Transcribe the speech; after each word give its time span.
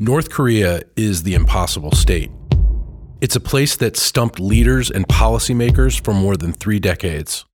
North 0.00 0.30
Korea 0.30 0.82
is 0.94 1.24
the 1.24 1.34
impossible 1.34 1.90
state. 1.90 2.30
It's 3.20 3.34
a 3.34 3.40
place 3.40 3.74
that 3.78 3.96
stumped 3.96 4.38
leaders 4.38 4.92
and 4.92 5.04
policymakers 5.08 6.00
for 6.00 6.14
more 6.14 6.36
than 6.36 6.52
three 6.52 6.78
decades. 6.78 7.44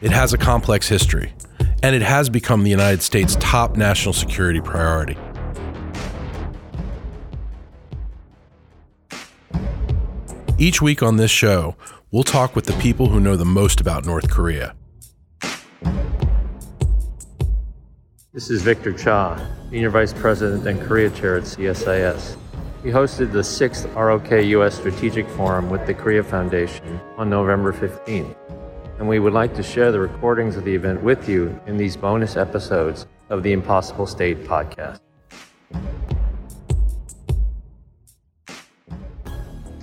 It 0.00 0.12
has 0.12 0.32
a 0.32 0.38
complex 0.38 0.86
history, 0.86 1.32
and 1.82 1.96
it 1.96 2.02
has 2.02 2.30
become 2.30 2.62
the 2.62 2.70
United 2.70 3.02
States' 3.02 3.36
top 3.40 3.76
national 3.76 4.12
security 4.12 4.60
priority. 4.60 5.18
Each 10.58 10.80
week 10.80 11.02
on 11.02 11.16
this 11.16 11.32
show, 11.32 11.76
we'll 12.16 12.24
talk 12.24 12.56
with 12.56 12.64
the 12.64 12.72
people 12.80 13.08
who 13.08 13.20
know 13.20 13.36
the 13.36 13.44
most 13.44 13.78
about 13.78 14.06
North 14.06 14.30
Korea. 14.30 14.74
This 18.32 18.48
is 18.48 18.62
Victor 18.62 18.94
Cha, 18.94 19.46
Senior 19.68 19.90
Vice 19.90 20.14
President 20.14 20.66
and 20.66 20.80
Korea 20.80 21.10
Chair 21.10 21.36
at 21.36 21.42
CSIS. 21.42 22.38
We 22.82 22.90
hosted 22.90 23.32
the 23.32 23.44
sixth 23.44 23.84
ROK 23.94 24.30
US 24.30 24.76
Strategic 24.76 25.28
Forum 25.28 25.68
with 25.68 25.86
the 25.86 25.92
Korea 25.92 26.22
Foundation 26.22 26.98
on 27.18 27.28
November 27.28 27.70
15th, 27.70 28.34
and 28.98 29.06
we 29.06 29.18
would 29.18 29.34
like 29.34 29.54
to 29.54 29.62
share 29.62 29.92
the 29.92 30.00
recordings 30.00 30.56
of 30.56 30.64
the 30.64 30.74
event 30.74 31.02
with 31.02 31.28
you 31.28 31.60
in 31.66 31.76
these 31.76 31.98
bonus 31.98 32.38
episodes 32.38 33.06
of 33.28 33.42
the 33.42 33.52
Impossible 33.52 34.06
State 34.06 34.42
podcast. 34.44 35.00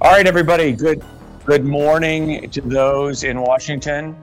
All 0.02 0.12
right, 0.12 0.26
everybody. 0.26 0.72
Good 0.72 1.04
Good 1.46 1.66
morning 1.66 2.50
to 2.52 2.62
those 2.62 3.26
in 3.26 3.42
Washington. 3.42 4.16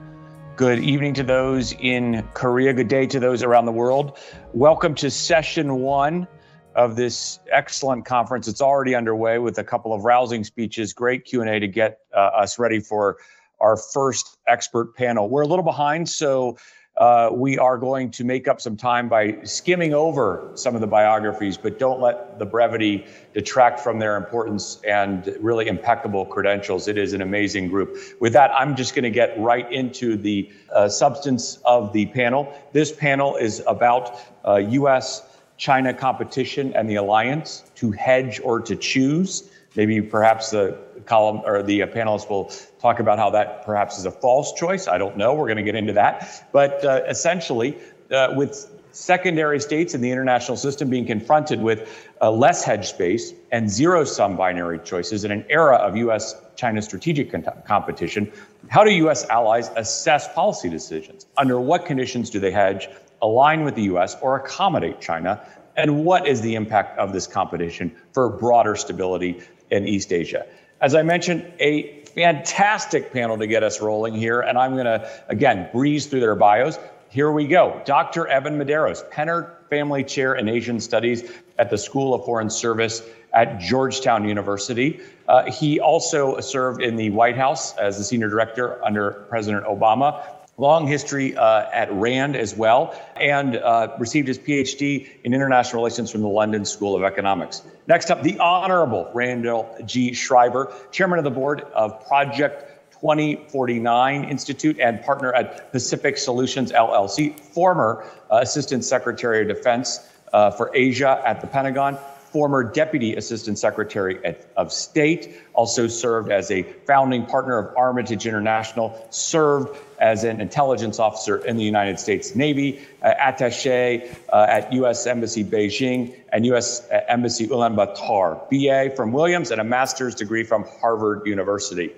Good 0.55 0.79
evening 0.79 1.13
to 1.13 1.23
those 1.23 1.71
in 1.73 2.27
Korea. 2.33 2.73
Good 2.73 2.87
day 2.87 3.05
to 3.05 3.19
those 3.19 3.43
around 3.43 3.65
the 3.65 3.71
world. 3.71 4.17
Welcome 4.53 4.95
to 4.95 5.11
session 5.11 5.81
one 5.81 6.27
of 6.73 6.95
this 6.95 7.39
excellent 7.51 8.05
conference. 8.05 8.47
It's 8.47 8.59
already 8.59 8.95
underway 8.95 9.37
with 9.37 9.59
a 9.59 9.63
couple 9.63 9.93
of 9.93 10.03
rousing 10.03 10.43
speeches, 10.43 10.93
great 10.93 11.23
Q&A 11.25 11.59
to 11.59 11.67
get 11.67 11.99
uh, 12.11 12.21
us 12.21 12.57
ready 12.57 12.79
for 12.79 13.17
our 13.59 13.77
first 13.77 14.39
expert 14.47 14.95
panel. 14.95 15.29
We're 15.29 15.43
a 15.43 15.47
little 15.47 15.63
behind, 15.63 16.09
so 16.09 16.57
uh, 16.97 17.29
we 17.33 17.57
are 17.57 17.77
going 17.77 18.11
to 18.11 18.23
make 18.23 18.47
up 18.47 18.59
some 18.59 18.75
time 18.75 19.07
by 19.07 19.37
skimming 19.43 19.93
over 19.93 20.51
some 20.55 20.75
of 20.75 20.81
the 20.81 20.87
biographies, 20.87 21.57
but 21.57 21.79
don't 21.79 22.01
let 22.01 22.37
the 22.37 22.45
brevity 22.45 23.05
detract 23.33 23.79
from 23.79 23.97
their 23.97 24.17
importance 24.17 24.79
and 24.87 25.35
really 25.39 25.67
impeccable 25.67 26.25
credentials. 26.25 26.87
It 26.87 26.97
is 26.97 27.13
an 27.13 27.21
amazing 27.21 27.69
group. 27.69 27.97
With 28.19 28.33
that, 28.33 28.51
I'm 28.51 28.75
just 28.75 28.93
going 28.93 29.03
to 29.03 29.09
get 29.09 29.39
right 29.39 29.71
into 29.71 30.17
the 30.17 30.49
uh, 30.73 30.89
substance 30.89 31.59
of 31.63 31.93
the 31.93 32.07
panel. 32.07 32.53
This 32.73 32.91
panel 32.91 33.37
is 33.37 33.63
about 33.65 34.19
uh, 34.45 34.55
U.S. 34.55 35.23
China 35.57 35.93
competition 35.93 36.73
and 36.75 36.89
the 36.89 36.95
alliance 36.95 37.63
to 37.75 37.91
hedge 37.91 38.41
or 38.43 38.59
to 38.59 38.75
choose. 38.75 39.49
Maybe 39.75 40.01
perhaps 40.01 40.51
the 40.51 40.77
column 41.05 41.41
or 41.45 41.63
the 41.63 41.83
uh, 41.83 41.87
panelists 41.87 42.29
will 42.29 42.51
talk 42.79 42.99
about 42.99 43.19
how 43.19 43.29
that 43.31 43.65
perhaps 43.65 43.97
is 43.97 44.05
a 44.05 44.11
false 44.11 44.53
choice. 44.53 44.87
I 44.87 44.97
don't 44.97 45.17
know. 45.17 45.33
We're 45.33 45.47
going 45.47 45.57
to 45.57 45.63
get 45.63 45.75
into 45.75 45.93
that. 45.93 46.47
But 46.51 46.83
uh, 46.83 47.01
essentially, 47.07 47.77
uh, 48.11 48.33
with 48.35 48.69
secondary 48.91 49.59
states 49.59 49.93
in 49.93 50.01
the 50.01 50.11
international 50.11 50.57
system 50.57 50.89
being 50.89 51.05
confronted 51.05 51.61
with 51.61 52.09
uh, 52.21 52.31
less 52.31 52.63
hedge 52.63 52.87
space 52.89 53.33
and 53.51 53.69
zero 53.69 54.03
sum 54.03 54.35
binary 54.35 54.79
choices 54.79 55.23
in 55.23 55.31
an 55.31 55.45
era 55.49 55.75
of 55.77 55.95
U.S. 55.97 56.35
China 56.55 56.81
strategic 56.81 57.31
competition, 57.65 58.31
how 58.69 58.83
do 58.83 58.91
U.S. 58.91 59.27
allies 59.29 59.69
assess 59.75 60.31
policy 60.33 60.69
decisions? 60.69 61.25
Under 61.37 61.59
what 61.59 61.85
conditions 61.85 62.29
do 62.29 62.39
they 62.39 62.51
hedge, 62.51 62.89
align 63.21 63.63
with 63.63 63.75
the 63.75 63.83
U.S., 63.83 64.17
or 64.21 64.35
accommodate 64.35 64.99
China? 64.99 65.41
And 65.77 66.03
what 66.03 66.27
is 66.27 66.41
the 66.41 66.55
impact 66.55 66.97
of 66.99 67.13
this 67.13 67.27
competition 67.27 67.95
for 68.13 68.29
broader 68.29 68.75
stability 68.75 69.41
in 69.69 69.87
East 69.87 70.11
Asia? 70.11 70.45
As 70.81 70.95
I 70.95 71.03
mentioned, 71.03 71.45
a 71.59 72.03
fantastic 72.15 73.13
panel 73.13 73.37
to 73.37 73.45
get 73.45 73.61
us 73.61 73.81
rolling 73.81 74.15
here, 74.15 74.41
and 74.41 74.57
I'm 74.57 74.73
going 74.73 74.85
to, 74.85 75.09
again, 75.27 75.69
breeze 75.71 76.07
through 76.07 76.21
their 76.21 76.35
bios. 76.35 76.79
Here 77.09 77.31
we 77.31 77.45
go. 77.45 77.79
Dr. 77.85 78.27
Evan 78.27 78.57
Medeiros, 78.57 79.07
Penner 79.11 79.51
Family 79.69 80.03
Chair 80.03 80.33
in 80.35 80.49
Asian 80.49 80.79
Studies 80.79 81.31
at 81.59 81.69
the 81.69 81.77
School 81.77 82.15
of 82.15 82.25
Foreign 82.25 82.49
Service 82.49 83.03
at 83.33 83.59
Georgetown 83.59 84.27
University. 84.27 84.99
Uh, 85.27 85.51
he 85.51 85.79
also 85.79 86.39
served 86.39 86.81
in 86.81 86.95
the 86.95 87.11
White 87.11 87.37
House 87.37 87.77
as 87.77 87.99
the 87.99 88.03
senior 88.03 88.27
director 88.27 88.83
under 88.83 89.11
President 89.29 89.65
Obama 89.65 90.25
long 90.57 90.87
history 90.87 91.35
uh, 91.35 91.69
at 91.71 91.91
RAND 91.91 92.35
as 92.35 92.55
well, 92.55 92.95
and 93.15 93.55
uh, 93.57 93.95
received 93.99 94.27
his 94.27 94.37
PhD 94.37 95.09
in 95.23 95.33
international 95.33 95.81
relations 95.81 96.11
from 96.11 96.21
the 96.21 96.27
London 96.27 96.65
School 96.65 96.95
of 96.95 97.03
Economics. 97.03 97.63
Next 97.87 98.11
up, 98.11 98.21
the 98.21 98.37
Honorable 98.39 99.09
Randall 99.13 99.75
G. 99.85 100.11
Schriver, 100.11 100.73
Chairman 100.91 101.17
of 101.17 101.23
the 101.23 101.31
Board 101.31 101.61
of 101.73 102.05
Project 102.05 102.71
2049 103.01 104.25
Institute 104.25 104.79
and 104.79 105.01
partner 105.01 105.33
at 105.33 105.71
Pacific 105.71 106.17
Solutions 106.17 106.71
LLC, 106.71 107.39
former 107.39 108.05
uh, 108.29 108.39
Assistant 108.41 108.85
Secretary 108.85 109.41
of 109.41 109.47
Defense 109.47 110.07
uh, 110.33 110.51
for 110.51 110.69
Asia 110.75 111.21
at 111.25 111.41
the 111.41 111.47
Pentagon, 111.47 111.97
former 112.31 112.63
Deputy 112.63 113.15
Assistant 113.15 113.59
Secretary 113.59 114.35
of 114.55 114.71
State, 114.71 115.41
also 115.53 115.87
served 115.87 116.31
as 116.31 116.49
a 116.49 116.63
founding 116.63 117.25
partner 117.25 117.57
of 117.57 117.75
Armitage 117.75 118.25
International, 118.25 119.05
served 119.09 119.77
as 119.99 120.23
an 120.23 120.41
intelligence 120.41 120.97
officer 120.97 121.37
in 121.45 121.57
the 121.57 121.63
United 121.63 121.99
States 121.99 122.35
Navy, 122.35 122.81
uh, 123.03 123.13
attaché 123.19 124.15
uh, 124.31 124.45
at 124.49 124.71
U.S. 124.73 125.05
Embassy 125.05 125.43
Beijing 125.43 126.15
and 126.31 126.45
U.S. 126.47 126.87
Embassy 127.07 127.47
Ulaanbaatar, 127.47 128.49
BA 128.49 128.95
from 128.95 129.11
Williams 129.11 129.51
and 129.51 129.61
a 129.61 129.63
master's 129.63 130.15
degree 130.15 130.43
from 130.43 130.65
Harvard 130.79 131.27
University. 131.27 131.91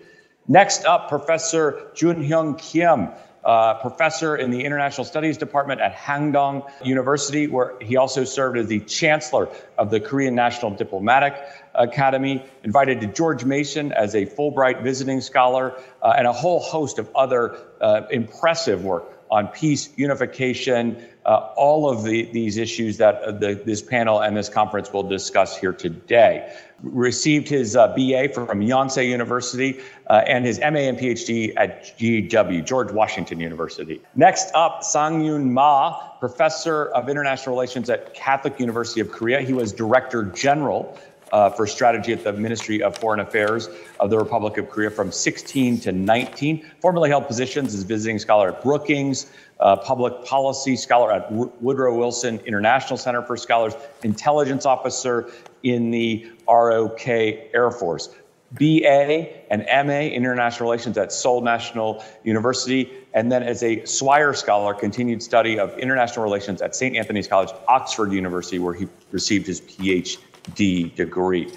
Next 0.48 0.84
up, 0.86 1.08
Professor 1.08 1.88
Joon-hyung 1.94 2.58
Kim, 2.58 3.10
uh, 3.46 3.76
professor 3.76 4.36
in 4.36 4.52
the 4.52 4.64
International 4.64 5.06
Studies 5.06 5.38
Department 5.38 5.82
at 5.82 5.96
Handong 5.96 6.70
University, 6.84 7.48
where 7.48 7.74
he 7.82 7.98
also 7.98 8.24
served 8.24 8.58
as 8.58 8.68
the 8.68 8.80
chancellor 8.82 9.50
of 9.78 9.90
the 9.90 10.00
Korean 10.00 10.36
National 10.36 10.72
Diplomatic 10.72 11.36
Academy, 11.76 12.46
invited 12.64 13.02
to 13.02 13.08
George 13.08 13.44
Mason 13.44 13.92
as 13.92 14.16
a 14.16 14.26
Fulbright 14.26 14.84
visiting 14.84 15.22
scholar, 15.22 15.74
uh, 16.02 16.14
and 16.18 16.28
a 16.28 16.34
whole 16.34 16.60
host 16.60 17.00
of 17.00 17.10
other 17.16 17.58
uh, 17.82 18.02
impressive 18.12 18.84
work 18.84 19.13
on 19.34 19.48
peace, 19.48 19.90
unification, 19.96 21.04
uh, 21.26 21.50
all 21.56 21.90
of 21.90 22.04
the, 22.04 22.26
these 22.32 22.58
issues 22.58 22.98
that 22.98 23.16
uh, 23.24 23.32
the, 23.32 23.60
this 23.66 23.82
panel 23.82 24.22
and 24.22 24.38
this 24.38 24.48
conference 24.48 24.94
will 24.94 25.02
discuss 25.02 25.58
here 25.58 25.74
today. 25.74 26.56
Received 26.84 27.50
his 27.50 27.76
uh, 27.76 27.88
BA 27.88 28.30
from 28.32 28.60
Yonsei 28.60 29.08
University 29.08 29.80
uh, 30.08 30.22
and 30.28 30.46
his 30.46 30.60
MA 30.60 30.86
and 30.90 31.00
PhD 31.00 31.52
at 31.58 31.98
GW, 31.98 32.64
George 32.64 32.92
Washington 32.92 33.40
University. 33.40 34.00
Next 34.16 34.52
up, 34.54 34.84
Sang-Yoon 34.84 35.50
Ma, 35.50 36.10
professor 36.20 36.90
of 36.90 37.10
international 37.10 37.56
relations 37.56 37.90
at 37.90 38.14
Catholic 38.14 38.60
University 38.60 39.02
of 39.02 39.12
Korea. 39.12 39.42
He 39.42 39.54
was 39.54 39.74
director 39.74 40.26
general 40.26 40.96
uh, 41.34 41.50
for 41.50 41.66
strategy 41.66 42.14
at 42.14 42.24
the 42.24 42.32
Ministry 42.32 42.82
of 42.82 42.96
Foreign 42.98 43.20
Affairs 43.20 43.68
of 44.00 44.12
the 44.12 44.18
Republic 44.18 44.58
of 44.58 44.70
Korea 44.70 44.92
from 44.92 45.12
16 45.12 45.80
to 45.82 45.92
19. 45.92 46.72
Formerly 46.80 47.10
held 47.10 47.28
positions 47.28 47.74
as 47.74 47.84
visiting 47.84 48.20
scholar 48.20 48.50
at 48.50 48.64
Brookings, 48.64 49.26
uh, 49.60 49.76
public 49.76 50.24
policy 50.24 50.76
scholar 50.76 51.12
at 51.12 51.32
Woodrow 51.32 51.98
Wilson 51.98 52.40
International 52.46 52.98
Center 52.98 53.24
for 53.24 53.36
Scholars, 53.36 53.74
intelligence 54.04 54.66
officer 54.66 55.32
in 55.64 55.90
the 55.90 56.32
ROK 56.48 57.08
Air 57.08 57.72
Force. 57.72 58.10
BA 58.52 59.52
and 59.52 59.66
MA 59.88 60.02
in 60.02 60.14
International 60.14 60.70
Relations 60.70 60.96
at 61.00 61.12
Seoul 61.12 61.42
National 61.42 62.04
University, 62.24 62.92
and 63.16 63.32
then 63.32 63.42
as 63.42 63.64
a 63.64 63.84
Swire 63.86 64.36
Scholar, 64.36 64.76
continued 64.76 65.24
study 65.24 65.58
of 65.58 65.76
international 65.80 66.24
relations 66.24 66.62
at 66.62 66.76
St. 66.76 66.96
Antony's 66.96 67.28
College, 67.28 67.50
Oxford 67.68 68.12
University, 68.12 68.60
where 68.60 68.76
he 68.76 68.88
received 69.12 69.48
his 69.48 69.60
PhD. 69.62 70.20
D 70.56 70.90
degree. 70.90 71.52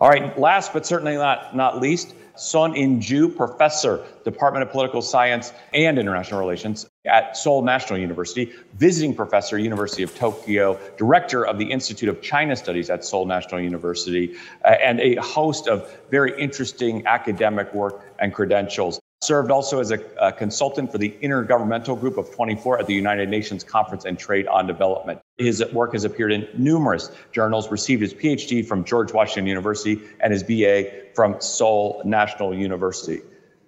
All 0.00 0.08
right, 0.08 0.38
last 0.38 0.72
but 0.72 0.84
certainly 0.84 1.16
not, 1.16 1.56
not 1.56 1.80
least, 1.80 2.14
Sohn 2.36 2.76
In-Joo, 2.76 3.30
professor, 3.30 4.04
Department 4.24 4.62
of 4.62 4.70
Political 4.70 5.00
Science 5.00 5.54
and 5.72 5.98
International 5.98 6.38
Relations 6.38 6.86
at 7.06 7.34
Seoul 7.34 7.62
National 7.62 7.98
University, 7.98 8.52
visiting 8.74 9.14
professor, 9.14 9.58
University 9.58 10.02
of 10.02 10.14
Tokyo, 10.14 10.78
director 10.98 11.46
of 11.46 11.58
the 11.58 11.64
Institute 11.64 12.10
of 12.10 12.20
China 12.20 12.54
Studies 12.54 12.90
at 12.90 13.06
Seoul 13.06 13.24
National 13.24 13.60
University, 13.60 14.36
uh, 14.66 14.68
and 14.82 15.00
a 15.00 15.14
host 15.16 15.66
of 15.66 15.90
very 16.10 16.38
interesting 16.38 17.06
academic 17.06 17.72
work 17.72 18.04
and 18.18 18.34
credentials. 18.34 19.00
Served 19.22 19.50
also 19.50 19.80
as 19.80 19.90
a, 19.90 19.98
a, 20.20 20.30
consultant 20.30 20.92
for 20.92 20.98
the 20.98 21.16
Intergovernmental 21.22 21.98
Group 21.98 22.18
of 22.18 22.30
24 22.34 22.80
at 22.80 22.86
the 22.86 22.94
United 22.94 23.28
Nations 23.30 23.64
Conference 23.64 24.04
and 24.04 24.18
Trade 24.18 24.46
on 24.46 24.66
Development. 24.66 25.20
His 25.38 25.64
work 25.72 25.94
has 25.94 26.04
appeared 26.04 26.32
in 26.32 26.46
numerous 26.56 27.10
journals, 27.32 27.70
received 27.70 28.02
his 28.02 28.12
PhD 28.12 28.64
from 28.64 28.84
George 28.84 29.12
Washington 29.12 29.46
University 29.46 30.02
and 30.20 30.32
his 30.32 30.42
BA 30.42 31.14
from 31.14 31.40
Seoul 31.40 32.02
National 32.04 32.54
University. 32.54 33.22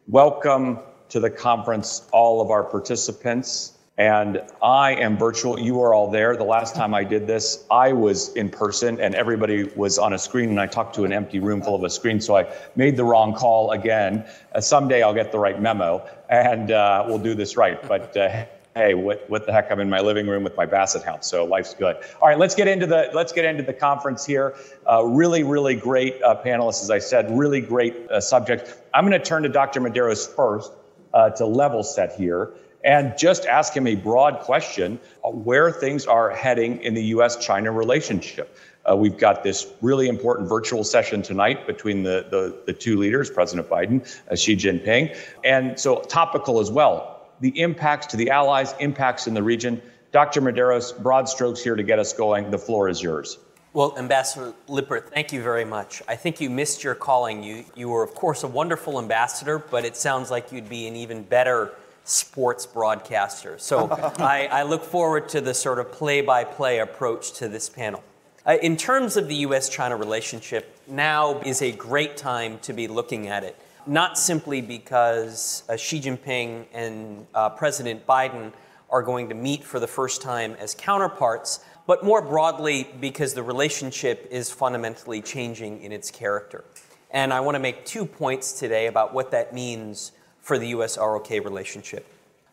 Welcome, 0.06 0.80
to 1.08 1.20
the 1.20 1.30
conference, 1.30 2.06
all 2.12 2.40
of 2.40 2.50
our 2.50 2.62
participants. 2.62 3.77
And 3.98 4.40
I 4.62 4.94
am 4.94 5.18
virtual. 5.18 5.58
You 5.58 5.82
are 5.82 5.92
all 5.92 6.08
there. 6.08 6.36
The 6.36 6.44
last 6.44 6.76
time 6.76 6.94
I 6.94 7.02
did 7.02 7.26
this, 7.26 7.64
I 7.68 7.92
was 7.92 8.32
in 8.34 8.48
person 8.48 9.00
and 9.00 9.12
everybody 9.16 9.64
was 9.74 9.98
on 9.98 10.12
a 10.12 10.18
screen, 10.18 10.50
and 10.50 10.60
I 10.60 10.68
talked 10.68 10.94
to 10.94 11.04
an 11.04 11.12
empty 11.12 11.40
room 11.40 11.60
full 11.60 11.74
of 11.74 11.82
a 11.82 11.90
screen. 11.90 12.20
So 12.20 12.36
I 12.36 12.46
made 12.76 12.96
the 12.96 13.04
wrong 13.04 13.34
call 13.34 13.72
again. 13.72 14.24
Uh, 14.54 14.60
someday 14.60 15.02
I'll 15.02 15.14
get 15.14 15.32
the 15.32 15.38
right 15.40 15.60
memo 15.60 16.08
and 16.28 16.70
uh, 16.70 17.04
we'll 17.08 17.18
do 17.18 17.34
this 17.34 17.56
right. 17.56 17.82
But 17.88 18.16
uh, 18.16 18.44
hey, 18.76 18.94
what, 18.94 19.28
what 19.28 19.46
the 19.46 19.52
heck? 19.52 19.72
I'm 19.72 19.80
in 19.80 19.90
my 19.90 19.98
living 19.98 20.28
room 20.28 20.44
with 20.44 20.56
my 20.56 20.64
basset 20.64 21.02
hound, 21.02 21.24
so 21.24 21.44
life's 21.44 21.74
good. 21.74 21.96
All 22.22 22.28
right, 22.28 22.38
let's 22.38 22.54
get 22.54 22.68
into 22.68 22.86
the 22.86 23.10
let's 23.14 23.32
get 23.32 23.44
into 23.44 23.64
the 23.64 23.72
conference 23.72 24.24
here. 24.24 24.54
Uh, 24.88 25.04
really, 25.04 25.42
really 25.42 25.74
great 25.74 26.22
uh, 26.22 26.40
panelists, 26.40 26.82
as 26.82 26.90
I 26.90 27.00
said, 27.00 27.36
really 27.36 27.60
great 27.60 28.08
uh, 28.10 28.20
subject. 28.20 28.78
I'm 28.94 29.04
going 29.04 29.20
to 29.20 29.24
turn 29.24 29.42
to 29.42 29.48
Dr. 29.48 29.80
Medeiros 29.80 30.32
first 30.36 30.70
uh, 31.12 31.30
to 31.30 31.46
level 31.46 31.82
set 31.82 32.14
here 32.14 32.52
and 32.84 33.16
just 33.18 33.46
ask 33.46 33.76
him 33.76 33.86
a 33.86 33.94
broad 33.94 34.40
question 34.40 35.00
where 35.24 35.70
things 35.70 36.06
are 36.06 36.30
heading 36.30 36.80
in 36.82 36.94
the 36.94 37.04
U.S.-China 37.04 37.74
relationship. 37.74 38.56
Uh, 38.88 38.96
we've 38.96 39.18
got 39.18 39.42
this 39.42 39.66
really 39.82 40.08
important 40.08 40.48
virtual 40.48 40.82
session 40.82 41.20
tonight 41.20 41.66
between 41.66 42.02
the, 42.02 42.26
the, 42.30 42.62
the 42.66 42.72
two 42.72 42.96
leaders, 42.96 43.30
President 43.30 43.68
Biden, 43.68 44.00
uh, 44.30 44.36
Xi 44.36 44.56
Jinping, 44.56 45.16
and 45.44 45.78
so 45.78 46.00
topical 46.02 46.60
as 46.60 46.70
well 46.70 47.14
the 47.40 47.60
impacts 47.60 48.06
to 48.08 48.16
the 48.16 48.30
allies, 48.30 48.74
impacts 48.80 49.26
in 49.26 49.34
the 49.34 49.42
region. 49.42 49.80
Dr. 50.10 50.40
Medeiros, 50.40 50.96
broad 51.00 51.28
strokes 51.28 51.62
here 51.62 51.76
to 51.76 51.82
get 51.82 51.98
us 51.98 52.12
going. 52.12 52.50
The 52.50 52.58
floor 52.58 52.88
is 52.88 53.02
yours. 53.02 53.38
Well, 53.74 53.94
Ambassador 53.98 54.54
Lippert, 54.66 55.10
thank 55.10 55.32
you 55.32 55.42
very 55.42 55.64
much. 55.64 56.02
I 56.08 56.16
think 56.16 56.40
you 56.40 56.50
missed 56.50 56.82
your 56.82 56.94
calling. 56.94 57.42
You, 57.42 57.64
you 57.76 57.90
were, 57.90 58.02
of 58.02 58.14
course, 58.14 58.42
a 58.42 58.48
wonderful 58.48 58.98
ambassador, 58.98 59.58
but 59.58 59.84
it 59.84 59.96
sounds 59.96 60.30
like 60.30 60.50
you'd 60.50 60.68
be 60.68 60.88
an 60.88 60.96
even 60.96 61.22
better 61.22 61.74
sports 62.08 62.66
broadcaster. 62.66 63.58
So 63.58 63.88
I, 64.18 64.48
I, 64.50 64.62
look 64.62 64.82
forward 64.82 65.28
to 65.30 65.40
the 65.40 65.54
sort 65.54 65.78
of 65.78 65.92
play 65.92 66.20
by 66.20 66.44
play 66.44 66.78
approach 66.78 67.32
to 67.34 67.48
this 67.48 67.68
panel. 67.68 68.02
Uh, 68.46 68.56
in 68.62 68.76
terms 68.76 69.16
of 69.16 69.28
the 69.28 69.36
US 69.36 69.68
China 69.68 69.96
relationship, 69.96 70.74
now 70.86 71.40
is 71.40 71.60
a 71.60 71.72
great 71.72 72.16
time 72.16 72.58
to 72.60 72.72
be 72.72 72.88
looking 72.88 73.28
at 73.28 73.44
it 73.44 73.56
not 73.88 74.18
simply 74.18 74.60
because 74.60 75.64
uh, 75.68 75.76
Xi 75.76 76.00
Jinping 76.00 76.66
and 76.72 77.26
uh, 77.34 77.48
President 77.48 78.06
Biden 78.06 78.52
are 78.90 79.02
going 79.02 79.28
to 79.30 79.34
meet 79.34 79.64
for 79.64 79.80
the 79.80 79.86
first 79.86 80.20
time 80.20 80.54
as 80.58 80.74
counterparts, 80.74 81.64
but 81.86 82.04
more 82.04 82.20
broadly 82.20 82.88
because 83.00 83.32
the 83.32 83.42
relationship 83.42 84.28
is 84.30 84.50
fundamentally 84.50 85.22
changing 85.22 85.82
in 85.82 85.90
its 85.90 86.10
character. 86.10 86.64
And 87.10 87.32
I 87.32 87.40
want 87.40 87.54
to 87.54 87.58
make 87.58 87.86
two 87.86 88.04
points 88.04 88.52
today 88.52 88.86
about 88.86 89.14
what 89.14 89.30
that 89.30 89.54
means 89.54 90.12
for 90.48 90.58
the 90.58 90.68
US 90.68 90.96
ROK 90.96 91.28
relationship. 91.28 92.06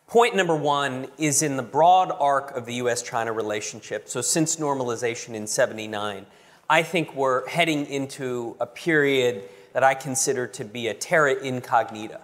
Point 0.08 0.36
number 0.36 0.56
one 0.56 1.08
is 1.18 1.42
in 1.42 1.56
the 1.56 1.64
broad 1.64 2.12
arc 2.20 2.52
of 2.52 2.66
the 2.66 2.74
US 2.74 3.02
China 3.02 3.32
relationship, 3.32 4.10
so 4.10 4.20
since 4.20 4.58
normalization 4.58 5.34
in 5.34 5.48
79, 5.48 6.26
I 6.70 6.84
think 6.84 7.16
we're 7.16 7.48
heading 7.48 7.86
into 7.86 8.58
a 8.60 8.66
period 8.66 9.44
that 9.72 9.82
I 9.82 9.94
consider 9.94 10.46
to 10.46 10.66
be 10.66 10.90
a 10.90 10.94
terra 10.94 11.36
incognita. 11.36 12.20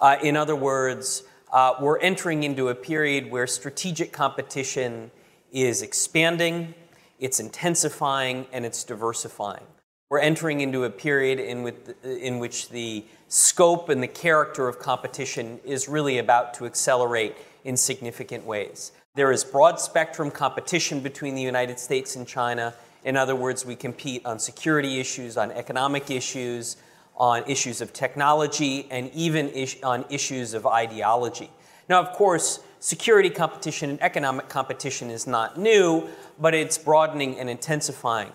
Uh, 0.00 0.16
in 0.24 0.36
other 0.36 0.56
words, 0.56 1.22
uh, 1.52 1.74
we're 1.80 2.00
entering 2.00 2.42
into 2.42 2.70
a 2.70 2.74
period 2.74 3.30
where 3.30 3.46
strategic 3.46 4.10
competition 4.10 5.12
is 5.52 5.82
expanding, 5.82 6.74
it's 7.20 7.38
intensifying, 7.38 8.46
and 8.52 8.66
it's 8.66 8.82
diversifying. 8.82 9.66
We're 10.12 10.18
entering 10.18 10.60
into 10.60 10.84
a 10.84 10.90
period 10.90 11.40
in, 11.40 11.62
with, 11.62 12.04
in 12.04 12.38
which 12.38 12.68
the 12.68 13.02
scope 13.28 13.88
and 13.88 14.02
the 14.02 14.06
character 14.06 14.68
of 14.68 14.78
competition 14.78 15.58
is 15.64 15.88
really 15.88 16.18
about 16.18 16.52
to 16.56 16.66
accelerate 16.66 17.34
in 17.64 17.78
significant 17.78 18.44
ways. 18.44 18.92
There 19.14 19.32
is 19.32 19.42
broad 19.42 19.80
spectrum 19.80 20.30
competition 20.30 21.00
between 21.00 21.34
the 21.34 21.40
United 21.40 21.78
States 21.78 22.14
and 22.14 22.28
China. 22.28 22.74
In 23.04 23.16
other 23.16 23.34
words, 23.34 23.64
we 23.64 23.74
compete 23.74 24.26
on 24.26 24.38
security 24.38 25.00
issues, 25.00 25.38
on 25.38 25.50
economic 25.50 26.10
issues, 26.10 26.76
on 27.16 27.42
issues 27.48 27.80
of 27.80 27.94
technology, 27.94 28.88
and 28.90 29.10
even 29.14 29.48
is 29.48 29.78
on 29.82 30.04
issues 30.10 30.52
of 30.52 30.66
ideology. 30.66 31.48
Now, 31.88 32.02
of 32.02 32.12
course, 32.12 32.60
security 32.80 33.30
competition 33.30 33.88
and 33.88 34.02
economic 34.02 34.50
competition 34.50 35.08
is 35.08 35.26
not 35.26 35.58
new, 35.58 36.06
but 36.38 36.52
it's 36.52 36.76
broadening 36.76 37.38
and 37.38 37.48
intensifying. 37.48 38.32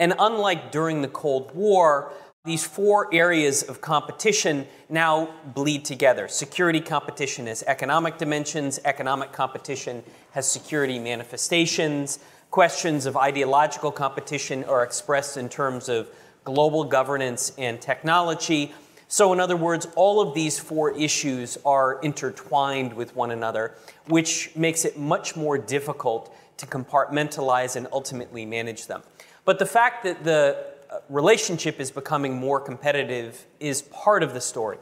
And 0.00 0.14
unlike 0.18 0.72
during 0.72 1.02
the 1.02 1.08
Cold 1.08 1.54
War, 1.54 2.12
these 2.44 2.66
four 2.66 3.08
areas 3.14 3.62
of 3.62 3.80
competition 3.80 4.66
now 4.88 5.28
bleed 5.54 5.84
together. 5.84 6.26
Security 6.26 6.80
competition 6.80 7.46
has 7.46 7.62
economic 7.68 8.18
dimensions, 8.18 8.80
economic 8.84 9.30
competition 9.30 10.02
has 10.32 10.50
security 10.50 10.98
manifestations. 10.98 12.18
Questions 12.50 13.06
of 13.06 13.16
ideological 13.16 13.92
competition 13.92 14.64
are 14.64 14.82
expressed 14.82 15.36
in 15.36 15.48
terms 15.48 15.88
of 15.88 16.10
global 16.44 16.84
governance, 16.84 17.52
and 17.58 17.80
technology. 17.80 18.72
So, 19.08 19.32
in 19.32 19.40
other 19.40 19.56
words, 19.56 19.86
all 19.96 20.20
of 20.20 20.34
these 20.34 20.58
four 20.58 20.96
issues 20.96 21.58
are 21.64 22.00
intertwined 22.02 22.92
with 22.92 23.14
one 23.16 23.32
another, 23.32 23.74
which 24.06 24.54
makes 24.56 24.84
it 24.84 24.98
much 24.98 25.36
more 25.36 25.58
difficult 25.58 26.34
to 26.58 26.66
compartmentalize 26.66 27.76
and 27.76 27.86
ultimately 27.92 28.46
manage 28.46 28.86
them. 28.86 29.02
But 29.44 29.58
the 29.58 29.66
fact 29.66 30.04
that 30.04 30.24
the 30.24 30.66
uh, 30.90 30.98
relationship 31.08 31.80
is 31.80 31.90
becoming 31.90 32.34
more 32.34 32.60
competitive 32.60 33.46
is 33.58 33.82
part 33.82 34.22
of 34.22 34.34
the 34.34 34.40
story. 34.40 34.78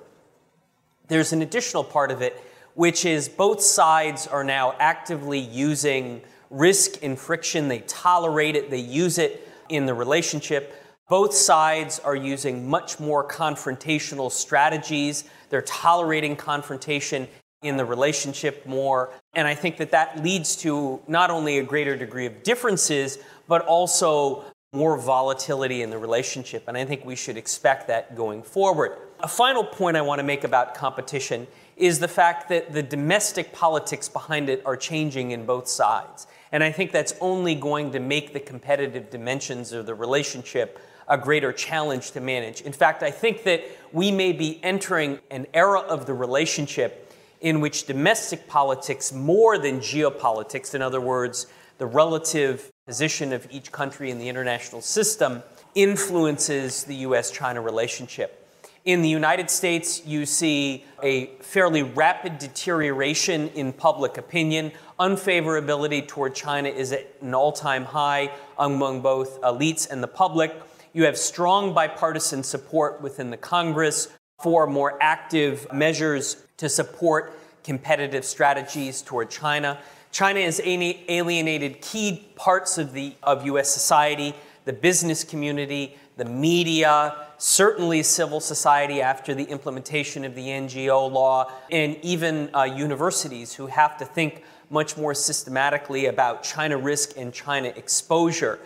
There's 1.08 1.32
an 1.32 1.42
additional 1.42 1.84
part 1.84 2.10
of 2.10 2.22
it, 2.22 2.42
which 2.74 3.04
is 3.04 3.28
both 3.28 3.60
sides 3.60 4.26
are 4.26 4.44
now 4.44 4.74
actively 4.78 5.38
using 5.38 6.22
risk 6.50 7.02
and 7.02 7.18
friction. 7.18 7.68
They 7.68 7.80
tolerate 7.80 8.56
it, 8.56 8.70
they 8.70 8.78
use 8.78 9.18
it 9.18 9.48
in 9.68 9.86
the 9.86 9.94
relationship. 9.94 10.74
Both 11.08 11.34
sides 11.34 11.98
are 12.00 12.16
using 12.16 12.68
much 12.68 13.00
more 13.00 13.26
confrontational 13.26 14.30
strategies. 14.30 15.24
They're 15.48 15.62
tolerating 15.62 16.36
confrontation 16.36 17.28
in 17.62 17.76
the 17.76 17.84
relationship 17.84 18.64
more. 18.66 19.10
And 19.34 19.48
I 19.48 19.54
think 19.54 19.78
that 19.78 19.90
that 19.90 20.22
leads 20.22 20.56
to 20.56 21.00
not 21.08 21.30
only 21.30 21.58
a 21.58 21.62
greater 21.62 21.96
degree 21.96 22.26
of 22.26 22.42
differences, 22.42 23.18
but 23.48 23.62
also 23.66 24.44
more 24.72 24.98
volatility 24.98 25.82
in 25.82 25.90
the 25.90 25.98
relationship. 25.98 26.64
And 26.68 26.76
I 26.76 26.84
think 26.84 27.04
we 27.04 27.16
should 27.16 27.36
expect 27.36 27.88
that 27.88 28.14
going 28.14 28.42
forward. 28.42 28.92
A 29.20 29.28
final 29.28 29.64
point 29.64 29.96
I 29.96 30.02
want 30.02 30.20
to 30.20 30.22
make 30.22 30.44
about 30.44 30.74
competition 30.74 31.46
is 31.76 31.98
the 31.98 32.08
fact 32.08 32.48
that 32.50 32.72
the 32.72 32.82
domestic 32.82 33.52
politics 33.52 34.08
behind 34.08 34.48
it 34.48 34.62
are 34.64 34.76
changing 34.76 35.30
in 35.30 35.46
both 35.46 35.66
sides. 35.68 36.26
And 36.52 36.62
I 36.62 36.70
think 36.70 36.92
that's 36.92 37.14
only 37.20 37.54
going 37.54 37.92
to 37.92 38.00
make 38.00 38.32
the 38.32 38.40
competitive 38.40 39.10
dimensions 39.10 39.72
of 39.72 39.86
the 39.86 39.94
relationship 39.94 40.78
a 41.08 41.16
greater 41.16 41.52
challenge 41.52 42.10
to 42.12 42.20
manage. 42.20 42.60
In 42.60 42.72
fact, 42.72 43.02
I 43.02 43.10
think 43.10 43.44
that 43.44 43.64
we 43.92 44.12
may 44.12 44.32
be 44.32 44.62
entering 44.62 45.18
an 45.30 45.46
era 45.54 45.80
of 45.80 46.06
the 46.06 46.14
relationship 46.14 47.07
in 47.40 47.60
which 47.60 47.86
domestic 47.86 48.48
politics, 48.48 49.12
more 49.12 49.58
than 49.58 49.80
geopolitics, 49.80 50.74
in 50.74 50.82
other 50.82 51.00
words, 51.00 51.46
the 51.78 51.86
relative 51.86 52.70
position 52.86 53.32
of 53.32 53.46
each 53.50 53.70
country 53.70 54.10
in 54.10 54.18
the 54.18 54.28
international 54.28 54.80
system, 54.80 55.42
influences 55.74 56.84
the 56.84 56.96
US 56.96 57.30
China 57.30 57.60
relationship. 57.60 58.48
In 58.84 59.02
the 59.02 59.08
United 59.08 59.50
States, 59.50 60.04
you 60.06 60.24
see 60.24 60.84
a 61.02 61.26
fairly 61.40 61.82
rapid 61.82 62.38
deterioration 62.38 63.48
in 63.50 63.72
public 63.72 64.16
opinion. 64.16 64.72
Unfavorability 64.98 66.06
toward 66.08 66.34
China 66.34 66.68
is 66.68 66.92
at 66.92 67.06
an 67.20 67.34
all 67.34 67.52
time 67.52 67.84
high 67.84 68.30
among 68.58 69.02
both 69.02 69.40
elites 69.42 69.88
and 69.90 70.02
the 70.02 70.08
public. 70.08 70.54
You 70.94 71.04
have 71.04 71.18
strong 71.18 71.74
bipartisan 71.74 72.42
support 72.42 73.02
within 73.02 73.30
the 73.30 73.36
Congress 73.36 74.08
for 74.40 74.66
more 74.66 74.96
active 75.02 75.70
measures 75.72 76.47
to 76.58 76.68
support 76.68 77.38
competitive 77.64 78.24
strategies 78.24 79.02
toward 79.02 79.30
China. 79.30 79.78
China 80.10 80.40
has 80.40 80.60
alienated 80.64 81.80
key 81.80 82.28
parts 82.34 82.78
of, 82.78 82.92
the, 82.92 83.14
of 83.22 83.44
US 83.46 83.70
society, 83.70 84.34
the 84.64 84.72
business 84.72 85.24
community, 85.24 85.96
the 86.16 86.24
media, 86.24 87.26
certainly 87.38 88.02
civil 88.02 88.40
society 88.40 89.00
after 89.00 89.34
the 89.34 89.44
implementation 89.44 90.24
of 90.24 90.34
the 90.34 90.46
NGO 90.46 91.10
law, 91.10 91.50
and 91.70 91.96
even 92.02 92.50
uh, 92.54 92.64
universities 92.64 93.54
who 93.54 93.66
have 93.68 93.96
to 93.98 94.04
think 94.04 94.44
much 94.70 94.96
more 94.96 95.14
systematically 95.14 96.06
about 96.06 96.42
China 96.42 96.76
risk 96.76 97.16
and 97.16 97.32
China 97.32 97.68
exposure. 97.68 98.58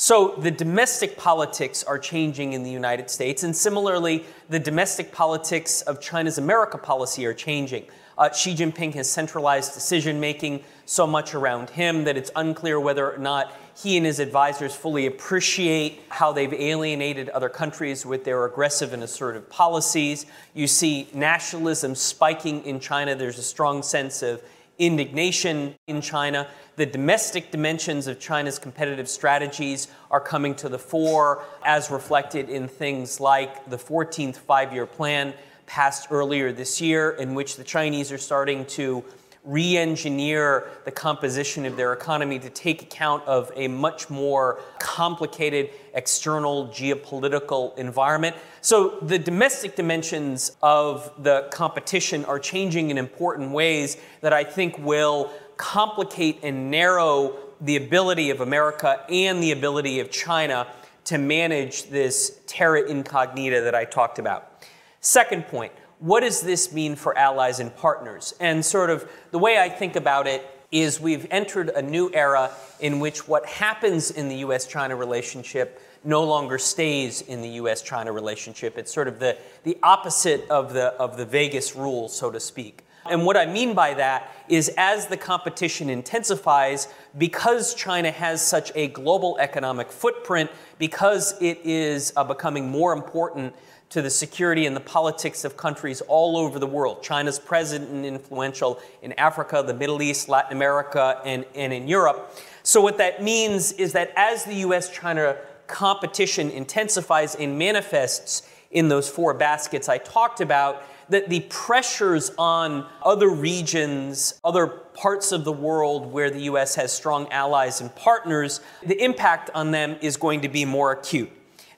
So 0.00 0.34
the 0.38 0.50
domestic 0.50 1.18
politics 1.18 1.84
are 1.84 1.98
changing 1.98 2.54
in 2.54 2.62
the 2.62 2.70
United 2.70 3.10
States, 3.10 3.42
and 3.42 3.54
similarly, 3.54 4.24
the 4.48 4.58
domestic 4.58 5.12
politics 5.12 5.82
of 5.82 6.00
China's 6.00 6.38
America 6.38 6.78
policy 6.78 7.26
are 7.26 7.34
changing. 7.34 7.84
Uh, 8.16 8.32
Xi 8.32 8.54
Jinping 8.54 8.94
has 8.94 9.10
centralized 9.10 9.74
decision 9.74 10.18
making 10.18 10.64
so 10.86 11.06
much 11.06 11.34
around 11.34 11.68
him 11.68 12.04
that 12.04 12.16
it's 12.16 12.30
unclear 12.34 12.80
whether 12.80 13.12
or 13.12 13.18
not 13.18 13.52
he 13.76 13.98
and 13.98 14.06
his 14.06 14.20
advisors 14.20 14.74
fully 14.74 15.04
appreciate 15.04 16.00
how 16.08 16.32
they've 16.32 16.54
alienated 16.54 17.28
other 17.28 17.50
countries 17.50 18.06
with 18.06 18.24
their 18.24 18.46
aggressive 18.46 18.94
and 18.94 19.02
assertive 19.02 19.50
policies. 19.50 20.24
You 20.54 20.66
see 20.66 21.10
nationalism 21.12 21.94
spiking 21.94 22.64
in 22.64 22.80
China. 22.80 23.14
There's 23.14 23.38
a 23.38 23.42
strong 23.42 23.82
sense 23.82 24.22
of 24.22 24.42
indignation 24.80 25.76
in 25.86 26.00
China. 26.00 26.48
The 26.76 26.86
domestic 26.86 27.52
dimensions 27.52 28.06
of 28.06 28.18
China's 28.18 28.58
competitive 28.58 29.08
strategies 29.08 29.88
are 30.10 30.20
coming 30.20 30.54
to 30.56 30.68
the 30.68 30.78
fore, 30.78 31.44
as 31.64 31.90
reflected 31.90 32.48
in 32.48 32.66
things 32.66 33.20
like 33.20 33.68
the 33.70 33.76
14th 33.76 34.36
five 34.36 34.72
year 34.72 34.86
plan 34.86 35.34
passed 35.66 36.08
earlier 36.10 36.50
this 36.50 36.80
year, 36.80 37.10
in 37.10 37.34
which 37.34 37.56
the 37.56 37.62
Chinese 37.62 38.10
are 38.10 38.18
starting 38.18 38.64
to 38.66 39.04
re 39.44 39.76
engineer 39.76 40.68
the 40.84 40.90
composition 40.90 41.64
of 41.64 41.76
their 41.76 41.92
economy 41.92 42.38
to 42.38 42.50
take 42.50 42.82
account 42.82 43.22
of 43.26 43.52
a 43.54 43.68
much 43.68 44.10
more 44.10 44.60
complicated 44.78 45.70
external 45.94 46.68
geopolitical 46.68 47.76
environment. 47.78 48.36
So 48.60 48.98
the 49.02 49.18
domestic 49.18 49.76
dimensions 49.76 50.56
of 50.62 51.12
the 51.22 51.48
competition 51.50 52.24
are 52.24 52.38
changing 52.38 52.90
in 52.90 52.98
important 52.98 53.50
ways 53.50 53.96
that 54.20 54.32
I 54.32 54.44
think 54.44 54.78
will 54.78 55.30
complicate 55.56 56.40
and 56.42 56.70
narrow 56.70 57.36
the 57.60 57.76
ability 57.76 58.30
of 58.30 58.40
America 58.40 59.04
and 59.08 59.42
the 59.42 59.52
ability 59.52 60.00
of 60.00 60.10
China 60.10 60.66
to 61.04 61.18
manage 61.18 61.90
this 61.90 62.40
terra 62.46 62.88
incognita 62.88 63.60
that 63.62 63.74
I 63.74 63.84
talked 63.84 64.18
about. 64.18 64.64
Second 65.00 65.46
point 65.46 65.72
what 66.00 66.20
does 66.20 66.40
this 66.40 66.72
mean 66.72 66.96
for 66.96 67.16
allies 67.16 67.60
and 67.60 67.76
partners? 67.76 68.32
And 68.40 68.64
sort 68.64 68.88
of 68.88 69.08
the 69.32 69.38
way 69.38 69.58
I 69.58 69.68
think 69.68 69.96
about 69.96 70.26
it 70.26 70.44
is 70.70 71.00
we've 71.00 71.26
entered 71.30 71.68
a 71.70 71.82
new 71.82 72.10
era 72.12 72.50
in 72.78 73.00
which 73.00 73.26
what 73.26 73.44
happens 73.46 74.10
in 74.10 74.28
the 74.28 74.36
US 74.36 74.66
China 74.66 74.94
relationship 74.94 75.82
no 76.04 76.24
longer 76.24 76.58
stays 76.58 77.20
in 77.22 77.42
the 77.42 77.48
US 77.50 77.82
China 77.82 78.12
relationship. 78.12 78.78
It's 78.78 78.92
sort 78.92 79.08
of 79.08 79.18
the, 79.18 79.36
the 79.64 79.76
opposite 79.82 80.48
of 80.48 80.72
the, 80.72 80.86
of 80.94 81.16
the 81.16 81.26
Vegas 81.26 81.76
rule, 81.76 82.08
so 82.08 82.30
to 82.30 82.40
speak. 82.40 82.84
And 83.08 83.24
what 83.24 83.36
I 83.36 83.46
mean 83.46 83.74
by 83.74 83.94
that 83.94 84.30
is 84.48 84.70
as 84.76 85.06
the 85.06 85.16
competition 85.16 85.88
intensifies, 85.88 86.88
because 87.16 87.74
China 87.74 88.10
has 88.10 88.46
such 88.46 88.72
a 88.74 88.88
global 88.88 89.38
economic 89.40 89.90
footprint, 89.90 90.50
because 90.78 91.34
it 91.40 91.60
is 91.64 92.12
uh, 92.16 92.24
becoming 92.24 92.68
more 92.68 92.92
important 92.92 93.54
to 93.90 94.00
the 94.00 94.10
security 94.10 94.66
and 94.66 94.74
the 94.74 94.80
politics 94.80 95.44
of 95.44 95.56
countries 95.56 96.00
all 96.02 96.36
over 96.36 96.58
the 96.58 96.66
world. 96.66 97.02
China's 97.02 97.38
present 97.38 97.88
and 97.90 98.06
influential 98.06 98.80
in 99.02 99.12
Africa, 99.14 99.62
the 99.66 99.74
Middle 99.74 100.00
East, 100.00 100.28
Latin 100.28 100.56
America, 100.56 101.20
and, 101.24 101.44
and 101.54 101.72
in 101.72 101.88
Europe. 101.88 102.34
So, 102.62 102.80
what 102.80 102.98
that 102.98 103.22
means 103.22 103.72
is 103.72 103.92
that 103.92 104.12
as 104.16 104.44
the 104.44 104.54
US 104.66 104.90
China 104.90 105.36
competition 105.66 106.50
intensifies 106.50 107.34
and 107.34 107.58
manifests 107.58 108.48
in 108.70 108.88
those 108.88 109.08
four 109.08 109.34
baskets 109.34 109.88
I 109.88 109.98
talked 109.98 110.40
about, 110.40 110.82
that 111.08 111.28
the 111.28 111.40
pressures 111.48 112.30
on 112.38 112.86
other 113.02 113.28
regions, 113.28 114.38
other 114.44 114.68
parts 114.68 115.32
of 115.32 115.44
the 115.44 115.52
world 115.52 116.12
where 116.12 116.30
the 116.30 116.42
US 116.42 116.76
has 116.76 116.92
strong 116.92 117.26
allies 117.32 117.80
and 117.80 117.94
partners, 117.96 118.60
the 118.84 119.02
impact 119.02 119.50
on 119.54 119.72
them 119.72 119.96
is 120.00 120.16
going 120.16 120.42
to 120.42 120.48
be 120.48 120.64
more 120.64 120.92
acute. 120.92 121.30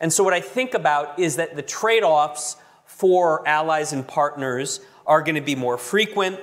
And 0.03 0.13
so, 0.13 0.25
what 0.25 0.35
I 0.35 0.41
think 0.41 0.75
about 0.75 1.19
is 1.19 1.37
that 1.37 1.55
the 1.55 1.63
trade 1.63 2.03
offs 2.03 2.57
for 2.85 3.47
allies 3.49 3.93
and 3.93 4.07
partners 4.07 4.81
are 5.07 5.23
going 5.23 5.37
to 5.37 5.41
be 5.41 5.55
more 5.55 5.79
frequent. 5.79 6.41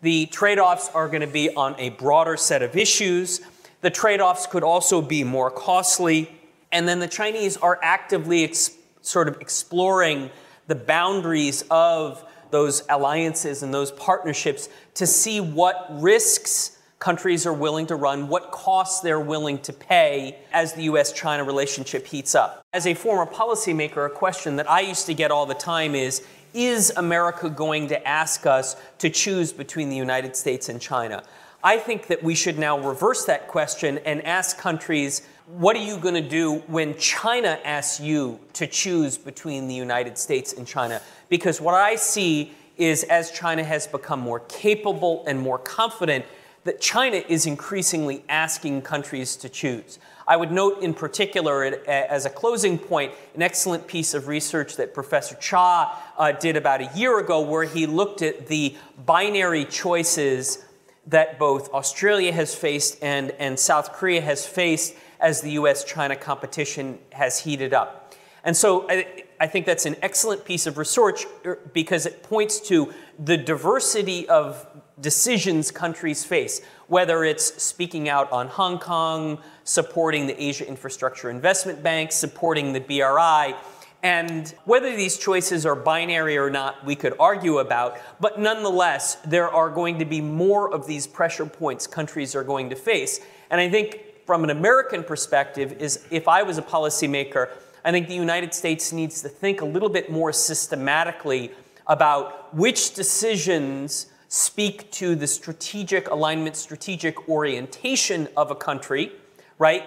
The 0.00 0.26
trade 0.26 0.58
offs 0.58 0.90
are 0.94 1.06
going 1.08 1.20
to 1.20 1.26
be 1.26 1.54
on 1.54 1.76
a 1.78 1.90
broader 1.90 2.38
set 2.38 2.62
of 2.62 2.76
issues. 2.76 3.42
The 3.82 3.90
trade 3.90 4.20
offs 4.20 4.46
could 4.46 4.64
also 4.64 5.02
be 5.02 5.22
more 5.22 5.50
costly. 5.50 6.30
And 6.72 6.88
then 6.88 6.98
the 6.98 7.08
Chinese 7.08 7.58
are 7.58 7.78
actively 7.82 8.42
ex- 8.44 8.70
sort 9.02 9.28
of 9.28 9.38
exploring 9.40 10.30
the 10.66 10.74
boundaries 10.74 11.62
of 11.70 12.24
those 12.50 12.84
alliances 12.88 13.62
and 13.62 13.72
those 13.72 13.92
partnerships 13.92 14.70
to 14.94 15.06
see 15.06 15.40
what 15.40 15.86
risks 15.90 16.78
countries 17.04 17.44
are 17.44 17.52
willing 17.52 17.86
to 17.86 17.94
run, 17.94 18.28
what 18.28 18.50
costs 18.50 19.00
they're 19.00 19.20
willing 19.20 19.58
to 19.58 19.74
pay 19.74 20.38
as 20.54 20.72
the 20.72 20.84
US 20.84 21.12
China 21.12 21.44
relationship 21.44 22.06
heats 22.06 22.34
up. 22.34 22.62
As 22.72 22.86
a 22.86 22.94
former 22.94 23.30
policymaker, 23.30 24.06
a 24.06 24.08
question 24.08 24.56
that 24.56 24.70
I 24.70 24.80
used 24.80 25.04
to 25.04 25.12
get 25.12 25.30
all 25.30 25.44
the 25.44 25.52
time 25.52 25.94
is 25.94 26.24
Is 26.54 26.94
America 26.96 27.50
going 27.50 27.88
to 27.88 28.08
ask 28.08 28.46
us 28.46 28.76
to 29.00 29.10
choose 29.10 29.52
between 29.52 29.90
the 29.90 29.96
United 29.96 30.34
States 30.34 30.70
and 30.70 30.80
China? 30.80 31.22
I 31.62 31.76
think 31.76 32.06
that 32.06 32.22
we 32.22 32.34
should 32.34 32.58
now 32.58 32.78
reverse 32.78 33.26
that 33.26 33.48
question 33.48 33.98
and 34.06 34.24
ask 34.24 34.56
countries, 34.56 35.26
what 35.46 35.76
are 35.76 35.84
you 35.84 35.98
going 35.98 36.14
to 36.14 36.26
do 36.26 36.60
when 36.68 36.96
China 36.96 37.58
asks 37.66 38.00
you 38.00 38.40
to 38.54 38.66
choose 38.66 39.18
between 39.18 39.68
the 39.68 39.74
United 39.74 40.16
States 40.16 40.54
and 40.54 40.66
China? 40.66 41.02
Because 41.28 41.60
what 41.60 41.74
I 41.74 41.96
see 41.96 42.54
is 42.78 43.04
as 43.04 43.30
China 43.30 43.62
has 43.62 43.86
become 43.86 44.20
more 44.20 44.40
capable 44.40 45.22
and 45.26 45.38
more 45.38 45.58
confident, 45.58 46.24
that 46.64 46.80
China 46.80 47.22
is 47.28 47.46
increasingly 47.46 48.24
asking 48.28 48.82
countries 48.82 49.36
to 49.36 49.48
choose. 49.48 49.98
I 50.26 50.36
would 50.36 50.50
note 50.50 50.82
in 50.82 50.94
particular, 50.94 51.64
as 51.86 52.24
a 52.24 52.30
closing 52.30 52.78
point, 52.78 53.12
an 53.34 53.42
excellent 53.42 53.86
piece 53.86 54.14
of 54.14 54.26
research 54.26 54.76
that 54.76 54.94
Professor 54.94 55.34
Cha 55.36 56.02
uh, 56.16 56.32
did 56.32 56.56
about 56.56 56.80
a 56.80 56.90
year 56.96 57.18
ago, 57.18 57.42
where 57.42 57.64
he 57.64 57.86
looked 57.86 58.22
at 58.22 58.46
the 58.46 58.74
binary 59.04 59.66
choices 59.66 60.64
that 61.06 61.38
both 61.38 61.70
Australia 61.74 62.32
has 62.32 62.54
faced 62.54 63.02
and, 63.02 63.32
and 63.32 63.58
South 63.58 63.92
Korea 63.92 64.22
has 64.22 64.46
faced 64.46 64.94
as 65.20 65.42
the 65.42 65.52
US 65.52 65.84
China 65.84 66.16
competition 66.16 66.98
has 67.12 67.40
heated 67.40 67.74
up. 67.74 68.14
And 68.44 68.56
so 68.56 68.86
I, 68.88 69.24
I 69.40 69.46
think 69.46 69.66
that's 69.66 69.86
an 69.86 69.96
excellent 70.02 70.44
piece 70.44 70.66
of 70.66 70.78
research 70.78 71.26
because 71.72 72.06
it 72.06 72.22
points 72.22 72.60
to 72.68 72.92
the 73.18 73.36
diversity 73.36 74.28
of 74.28 74.66
decisions 75.00 75.70
countries 75.70 76.24
face, 76.24 76.60
whether 76.88 77.24
it's 77.24 77.62
speaking 77.62 78.08
out 78.08 78.30
on 78.32 78.48
Hong 78.48 78.78
Kong, 78.78 79.38
supporting 79.64 80.26
the 80.26 80.42
Asia 80.42 80.66
Infrastructure 80.66 81.30
Investment 81.30 81.82
Bank, 81.82 82.12
supporting 82.12 82.72
the 82.72 82.80
BRI. 82.80 83.54
And 84.02 84.54
whether 84.66 84.94
these 84.94 85.16
choices 85.16 85.64
are 85.64 85.74
binary 85.74 86.36
or 86.36 86.50
not, 86.50 86.84
we 86.84 86.94
could 86.94 87.14
argue 87.18 87.58
about. 87.58 87.98
But 88.20 88.38
nonetheless, 88.38 89.16
there 89.26 89.48
are 89.48 89.70
going 89.70 89.98
to 89.98 90.04
be 90.04 90.20
more 90.20 90.72
of 90.72 90.86
these 90.86 91.06
pressure 91.06 91.46
points 91.46 91.86
countries 91.86 92.34
are 92.34 92.44
going 92.44 92.68
to 92.70 92.76
face. 92.76 93.20
And 93.50 93.60
I 93.60 93.70
think 93.70 94.00
from 94.26 94.44
an 94.44 94.50
American 94.50 95.04
perspective, 95.04 95.76
is 95.80 96.04
if 96.10 96.28
I 96.28 96.42
was 96.42 96.58
a 96.58 96.62
policymaker, 96.62 97.50
I 97.84 97.92
think 97.92 98.08
the 98.08 98.14
United 98.14 98.54
States 98.54 98.92
needs 98.92 99.20
to 99.22 99.28
think 99.28 99.60
a 99.60 99.66
little 99.66 99.90
bit 99.90 100.10
more 100.10 100.32
systematically 100.32 101.50
about 101.86 102.54
which 102.54 102.94
decisions 102.94 104.06
speak 104.34 104.90
to 104.90 105.14
the 105.14 105.28
strategic 105.28 106.10
alignment, 106.10 106.56
strategic 106.56 107.28
orientation 107.28 108.26
of 108.36 108.50
a 108.50 108.54
country, 108.56 109.12
right? 109.60 109.84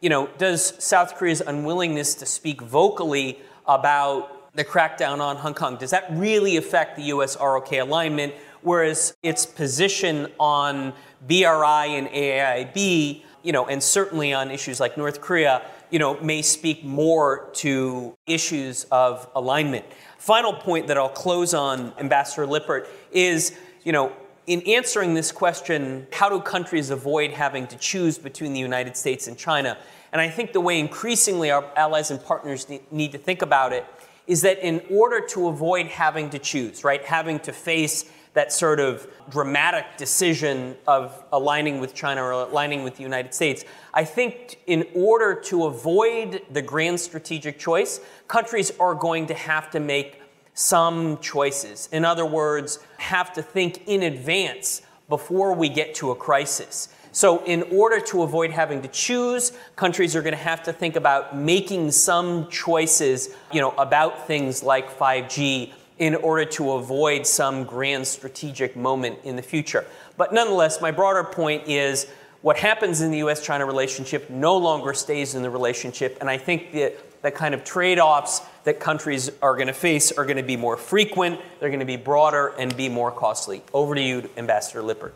You 0.00 0.08
know, 0.08 0.28
does 0.38 0.72
South 0.78 1.16
Korea's 1.16 1.40
unwillingness 1.40 2.14
to 2.14 2.24
speak 2.24 2.60
vocally 2.62 3.40
about 3.66 4.54
the 4.54 4.64
crackdown 4.64 5.18
on 5.18 5.34
Hong 5.34 5.52
Kong, 5.52 5.76
does 5.76 5.90
that 5.90 6.06
really 6.12 6.56
affect 6.56 6.96
the 6.96 7.02
US 7.14 7.36
ROK 7.40 7.72
alignment? 7.72 8.34
Whereas 8.62 9.16
its 9.24 9.44
position 9.44 10.28
on 10.38 10.92
BRI 11.26 11.96
and 11.98 12.06
AIIB, 12.06 13.22
you 13.42 13.52
know, 13.52 13.66
and 13.66 13.82
certainly 13.82 14.32
on 14.32 14.52
issues 14.52 14.78
like 14.78 14.96
North 14.96 15.20
Korea, 15.20 15.62
you 15.90 15.98
know, 15.98 16.20
may 16.20 16.42
speak 16.42 16.84
more 16.84 17.50
to 17.54 18.16
issues 18.28 18.84
of 18.92 19.28
alignment. 19.34 19.84
Final 20.18 20.52
point 20.52 20.86
that 20.86 20.96
I'll 20.96 21.08
close 21.08 21.52
on, 21.52 21.92
Ambassador 21.98 22.46
Lippert, 22.46 22.88
is 23.10 23.56
you 23.88 23.92
know, 23.92 24.12
in 24.46 24.60
answering 24.66 25.14
this 25.14 25.32
question, 25.32 26.06
how 26.12 26.28
do 26.28 26.40
countries 26.40 26.90
avoid 26.90 27.30
having 27.30 27.66
to 27.68 27.76
choose 27.78 28.18
between 28.18 28.52
the 28.52 28.60
United 28.60 28.98
States 28.98 29.28
and 29.28 29.38
China? 29.38 29.78
And 30.12 30.20
I 30.20 30.28
think 30.28 30.52
the 30.52 30.60
way 30.60 30.78
increasingly 30.78 31.50
our 31.50 31.64
allies 31.74 32.10
and 32.10 32.22
partners 32.22 32.66
need 32.90 33.12
to 33.12 33.18
think 33.18 33.40
about 33.40 33.72
it 33.72 33.86
is 34.26 34.42
that 34.42 34.58
in 34.58 34.82
order 34.90 35.26
to 35.28 35.48
avoid 35.48 35.86
having 35.86 36.28
to 36.28 36.38
choose, 36.38 36.84
right, 36.84 37.02
having 37.02 37.40
to 37.40 37.50
face 37.50 38.12
that 38.34 38.52
sort 38.52 38.78
of 38.78 39.08
dramatic 39.30 39.86
decision 39.96 40.76
of 40.86 41.24
aligning 41.32 41.80
with 41.80 41.94
China 41.94 42.22
or 42.22 42.32
aligning 42.32 42.82
with 42.82 42.94
the 42.96 43.02
United 43.02 43.32
States, 43.32 43.64
I 43.94 44.04
think 44.04 44.58
in 44.66 44.86
order 44.94 45.34
to 45.44 45.64
avoid 45.64 46.42
the 46.50 46.60
grand 46.60 47.00
strategic 47.00 47.58
choice, 47.58 48.00
countries 48.28 48.70
are 48.78 48.94
going 48.94 49.28
to 49.28 49.34
have 49.34 49.70
to 49.70 49.80
make 49.80 50.20
some 50.58 51.18
choices. 51.18 51.88
In 51.92 52.04
other 52.04 52.26
words, 52.26 52.80
have 52.96 53.32
to 53.34 53.42
think 53.42 53.86
in 53.86 54.02
advance 54.02 54.82
before 55.08 55.54
we 55.54 55.68
get 55.68 55.94
to 55.94 56.10
a 56.10 56.16
crisis. 56.16 56.88
So, 57.12 57.44
in 57.44 57.62
order 57.70 58.00
to 58.06 58.24
avoid 58.24 58.50
having 58.50 58.82
to 58.82 58.88
choose, 58.88 59.52
countries 59.76 60.16
are 60.16 60.20
going 60.20 60.32
to 60.32 60.42
have 60.42 60.64
to 60.64 60.72
think 60.72 60.96
about 60.96 61.36
making 61.36 61.92
some 61.92 62.50
choices, 62.50 63.36
you 63.52 63.60
know, 63.60 63.70
about 63.78 64.26
things 64.26 64.64
like 64.64 64.90
5G 64.98 65.72
in 65.98 66.16
order 66.16 66.44
to 66.44 66.72
avoid 66.72 67.24
some 67.24 67.62
grand 67.62 68.06
strategic 68.06 68.74
moment 68.74 69.20
in 69.22 69.36
the 69.36 69.42
future. 69.42 69.86
But 70.16 70.34
nonetheless, 70.34 70.80
my 70.80 70.90
broader 70.90 71.22
point 71.22 71.68
is 71.68 72.08
what 72.42 72.56
happens 72.56 73.00
in 73.00 73.12
the 73.12 73.18
US 73.18 73.44
China 73.44 73.64
relationship 73.64 74.28
no 74.28 74.56
longer 74.56 74.92
stays 74.92 75.36
in 75.36 75.42
the 75.42 75.50
relationship. 75.50 76.18
And 76.20 76.28
I 76.28 76.36
think 76.36 76.72
the, 76.72 76.94
the 77.22 77.30
kind 77.30 77.54
of 77.54 77.64
trade 77.64 77.98
offs 77.98 78.40
that 78.64 78.80
countries 78.80 79.30
are 79.42 79.54
going 79.54 79.66
to 79.68 79.72
face 79.72 80.12
are 80.12 80.24
going 80.24 80.36
to 80.36 80.42
be 80.42 80.56
more 80.56 80.76
frequent, 80.76 81.40
they're 81.60 81.70
going 81.70 81.80
to 81.80 81.86
be 81.86 81.96
broader, 81.96 82.48
and 82.58 82.76
be 82.76 82.88
more 82.88 83.10
costly. 83.10 83.62
Over 83.72 83.94
to 83.94 84.02
you, 84.02 84.28
Ambassador 84.36 84.82
Lippert. 84.82 85.14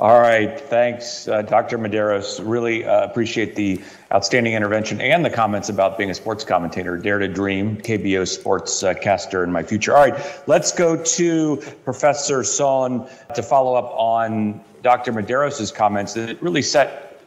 All 0.00 0.20
right, 0.20 0.58
thanks, 0.58 1.28
uh, 1.28 1.42
Dr. 1.42 1.78
Medeiros. 1.78 2.40
Really 2.42 2.84
uh, 2.84 3.04
appreciate 3.04 3.54
the 3.54 3.80
outstanding 4.12 4.54
intervention 4.54 5.00
and 5.00 5.24
the 5.24 5.30
comments 5.30 5.68
about 5.68 5.96
being 5.96 6.10
a 6.10 6.14
sports 6.14 6.44
commentator. 6.44 6.96
Dare 6.96 7.18
to 7.20 7.28
dream, 7.28 7.76
KBO 7.76 8.26
sports 8.26 8.82
uh, 8.82 8.94
caster 8.94 9.44
in 9.44 9.52
my 9.52 9.62
future. 9.62 9.94
All 9.94 10.00
right, 10.02 10.42
let's 10.48 10.72
go 10.72 10.96
to 10.96 11.56
Professor 11.84 12.42
Sohn 12.42 13.08
to 13.34 13.42
follow 13.42 13.74
up 13.74 13.92
on 13.94 14.60
Dr. 14.82 15.12
Medeiros's 15.12 15.70
comments 15.70 16.14
that 16.14 16.42
really 16.42 16.62
set 16.62 17.20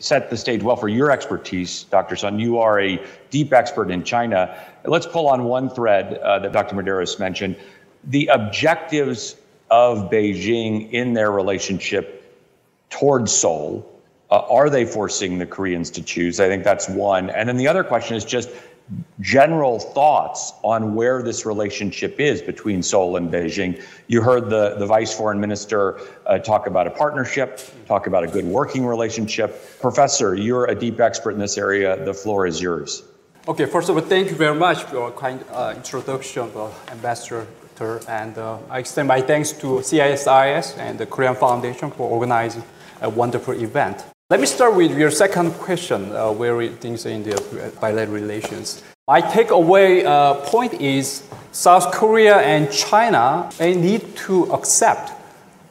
set 0.00 0.30
the 0.30 0.36
stage 0.36 0.62
well 0.62 0.76
for 0.76 0.88
your 0.88 1.10
expertise, 1.10 1.84
Dr. 1.84 2.16
Sohn. 2.16 2.38
You 2.40 2.58
are 2.58 2.80
a 2.80 3.00
deep 3.30 3.52
expert 3.52 3.90
in 3.90 4.02
China. 4.02 4.58
Let's 4.84 5.06
pull 5.06 5.28
on 5.28 5.44
one 5.44 5.70
thread 5.70 6.14
uh, 6.14 6.40
that 6.40 6.52
Dr. 6.52 6.74
Medeiros 6.74 7.20
mentioned: 7.20 7.56
the 8.04 8.26
objectives 8.26 9.36
of 9.70 10.10
Beijing 10.10 10.90
in 10.90 11.14
their 11.14 11.30
relationship 11.30 12.16
towards 12.88 13.30
Seoul? 13.32 13.86
Uh, 14.30 14.40
are 14.48 14.70
they 14.70 14.84
forcing 14.84 15.38
the 15.38 15.46
Koreans 15.46 15.90
to 15.90 16.02
choose? 16.02 16.40
I 16.40 16.48
think 16.48 16.64
that's 16.64 16.88
one. 16.88 17.30
And 17.30 17.48
then 17.48 17.56
the 17.56 17.68
other 17.68 17.82
question 17.82 18.16
is 18.16 18.24
just 18.24 18.50
general 19.20 19.78
thoughts 19.78 20.52
on 20.62 20.94
where 20.94 21.22
this 21.22 21.46
relationship 21.46 22.18
is 22.18 22.42
between 22.42 22.82
Seoul 22.82 23.16
and 23.16 23.30
Beijing. 23.30 23.82
You 24.08 24.22
heard 24.22 24.50
the, 24.50 24.76
the 24.76 24.86
vice 24.86 25.12
foreign 25.12 25.40
minister 25.40 26.00
uh, 26.26 26.38
talk 26.38 26.66
about 26.66 26.86
a 26.86 26.90
partnership, 26.90 27.60
talk 27.86 28.06
about 28.06 28.24
a 28.24 28.28
good 28.28 28.44
working 28.44 28.86
relationship. 28.86 29.78
Professor, 29.80 30.34
you're 30.34 30.66
a 30.66 30.74
deep 30.74 31.00
expert 31.00 31.32
in 31.32 31.38
this 31.38 31.58
area. 31.58 32.04
The 32.04 32.14
floor 32.14 32.46
is 32.46 32.60
yours. 32.60 33.02
Okay, 33.48 33.66
first 33.66 33.88
of 33.88 33.96
all, 33.96 34.02
thank 34.02 34.28
you 34.28 34.36
very 34.36 34.54
much 34.54 34.84
for 34.84 34.96
your 34.96 35.10
kind 35.12 35.44
uh, 35.52 35.74
introduction, 35.76 36.50
uh, 36.54 36.70
Ambassador 36.90 37.46
and 38.08 38.36
uh, 38.36 38.58
I 38.68 38.80
extend 38.80 39.08
my 39.08 39.22
thanks 39.22 39.52
to 39.52 39.80
CSIS 39.80 40.76
and 40.76 40.98
the 40.98 41.06
Korean 41.06 41.34
Foundation 41.34 41.90
for 41.90 42.10
organizing 42.10 42.62
a 43.00 43.08
wonderful 43.08 43.54
event. 43.54 44.04
Let 44.30 44.38
me 44.38 44.46
start 44.46 44.76
with 44.76 44.96
your 44.96 45.10
second 45.10 45.50
question, 45.54 46.12
uh, 46.12 46.30
where 46.30 46.64
things 46.68 47.04
in 47.04 47.24
the 47.24 47.72
bilateral 47.80 48.14
relations. 48.14 48.80
My 49.08 49.20
takeaway 49.20 50.04
uh, 50.04 50.34
point 50.34 50.74
is 50.74 51.24
South 51.50 51.90
Korea 51.92 52.36
and 52.36 52.70
China 52.70 53.50
they 53.58 53.74
need 53.74 54.16
to 54.28 54.44
accept 54.52 55.10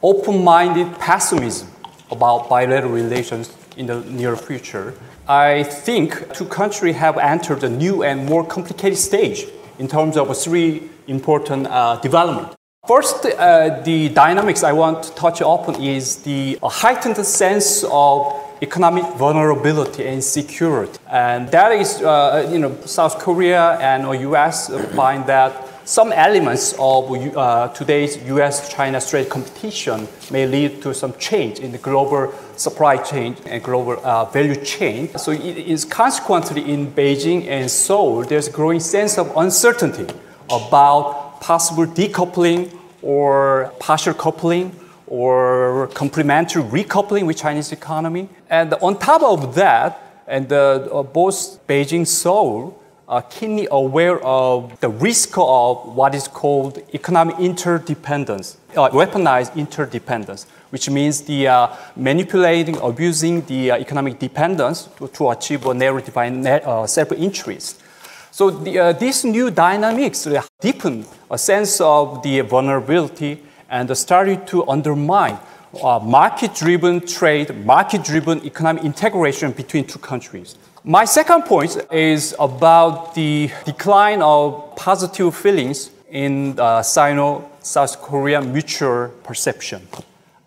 open-minded 0.02 0.92
pessimism 0.98 1.68
about 2.10 2.50
bilateral 2.50 2.92
relations 2.92 3.56
in 3.78 3.86
the 3.86 4.04
near 4.04 4.36
future. 4.36 4.92
I 5.26 5.62
think 5.62 6.30
two 6.34 6.44
countries 6.44 6.96
have 6.96 7.16
entered 7.16 7.64
a 7.64 7.70
new 7.70 8.02
and 8.02 8.26
more 8.26 8.44
complicated 8.44 8.98
stage 8.98 9.46
in 9.78 9.88
terms 9.88 10.18
of 10.18 10.36
three 10.36 10.82
important 11.06 11.66
uh, 11.66 11.96
development. 12.02 12.54
First, 12.86 13.24
uh, 13.24 13.80
the 13.84 14.10
dynamics 14.10 14.62
I 14.62 14.72
want 14.72 15.04
to 15.04 15.14
touch 15.14 15.40
upon 15.40 15.80
is 15.80 16.16
the 16.16 16.58
heightened 16.62 17.24
sense 17.24 17.84
of 17.84 18.48
economic 18.62 19.04
vulnerability 19.16 20.06
and 20.06 20.22
security. 20.22 20.98
And 21.10 21.48
that 21.50 21.72
is, 21.72 22.02
uh, 22.02 22.48
you 22.52 22.58
know, 22.58 22.76
South 22.84 23.18
Korea 23.18 23.78
and 23.80 24.04
US 24.32 24.68
find 24.94 25.26
that 25.26 25.70
some 25.84 26.12
elements 26.12 26.72
of 26.78 27.10
uh, 27.10 27.68
today's 27.68 28.16
US-China 28.18 29.00
trade 29.00 29.28
competition 29.28 30.06
may 30.30 30.46
lead 30.46 30.82
to 30.82 30.94
some 30.94 31.12
change 31.18 31.58
in 31.58 31.72
the 31.72 31.78
global 31.78 32.32
supply 32.56 32.96
chain 32.96 33.34
and 33.46 33.62
global 33.62 33.98
uh, 34.04 34.26
value 34.26 34.54
chain. 34.62 35.08
So 35.18 35.32
it 35.32 35.56
is 35.56 35.84
consequently 35.84 36.70
in 36.70 36.92
Beijing 36.92 37.48
and 37.48 37.68
Seoul, 37.68 38.22
there's 38.22 38.46
a 38.46 38.52
growing 38.52 38.78
sense 38.78 39.18
of 39.18 39.36
uncertainty 39.36 40.06
about 40.48 41.40
possible 41.40 41.86
decoupling 41.86 42.72
or 43.02 43.72
partial 43.80 44.14
coupling 44.14 44.70
or 45.10 45.88
complementary 45.88 46.62
recoupling 46.62 47.26
with 47.26 47.36
Chinese 47.36 47.72
economy. 47.72 48.28
And 48.48 48.72
on 48.74 48.98
top 48.98 49.22
of 49.22 49.54
that, 49.56 50.24
and 50.26 50.50
uh, 50.52 51.02
both 51.12 51.66
Beijing, 51.66 52.06
Seoul 52.06 52.80
are 53.08 53.22
keenly 53.22 53.66
aware 53.72 54.24
of 54.24 54.78
the 54.78 54.88
risk 54.88 55.36
of 55.36 55.96
what 55.96 56.14
is 56.14 56.28
called 56.28 56.78
economic 56.94 57.36
interdependence, 57.40 58.56
uh, 58.76 58.88
weaponized 58.90 59.56
interdependence, 59.56 60.46
which 60.70 60.88
means 60.88 61.22
the 61.22 61.48
uh, 61.48 61.66
manipulating, 61.96 62.76
abusing 62.80 63.44
the 63.46 63.72
uh, 63.72 63.78
economic 63.78 64.20
dependence 64.20 64.88
to, 64.96 65.08
to 65.08 65.30
achieve 65.30 65.66
a 65.66 65.74
narrow 65.74 66.00
defined 66.00 66.46
uh, 66.46 66.86
self-interest. 66.86 67.82
So 68.30 68.50
the, 68.50 68.78
uh, 68.78 68.92
these 68.92 69.24
new 69.24 69.50
dynamics 69.50 70.28
deepen 70.60 71.04
a 71.28 71.36
sense 71.36 71.80
of 71.80 72.22
the 72.22 72.42
vulnerability 72.42 73.42
and 73.70 73.96
started 73.96 74.46
to 74.48 74.68
undermine 74.68 75.38
uh, 75.82 76.00
market-driven 76.00 77.06
trade, 77.06 77.64
market-driven 77.64 78.44
economic 78.44 78.84
integration 78.84 79.52
between 79.52 79.86
two 79.86 79.98
countries. 80.00 80.56
My 80.82 81.04
second 81.04 81.42
point 81.42 81.76
is 81.92 82.34
about 82.38 83.14
the 83.14 83.50
decline 83.64 84.22
of 84.22 84.74
positive 84.76 85.34
feelings 85.36 85.90
in 86.10 86.58
uh, 86.58 86.82
Sino-South 86.82 88.02
Korean 88.02 88.52
mutual 88.52 89.08
perception. 89.22 89.86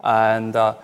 And 0.03 0.55
uh, 0.55 0.75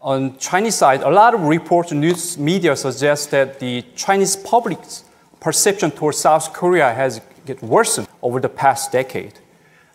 on 0.00 0.38
Chinese 0.38 0.76
side, 0.76 1.02
a 1.02 1.10
lot 1.10 1.34
of 1.34 1.42
reports, 1.42 1.92
news 1.92 2.38
media 2.38 2.74
suggest 2.74 3.30
that 3.32 3.60
the 3.60 3.84
Chinese 3.94 4.34
public's 4.36 5.04
perception 5.40 5.90
towards 5.90 6.18
South 6.18 6.52
Korea 6.52 6.94
has 6.94 7.20
get 7.44 7.62
worsened 7.62 8.08
over 8.22 8.40
the 8.40 8.48
past 8.48 8.92
decade. 8.92 9.34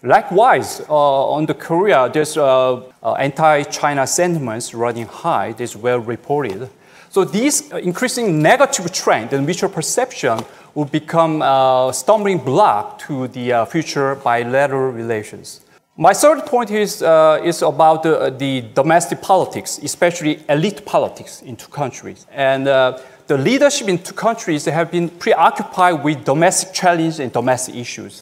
Likewise, 0.04 0.82
uh, 0.90 0.94
on 0.94 1.46
the 1.48 1.54
Korea, 1.54 2.10
there's 2.14 2.38
uh, 2.38 2.76
uh, 3.02 3.14
anti-China 3.14 4.06
sentiments 4.06 4.74
running 4.74 5.08
high. 5.08 5.54
This 5.54 5.72
is 5.72 5.76
well 5.76 6.00
reported. 6.00 6.70
So 7.10 7.24
this 7.24 7.72
increasing 7.72 8.42
negative 8.42 8.92
trend 8.92 9.34
in 9.34 9.46
mutual 9.46 9.70
perception 9.70 10.40
will 10.76 10.86
become 10.86 11.42
a 11.42 11.92
stumbling 11.94 12.38
block 12.38 13.00
to 13.00 13.28
the 13.30 13.66
future 13.70 14.16
bilateral 14.16 14.92
relations. 14.92 15.62
My 16.00 16.14
third 16.14 16.46
point 16.46 16.70
is, 16.70 17.02
uh, 17.02 17.42
is 17.44 17.64
about 17.64 18.04
the, 18.04 18.30
the, 18.38 18.62
domestic 18.76 19.20
politics, 19.20 19.80
especially 19.82 20.44
elite 20.48 20.86
politics 20.86 21.42
in 21.42 21.56
two 21.56 21.70
countries. 21.70 22.28
And 22.32 22.68
uh, 22.68 23.00
the 23.26 23.36
leadership 23.36 23.88
in 23.88 23.98
two 23.98 24.14
countries 24.14 24.66
have 24.66 24.92
been 24.92 25.10
preoccupied 25.10 26.04
with 26.04 26.24
domestic 26.24 26.72
challenges 26.72 27.20
and 27.20 27.32
domestic 27.34 27.74
issues. 27.74 28.22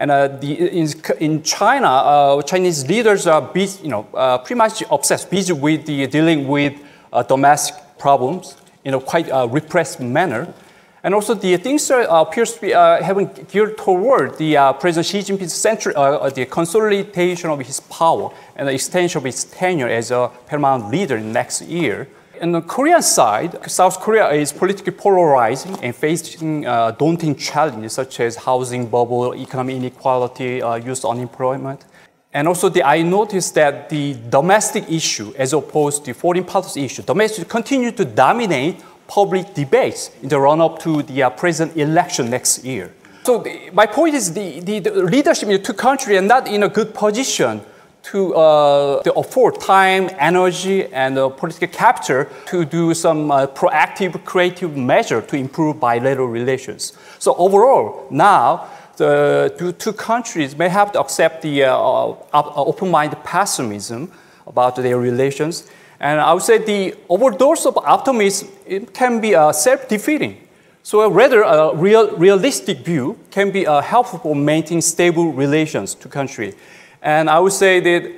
And 0.00 0.10
uh, 0.10 0.28
the, 0.28 0.54
in, 0.54 0.88
in, 1.20 1.42
China, 1.42 1.86
uh, 1.86 2.42
Chinese 2.42 2.88
leaders 2.88 3.26
are 3.26 3.42
busy, 3.42 3.82
you 3.84 3.90
know, 3.90 4.08
uh, 4.14 4.38
pretty 4.38 4.54
much 4.54 4.82
obsessed, 4.90 5.30
busy 5.30 5.52
with 5.52 5.84
the, 5.84 6.06
dealing 6.06 6.48
with 6.48 6.72
uh, 7.12 7.22
domestic 7.22 7.76
problems 7.98 8.56
in 8.82 8.94
a 8.94 9.00
quite 9.00 9.30
uh, 9.30 9.46
repressed 9.46 10.00
manner. 10.00 10.54
And 11.02 11.14
also, 11.14 11.34
the 11.34 11.54
things 11.58 11.90
uh, 11.90 12.06
appears 12.08 12.54
to 12.54 12.60
be 12.62 12.70
having 12.70 13.30
geared 13.50 13.76
toward 13.76 14.38
the 14.38 14.74
President 14.80 15.06
Xi 15.06 15.18
Jinping's 15.18 15.52
central, 15.52 16.30
the 16.30 16.46
consolidation 16.46 17.50
of 17.50 17.58
his 17.58 17.80
power 17.80 18.30
and 18.56 18.68
the 18.68 18.72
extension 18.72 19.18
of 19.18 19.24
his 19.24 19.44
tenure 19.44 19.88
as 19.88 20.10
a 20.10 20.30
paramount 20.46 20.90
leader 20.90 21.20
next 21.20 21.60
year. 21.62 22.08
On 22.42 22.52
the 22.52 22.62
Korean 22.62 23.02
side, 23.02 23.70
South 23.70 24.00
Korea 24.00 24.30
is 24.30 24.50
politically 24.50 24.92
polarizing 24.92 25.76
and 25.82 25.94
facing 25.94 26.66
uh, 26.66 26.92
daunting 26.92 27.36
challenges 27.36 27.92
such 27.92 28.18
as 28.18 28.34
housing 28.34 28.86
bubble, 28.86 29.34
economic 29.34 29.76
inequality, 29.76 30.62
uh, 30.62 30.76
youth 30.76 31.04
unemployment. 31.04 31.84
And 32.32 32.48
also, 32.48 32.70
the, 32.70 32.82
I 32.82 33.02
noticed 33.02 33.54
that 33.56 33.90
the 33.90 34.14
domestic 34.30 34.90
issue, 34.90 35.34
as 35.36 35.52
opposed 35.52 36.06
to 36.06 36.14
foreign 36.14 36.44
policy 36.44 36.84
issue, 36.86 37.02
domestic 37.02 37.46
continue 37.46 37.92
to 37.92 38.06
dominate 38.06 38.82
public 39.06 39.52
debates 39.52 40.10
in 40.22 40.30
the 40.30 40.40
run-up 40.40 40.78
to 40.78 41.02
the 41.02 41.22
uh, 41.24 41.66
election 41.74 42.30
next 42.30 42.64
year. 42.64 42.90
So 43.24 43.42
the, 43.42 43.68
my 43.74 43.84
point 43.84 44.14
is 44.14 44.32
the, 44.32 44.60
the, 44.60 44.78
the 44.78 45.02
leadership 45.02 45.50
in 45.50 45.56
the 45.56 45.62
two 45.62 45.74
countries 45.74 46.18
are 46.18 46.22
not 46.22 46.48
in 46.48 46.62
a 46.62 46.70
good 46.70 46.94
position 46.94 47.60
to, 48.02 48.34
uh, 48.34 49.02
afford 49.16 49.60
time, 49.60 50.10
energy, 50.18 50.86
and 50.86 51.18
uh, 51.18 51.28
political 51.28 51.68
capital 51.68 52.26
to 52.46 52.64
do 52.64 52.94
some 52.94 53.30
uh, 53.30 53.46
proactive, 53.46 54.24
creative 54.24 54.76
measure 54.76 55.20
to 55.20 55.36
improve 55.36 55.78
bilateral 55.78 56.28
relations. 56.28 56.92
So 57.18 57.34
overall, 57.34 58.06
now 58.10 58.68
the 58.96 59.74
two 59.78 59.92
countries 59.92 60.56
may 60.56 60.68
have 60.68 60.92
to 60.92 61.00
accept 61.00 61.42
the 61.42 61.64
uh, 61.64 61.74
uh, 61.74 62.14
open-minded 62.56 63.22
pessimism 63.24 64.12
about 64.46 64.76
their 64.76 64.98
relations. 64.98 65.70
And 66.00 66.20
I 66.20 66.32
would 66.32 66.42
say 66.42 66.58
the 66.58 66.94
overdose 67.08 67.66
of 67.66 67.76
optimism 67.78 68.48
can 68.92 69.20
be 69.20 69.34
uh, 69.34 69.52
self-defeating. 69.52 70.48
So 70.82 71.10
rather, 71.10 71.42
a 71.42 71.74
real, 71.74 72.16
realistic 72.16 72.78
view 72.78 73.18
can 73.30 73.50
be 73.50 73.64
helpful 73.64 74.18
for 74.18 74.34
maintaining 74.34 74.80
stable 74.80 75.30
relations 75.32 75.94
to 75.96 76.08
countries. 76.08 76.54
And 77.02 77.30
I 77.30 77.38
would 77.38 77.52
say 77.52 77.80
that 77.80 78.12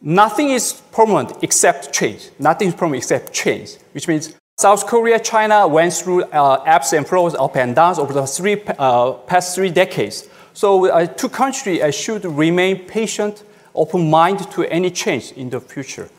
nothing 0.00 0.50
is 0.50 0.82
permanent 0.92 1.32
except 1.42 1.92
change. 1.92 2.30
Nothing 2.38 2.68
is 2.68 2.74
permanent 2.74 3.02
except 3.02 3.32
change, 3.32 3.76
which 3.92 4.06
means 4.08 4.34
South 4.58 4.86
Korea, 4.86 5.18
China 5.18 5.66
went 5.66 5.92
through 5.94 6.24
uh, 6.24 6.62
ebbs 6.66 6.92
and 6.92 7.06
flows, 7.06 7.34
up 7.34 7.56
and 7.56 7.74
downs 7.74 7.98
over 7.98 8.12
the 8.12 8.26
three, 8.26 8.62
uh, 8.78 9.12
past 9.26 9.54
three 9.54 9.70
decades. 9.70 10.28
So 10.52 10.90
uh, 10.90 11.06
two 11.06 11.30
countries 11.30 11.80
uh, 11.80 11.90
should 11.90 12.24
remain 12.26 12.84
patient, 12.84 13.42
open-minded 13.74 14.50
to 14.50 14.64
any 14.64 14.90
change 14.90 15.32
in 15.32 15.48
the 15.48 15.60
future. 15.60 16.10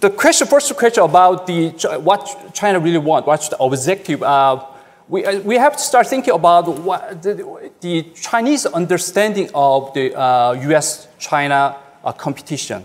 The 0.00 0.10
question, 0.10 0.48
first 0.48 0.74
question 0.76 1.04
about 1.04 1.46
the, 1.46 1.68
what 2.02 2.50
China 2.52 2.80
really 2.80 2.98
wants, 2.98 3.26
what's 3.26 3.48
the 3.50 3.58
objective, 3.58 4.20
uh, 4.20 4.64
we, 5.08 5.24
uh, 5.24 5.40
we 5.40 5.56
have 5.56 5.76
to 5.76 5.82
start 5.82 6.06
thinking 6.08 6.34
about 6.34 6.66
what 6.66 7.22
the, 7.22 7.70
the 7.80 8.02
Chinese 8.14 8.66
understanding 8.66 9.48
of 9.54 9.94
the 9.94 10.10
US-China 10.68 11.76
competition. 12.18 12.84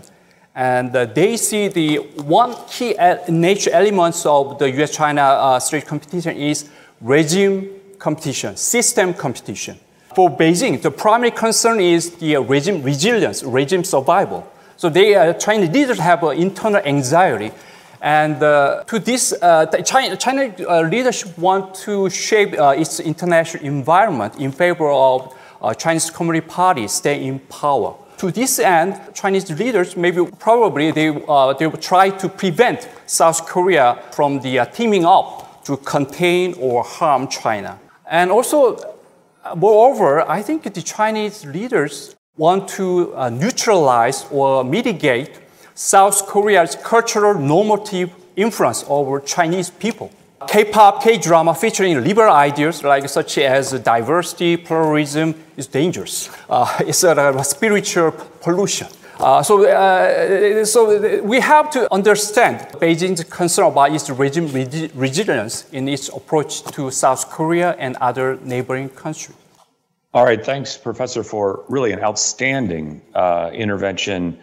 And 0.54 0.94
uh, 0.94 1.06
they 1.06 1.36
see 1.36 1.68
the 1.68 1.96
one 2.24 2.54
key 2.68 2.94
nature 3.28 3.70
elements 3.70 4.26
of 4.26 4.58
the 4.58 4.70
US-China 4.82 5.22
uh, 5.22 5.60
trade 5.60 5.86
competition 5.86 6.36
is 6.36 6.68
regime 7.00 7.70
competition, 7.98 8.56
system 8.56 9.14
competition. 9.14 9.78
For 10.14 10.28
Beijing, 10.28 10.80
the 10.82 10.90
primary 10.90 11.30
concern 11.30 11.80
is 11.80 12.10
the 12.16 12.36
regime 12.36 12.82
resilience, 12.82 13.42
regime 13.42 13.82
survival. 13.82 14.46
So 14.76 14.90
they 14.90 15.34
Chinese 15.38 15.70
leaders 15.70 15.98
have 15.98 16.22
internal 16.24 16.82
anxiety. 16.84 17.52
And 18.02 18.42
uh, 18.42 18.82
to 18.88 18.98
this, 18.98 19.32
uh, 19.40 19.66
China, 19.84 20.16
China 20.16 20.52
uh, 20.68 20.80
leadership 20.80 21.38
want 21.38 21.72
to 21.86 22.10
shape 22.10 22.52
its 22.58 22.98
international 22.98 23.64
environment 23.64 24.36
in 24.38 24.50
favor 24.50 24.90
of 24.90 25.32
Chinese 25.78 26.10
Communist 26.10 26.48
Party 26.48 26.88
stay 26.88 27.24
in 27.24 27.38
power. 27.38 27.94
To 28.18 28.32
this 28.32 28.58
end, 28.58 29.00
Chinese 29.14 29.48
leaders 29.52 29.96
maybe 29.96 30.26
probably 30.40 30.90
they, 30.90 31.10
they 31.10 31.66
will 31.68 31.78
try 31.80 32.10
to 32.10 32.28
prevent 32.28 32.88
South 33.06 33.46
Korea 33.46 34.02
from 34.10 34.40
the 34.40 34.68
teaming 34.72 35.04
up 35.04 35.62
to 35.64 35.76
contain 35.76 36.54
or 36.58 36.82
harm 36.82 37.28
China. 37.28 37.78
And 38.10 38.32
also, 38.32 38.96
moreover, 39.56 40.28
I 40.28 40.42
think 40.42 40.64
the 40.74 40.82
Chinese 40.82 41.44
leaders 41.44 42.16
want 42.36 42.68
to 42.70 43.14
uh, 43.14 43.28
neutralize 43.28 44.26
or 44.32 44.64
mitigate 44.64 45.41
South 45.82 46.28
Korea's 46.28 46.76
cultural 46.76 47.34
normative 47.34 48.10
influence 48.36 48.84
over 48.86 49.18
Chinese 49.18 49.68
people. 49.68 50.12
K-pop, 50.46 51.02
K-drama 51.02 51.56
featuring 51.56 52.04
liberal 52.04 52.32
ideas 52.32 52.84
like 52.84 53.08
such 53.08 53.36
as 53.38 53.72
diversity, 53.80 54.56
pluralism 54.56 55.34
is 55.56 55.66
dangerous. 55.66 56.30
Uh, 56.48 56.78
it's 56.86 57.02
a, 57.02 57.34
a, 57.36 57.42
spiritual 57.42 58.12
pollution. 58.40 58.86
Uh, 59.18 59.42
so, 59.42 59.66
uh, 59.66 60.64
so 60.64 61.20
we 61.22 61.40
have 61.40 61.68
to 61.70 61.92
understand 61.92 62.60
Beijing's 62.78 63.24
concern 63.24 63.66
about 63.66 63.92
its 63.92 64.08
regime 64.08 64.46
resilience 64.94 65.68
in 65.72 65.88
its 65.88 66.08
approach 66.10 66.62
to 66.76 66.92
South 66.92 67.28
Korea 67.28 67.74
and 67.80 67.96
other 67.96 68.38
neighboring 68.44 68.88
countries. 68.88 69.36
All 70.14 70.24
right, 70.24 70.44
thanks, 70.44 70.76
Professor, 70.76 71.24
for 71.24 71.64
really 71.68 71.90
an 71.90 72.04
outstanding 72.04 73.02
uh, 73.16 73.50
intervention 73.52 74.38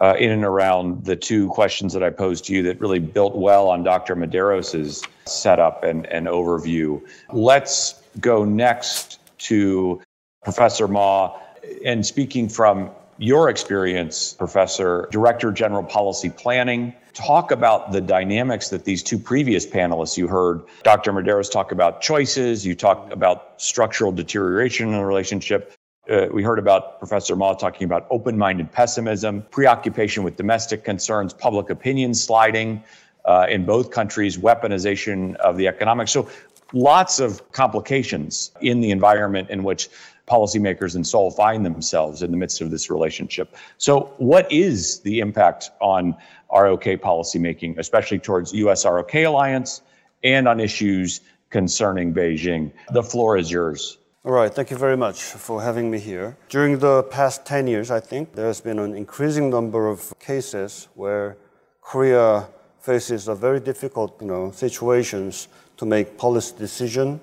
uh, 0.00 0.14
in 0.18 0.30
and 0.30 0.44
around 0.44 1.04
the 1.04 1.16
two 1.16 1.48
questions 1.48 1.92
that 1.92 2.02
I 2.02 2.10
posed 2.10 2.46
to 2.46 2.54
you 2.54 2.62
that 2.64 2.80
really 2.80 2.98
built 2.98 3.36
well 3.36 3.68
on 3.68 3.82
Dr. 3.82 4.16
Medeiros' 4.16 5.06
setup 5.26 5.84
and, 5.84 6.06
and 6.06 6.26
overview. 6.26 7.02
Let's 7.32 8.02
go 8.20 8.44
next 8.44 9.18
to 9.40 10.00
Professor 10.42 10.88
Ma. 10.88 11.36
And 11.84 12.04
speaking 12.04 12.48
from 12.48 12.90
your 13.18 13.50
experience, 13.50 14.32
Professor, 14.32 15.06
Director 15.12 15.52
General 15.52 15.82
Policy 15.82 16.30
Planning, 16.30 16.94
talk 17.12 17.50
about 17.50 17.92
the 17.92 18.00
dynamics 18.00 18.70
that 18.70 18.84
these 18.84 19.02
two 19.02 19.18
previous 19.18 19.66
panelists 19.66 20.16
you 20.16 20.26
heard 20.26 20.62
Dr. 20.82 21.12
Medeiros 21.12 21.50
talk 21.50 21.72
about 21.72 22.00
choices, 22.00 22.64
you 22.64 22.74
talked 22.74 23.12
about 23.12 23.60
structural 23.60 24.10
deterioration 24.10 24.88
in 24.88 24.94
the 24.94 25.04
relationship. 25.04 25.74
Uh, 26.08 26.26
we 26.32 26.42
heard 26.42 26.58
about 26.58 26.98
Professor 26.98 27.36
Ma 27.36 27.52
talking 27.52 27.84
about 27.84 28.06
open 28.10 28.38
minded 28.38 28.72
pessimism, 28.72 29.44
preoccupation 29.50 30.22
with 30.22 30.36
domestic 30.36 30.82
concerns, 30.82 31.34
public 31.34 31.68
opinion 31.68 32.14
sliding 32.14 32.82
uh, 33.26 33.46
in 33.50 33.66
both 33.66 33.90
countries, 33.90 34.38
weaponization 34.38 35.36
of 35.36 35.56
the 35.58 35.68
economic. 35.68 36.08
So, 36.08 36.28
lots 36.72 37.20
of 37.20 37.52
complications 37.52 38.52
in 38.60 38.80
the 38.80 38.90
environment 38.90 39.50
in 39.50 39.62
which 39.62 39.90
policymakers 40.26 40.96
in 40.96 41.04
Seoul 41.04 41.30
find 41.30 41.66
themselves 41.66 42.22
in 42.22 42.30
the 42.30 42.36
midst 42.36 42.60
of 42.60 42.70
this 42.70 42.88
relationship. 42.88 43.54
So, 43.76 44.14
what 44.16 44.50
is 44.50 45.00
the 45.00 45.20
impact 45.20 45.70
on 45.80 46.16
ROK 46.50 46.84
policymaking, 46.84 47.78
especially 47.78 48.20
towards 48.20 48.54
US 48.54 48.86
ROK 48.86 49.14
alliance 49.16 49.82
and 50.24 50.48
on 50.48 50.60
issues 50.60 51.20
concerning 51.50 52.14
Beijing? 52.14 52.72
The 52.92 53.02
floor 53.02 53.36
is 53.36 53.50
yours. 53.50 53.98
All 54.22 54.32
right, 54.32 54.54
thank 54.54 54.70
you 54.70 54.76
very 54.76 54.98
much 54.98 55.22
for 55.22 55.62
having 55.62 55.90
me 55.90 55.98
here. 55.98 56.36
During 56.50 56.78
the 56.78 57.04
past 57.04 57.46
10 57.46 57.66
years, 57.66 57.90
I 57.90 58.00
think 58.00 58.34
there 58.34 58.48
has 58.48 58.60
been 58.60 58.78
an 58.78 58.94
increasing 58.94 59.48
number 59.48 59.88
of 59.88 60.12
cases 60.20 60.88
where 60.94 61.38
Korea 61.80 62.46
faces 62.80 63.28
a 63.28 63.34
very 63.34 63.60
difficult 63.60 64.20
you 64.20 64.26
know, 64.26 64.50
situations 64.50 65.48
to 65.78 65.86
make 65.86 66.18
policy 66.18 66.54
decision 66.58 67.18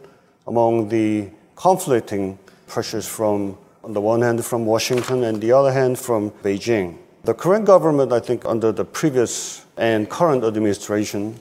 among 0.47 0.89
the 0.89 1.29
conflicting 1.55 2.39
pressures 2.65 3.07
from, 3.07 3.55
on 3.83 3.93
the 3.93 4.01
one 4.01 4.23
hand, 4.23 4.43
from 4.43 4.65
Washington 4.65 5.23
and 5.25 5.39
the 5.39 5.51
other 5.51 5.71
hand, 5.71 5.99
from 5.99 6.31
Beijing. 6.41 6.97
The 7.25 7.35
current 7.35 7.65
government, 7.65 8.11
I 8.11 8.19
think, 8.19 8.43
under 8.43 8.71
the 8.71 8.85
previous 8.85 9.67
and 9.77 10.09
current 10.09 10.43
administration, 10.43 11.39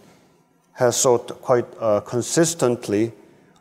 has 0.73 0.97
sought 0.97 1.29
quite 1.41 1.65
uh, 1.81 2.01
consistently 2.01 3.15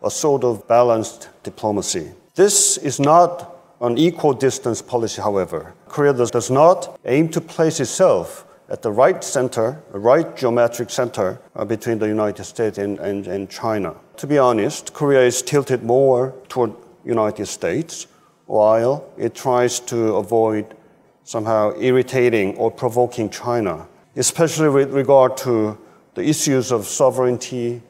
a 0.06 0.12
sort 0.12 0.44
of 0.44 0.68
balanced 0.68 1.30
diplomacy. 1.44 2.12
This 2.36 2.78
is 2.78 3.00
not 3.00 3.56
an 3.82 3.98
equal 3.98 4.34
distance 4.34 4.82
policy, 4.82 5.22
however. 5.22 5.74
Korea 5.88 6.14
does, 6.14 6.52
not 6.52 7.00
aim 7.06 7.28
to 7.30 7.42
place 7.42 7.80
itself 7.80 8.46
at 8.70 8.82
the 8.82 8.92
right 8.92 9.24
center, 9.24 9.82
the 9.92 10.00
right 10.00 10.38
geometric 10.38 10.90
center 10.90 11.40
uh, 11.56 11.66
between 11.66 12.00
the 12.00 12.08
United 12.08 12.44
States 12.44 12.78
and, 12.78 13.00
and, 13.00 13.28
and 13.28 13.50
China. 13.50 13.96
To 14.18 14.28
be 14.28 14.38
honest, 14.38 14.94
Korea 14.94 15.22
is 15.22 15.42
tilted 15.42 15.84
more 15.84 16.36
toward 16.50 16.74
United 17.04 17.48
States, 17.48 18.08
while 18.46 19.10
it 19.18 19.34
tries 19.34 19.80
to 19.82 20.16
avoid 20.16 20.76
somehow 21.24 21.74
irritating 21.80 22.56
or 22.58 22.70
provoking 22.70 23.30
China, 23.30 23.88
especially 24.16 24.70
with 24.70 24.94
regard 24.94 25.36
to 25.38 25.78
the 26.14 26.24
issues 26.24 26.72
of 26.72 26.86
sovereignty 26.86 27.82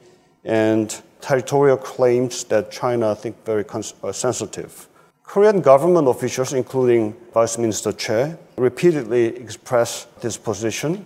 and 0.43 1.01
territorial 1.25 1.77
claims 1.77 2.43
that 2.43 2.69
China 2.69 3.11
I 3.11 3.15
think 3.15 3.35
very 3.45 3.65
uh, 3.71 4.11
sensitive. 4.11 4.87
Korean 5.23 5.59
government 5.59 6.07
officials, 6.07 6.53
including 6.53 7.15
Vice 7.33 7.57
Minister 7.57 7.91
Che, 7.91 8.35
repeatedly 8.57 9.25
expressed 9.35 10.21
this 10.21 10.37
position 10.37 11.03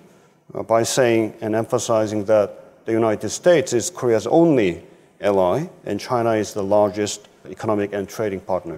uh, 0.53 0.61
by 0.63 0.83
saying 0.83 1.33
and 1.39 1.55
emphasizing 1.55 2.25
that 2.25 2.85
the 2.85 2.91
United 2.91 3.29
States 3.29 3.71
is 3.71 3.89
Korea's 3.89 4.27
only 4.27 4.83
ally 5.21 5.69
and 5.85 5.99
China 5.99 6.31
is 6.31 6.53
the 6.53 6.63
largest 6.63 7.29
economic 7.49 7.93
and 7.93 8.09
trading 8.09 8.41
partner. 8.41 8.77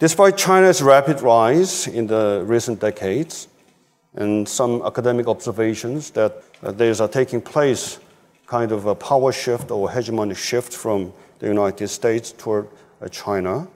Despite 0.00 0.36
China's 0.36 0.82
rapid 0.82 1.20
rise 1.20 1.86
in 1.86 2.08
the 2.08 2.42
recent 2.44 2.80
decades 2.80 3.46
and 4.16 4.48
some 4.48 4.82
academic 4.82 5.28
observations 5.28 6.10
that 6.10 6.42
uh, 6.64 6.72
there 6.72 6.90
is 6.90 7.00
a 7.00 7.06
taking 7.06 7.40
place 7.40 8.00
kind 8.46 8.72
of 8.72 8.86
a 8.86 8.94
power 8.94 9.32
shift 9.32 9.70
or 9.70 9.88
hegemonic 9.88 10.36
shift 10.36 10.72
from 10.72 11.12
the 11.38 11.46
United 11.46 11.88
States 11.88 12.32
toward 12.32 12.68
uh, 13.00 13.08
China. 13.08 13.66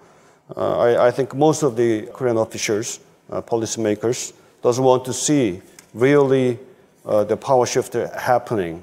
Uh, 0.56 0.78
I, 0.78 1.08
I, 1.08 1.10
think 1.10 1.34
most 1.34 1.62
of 1.62 1.76
the 1.76 2.02
Korean 2.12 2.38
officials, 2.38 3.00
uh, 3.30 3.42
policymakers, 3.42 4.32
doesn't 4.62 4.82
want 4.82 5.04
to 5.04 5.12
see 5.12 5.60
really 5.92 6.58
uh, 7.04 7.24
the 7.24 7.36
power 7.36 7.66
shift 7.66 7.92
happening. 7.92 8.82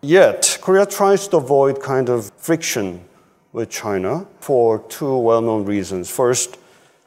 Yet, 0.00 0.58
Korea 0.60 0.86
tries 0.86 1.28
to 1.28 1.38
avoid 1.38 1.82
kind 1.82 2.08
of 2.08 2.30
friction 2.36 3.00
with 3.52 3.70
China 3.70 4.26
for 4.40 4.80
two 4.88 5.16
well-known 5.16 5.64
reasons. 5.64 6.10
First, 6.10 6.58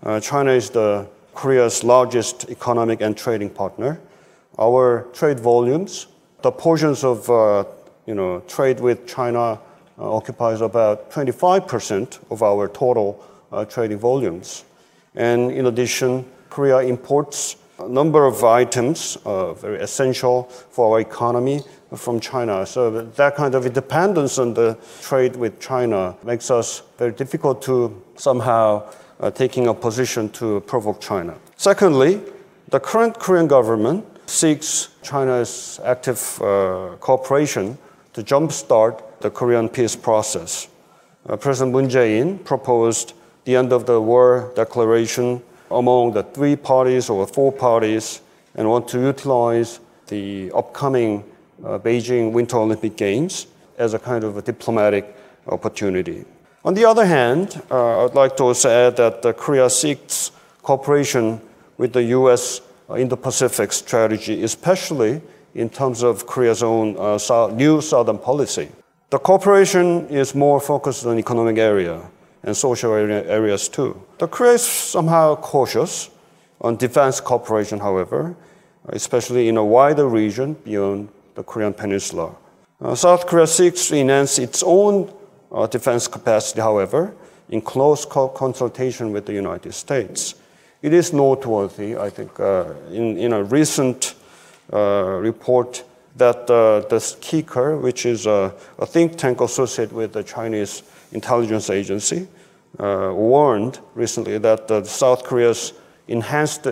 uh, 0.03 0.19
China 0.19 0.51
is 0.51 0.69
the 0.69 1.07
Korea's 1.33 1.83
largest 1.83 2.49
economic 2.49 3.01
and 3.01 3.15
trading 3.15 3.49
partner. 3.49 3.99
Our 4.59 5.07
trade 5.13 5.39
volumes, 5.39 6.07
the 6.41 6.51
portions 6.51 7.03
of 7.03 7.29
uh, 7.29 7.65
you 8.07 8.15
know, 8.15 8.39
trade 8.47 8.79
with 8.79 9.05
China 9.05 9.59
uh, 9.99 10.15
occupies 10.15 10.61
about 10.61 11.11
25% 11.11 12.19
of 12.31 12.41
our 12.41 12.67
total 12.67 13.23
uh, 13.51 13.65
trading 13.65 13.99
volumes. 13.99 14.63
And 15.13 15.51
in 15.51 15.67
addition, 15.67 16.25
Korea 16.49 16.79
imports 16.79 17.57
a 17.79 17.87
number 17.87 18.25
of 18.25 18.43
items 18.43 19.17
uh, 19.25 19.53
very 19.53 19.79
essential 19.79 20.43
for 20.43 20.93
our 20.93 21.01
economy 21.01 21.61
from 21.95 22.19
China. 22.19 22.65
So 22.65 22.89
that 23.01 23.35
kind 23.35 23.53
of 23.55 23.71
dependence 23.73 24.39
on 24.39 24.53
the 24.53 24.77
trade 25.01 25.35
with 25.35 25.59
China 25.59 26.15
makes 26.23 26.49
us 26.49 26.81
very 26.97 27.11
difficult 27.11 27.61
to 27.63 28.01
somehow 28.15 28.89
uh, 29.19 29.31
taking 29.31 29.67
a 29.67 29.73
position 29.73 30.29
to 30.29 30.61
provoke 30.61 31.01
China. 31.01 31.35
Secondly, 31.55 32.21
the 32.69 32.79
current 32.79 33.19
Korean 33.19 33.47
government 33.47 34.05
seeks 34.29 34.89
China's 35.01 35.79
active 35.83 36.41
uh, 36.41 36.95
cooperation 36.99 37.77
to 38.17 38.23
jumpstart 38.23 39.03
the 39.19 39.29
Korean 39.29 39.69
peace 39.69 39.95
process. 39.95 40.67
Uh, 41.29 41.37
President 41.37 41.71
Moon 41.71 41.87
Jae-in 41.87 42.39
proposed 42.39 43.13
the 43.45 43.55
end 43.55 43.71
of 43.71 43.85
the 43.85 44.01
war 44.01 44.51
declaration 44.55 45.39
among 45.69 46.13
the 46.13 46.23
three 46.23 46.55
parties 46.55 47.11
or 47.11 47.27
four 47.27 47.51
parties 47.51 48.21
and 48.55 48.67
want 48.67 48.87
to 48.87 48.99
utilize 48.99 49.79
the 50.07 50.51
upcoming 50.55 51.23
uh, 51.63 51.77
Beijing 51.77 52.31
Winter 52.31 52.57
Olympic 52.57 52.97
Games 52.97 53.45
as 53.77 53.93
a 53.93 53.99
kind 53.99 54.23
of 54.23 54.35
a 54.35 54.41
diplomatic 54.41 55.15
opportunity. 55.49 56.25
On 56.65 56.73
the 56.73 56.85
other 56.85 57.05
hand, 57.05 57.61
uh, 57.69 58.05
I'd 58.05 58.15
like 58.15 58.35
to 58.37 58.45
also 58.45 58.67
add 58.67 58.97
that 58.97 59.23
uh, 59.23 59.33
Korea 59.33 59.69
seeks 59.69 60.31
cooperation 60.63 61.39
with 61.77 61.93
the 61.93 62.01
U.S. 62.17 62.61
Indo-Pacific 62.89 63.71
strategy, 63.71 64.41
especially 64.41 65.21
in 65.57 65.69
terms 65.69 66.03
of 66.03 66.25
Korea's 66.27 66.61
own 66.61 66.95
uh, 66.97 67.17
new 67.53 67.81
southern 67.81 68.19
policy. 68.19 68.69
The 69.09 69.17
cooperation 69.17 70.07
is 70.07 70.35
more 70.35 70.59
focused 70.61 71.05
on 71.05 71.17
economic 71.17 71.57
area 71.57 71.99
and 72.43 72.55
social 72.55 72.93
area, 72.93 73.25
areas 73.25 73.67
too. 73.67 73.99
The 74.19 74.27
Korea 74.27 74.53
is 74.53 74.61
somehow 74.61 75.35
cautious 75.35 76.11
on 76.61 76.77
defense 76.77 77.19
cooperation, 77.19 77.79
however, 77.79 78.35
especially 78.89 79.47
in 79.47 79.57
a 79.57 79.65
wider 79.65 80.07
region 80.07 80.53
beyond 80.63 81.09
the 81.33 81.43
Korean 81.43 81.73
Peninsula. 81.73 82.35
Uh, 82.79 82.93
South 82.93 83.25
Korea 83.25 83.47
seeks 83.47 83.87
to 83.87 83.97
enhance 83.97 84.37
its 84.37 84.61
own 84.63 85.11
uh, 85.51 85.65
defense 85.65 86.07
capacity, 86.07 86.61
however, 86.61 87.15
in 87.49 87.61
close 87.61 88.05
co- 88.05 88.29
consultation 88.29 89.11
with 89.11 89.25
the 89.25 89.33
United 89.33 89.73
States. 89.73 90.35
It 90.83 90.93
is 90.93 91.13
noteworthy, 91.13 91.97
I 91.97 92.11
think, 92.11 92.39
uh, 92.39 92.73
in, 92.91 93.17
in 93.17 93.33
a 93.33 93.43
recent 93.43 94.13
report 94.71 95.83
that 96.15 96.49
uh, 96.49 96.81
the 96.89 96.97
CICIR, 96.97 97.79
which 97.81 98.05
is 98.05 98.25
a, 98.25 98.53
a, 98.79 98.85
think 98.85 99.17
tank 99.17 99.39
associated 99.39 99.93
with 99.93 100.13
the 100.13 100.23
Chinese 100.23 100.83
intelligence 101.11 101.69
agency, 101.69 102.27
uh, 102.79 103.11
warned 103.13 103.79
recently 103.93 104.37
that 104.39 104.87
South 104.87 105.23
Korea's 105.23 105.73
enhanced 106.07 106.67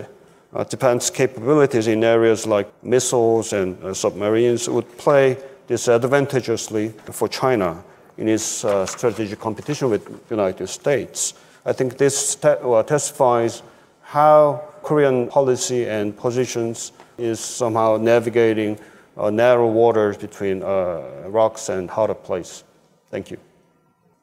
defense 0.68 1.10
capabilities 1.10 1.86
in 1.86 2.02
areas 2.02 2.46
like 2.46 2.68
missiles 2.82 3.52
and 3.52 3.96
submarines 3.96 4.68
would 4.68 4.88
play 4.98 5.36
disadvantageously 5.66 6.88
for 7.10 7.28
China 7.28 7.82
in 8.18 8.28
its 8.28 8.64
uh, 8.64 8.86
strategic 8.86 9.38
competition 9.38 9.90
with 9.90 10.04
the 10.28 10.34
United 10.34 10.66
States. 10.68 11.34
I 11.64 11.72
think 11.72 11.98
this 11.98 12.36
te- 12.36 12.48
uh, 12.48 12.82
testifies 12.82 13.62
how 14.02 14.62
Korean 14.82 15.28
policy 15.28 15.86
and 15.86 16.16
positions 16.16 16.92
is 17.18 17.40
somehow 17.40 17.96
navigating 17.96 18.78
uh, 19.16 19.30
narrow 19.30 19.68
waters 19.68 20.16
between 20.16 20.62
uh, 20.62 21.02
rocks 21.26 21.68
and 21.68 21.90
harder 21.90 22.14
place. 22.14 22.64
Thank 23.10 23.30
you. 23.30 23.38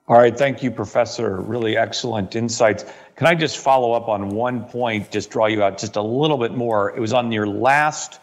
All 0.08 0.17
right, 0.17 0.38
thank 0.38 0.62
you, 0.62 0.69
Professor. 0.69 1.39
Really 1.39 1.77
excellent 1.77 2.36
insights. 2.36 2.86
Can 3.15 3.27
I 3.27 3.36
just 3.36 3.58
follow 3.58 3.93
up 3.93 4.10
on 4.10 4.29
one 4.29 4.65
point, 4.65 5.12
just 5.12 5.29
draw 5.29 5.45
you 5.45 5.63
out 5.63 5.77
just 5.77 5.95
a 5.95 6.01
little 6.01 6.38
bit 6.38 6.53
more? 6.53 6.95
It 6.95 6.99
was 6.99 7.13
on 7.13 7.32
your 7.32 7.47
last 7.47 8.19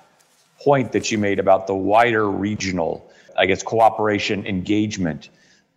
point 0.62 0.92
that 0.92 1.10
you 1.10 1.16
made 1.16 1.38
about 1.38 1.66
the 1.66 1.74
wider 1.74 2.30
regional, 2.30 3.10
I 3.36 3.46
guess, 3.46 3.62
cooperation 3.62 4.46
engagement 4.46 5.30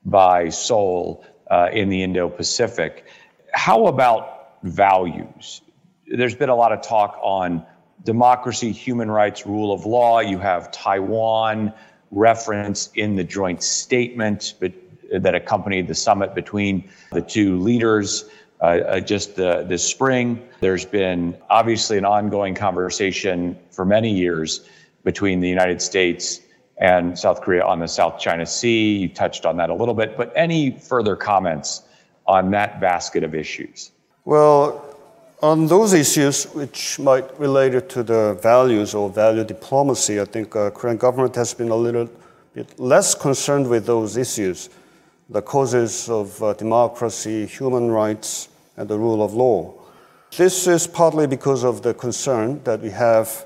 by 0.04 0.50
Seoul 0.50 1.26
uh, 1.50 1.70
in 1.72 1.88
the 1.88 2.04
Indo 2.04 2.28
Pacific. 2.28 3.06
How 3.54 3.88
about 3.88 4.62
values? 4.64 5.62
There's 6.06 6.36
been 6.36 6.50
a 6.50 6.56
lot 6.56 6.74
of 6.74 6.82
talk 6.82 7.18
on 7.24 7.66
democracy, 8.04 8.72
human 8.72 9.10
rights, 9.10 9.46
rule 9.46 9.74
of 9.74 9.86
law. 9.86 10.20
You 10.20 10.40
have 10.40 10.72
Taiwan 10.72 11.74
reference 12.12 12.90
in 12.96 13.16
the 13.16 13.24
joint 13.24 13.64
statement 13.64 14.56
that 15.12 15.36
accompanied 15.36 15.88
the 15.88 15.96
summit 15.96 16.36
between 16.36 16.90
the 17.12 17.22
two 17.22 17.60
leaders. 17.60 18.26
Uh, 18.62 18.66
uh, 18.66 19.00
just 19.02 19.38
uh, 19.42 19.62
this 19.64 19.84
spring. 19.84 20.42
There's 20.62 20.86
been 20.86 21.38
obviously 21.50 21.98
an 21.98 22.06
ongoing 22.06 22.56
conversation 22.56 23.58
for 23.72 23.84
many 23.84 24.10
years 24.10 24.70
between 25.04 25.42
the 25.42 25.50
United 25.50 25.82
States 25.82 26.40
and 26.78 27.20
South 27.20 27.42
Korea 27.42 27.66
on 27.66 27.80
the 27.80 27.90
South 27.90 28.20
China 28.20 28.46
Sea. 28.46 29.00
You 29.00 29.10
touched 29.10 29.46
on 29.46 29.58
that 29.58 29.70
a 29.70 29.74
little 29.74 29.94
bit, 29.94 30.16
but 30.16 30.32
any 30.34 30.72
further 30.72 31.18
comments 31.18 31.82
on 32.26 32.52
that 32.52 32.80
basket 32.80 33.26
of 33.26 33.36
issues? 33.36 33.92
Well, 34.24 34.93
on 35.44 35.68
those 35.68 35.92
issues 35.92 36.46
which 36.54 36.98
might 37.00 37.38
relate 37.38 37.90
to 37.90 38.02
the 38.02 38.40
values 38.42 38.96
or 38.96 39.10
value 39.10 39.44
diplomacy, 39.44 40.22
I 40.22 40.24
think 40.24 40.56
uh, 40.56 40.70
Korean 40.70 40.96
government 40.96 41.36
has 41.36 41.54
been 41.54 41.68
a 41.68 41.76
little 41.76 42.10
bit 42.54 42.80
less 42.80 43.14
concerned 43.14 43.70
with 43.70 43.86
those 43.86 44.16
issues, 44.16 44.70
the 45.30 45.42
causes 45.42 46.08
of 46.08 46.42
uh, 46.42 46.54
democracy, 46.54 47.46
human 47.46 47.92
rights, 47.92 48.48
and 48.78 48.88
the 48.88 48.98
rule 48.98 49.22
of 49.22 49.34
law. 49.34 49.74
This 50.38 50.66
is 50.66 50.88
partly 50.88 51.28
because 51.28 51.66
of 51.66 51.82
the 51.82 51.94
concern 51.94 52.64
that 52.64 52.80
we 52.80 52.92
have 52.92 53.46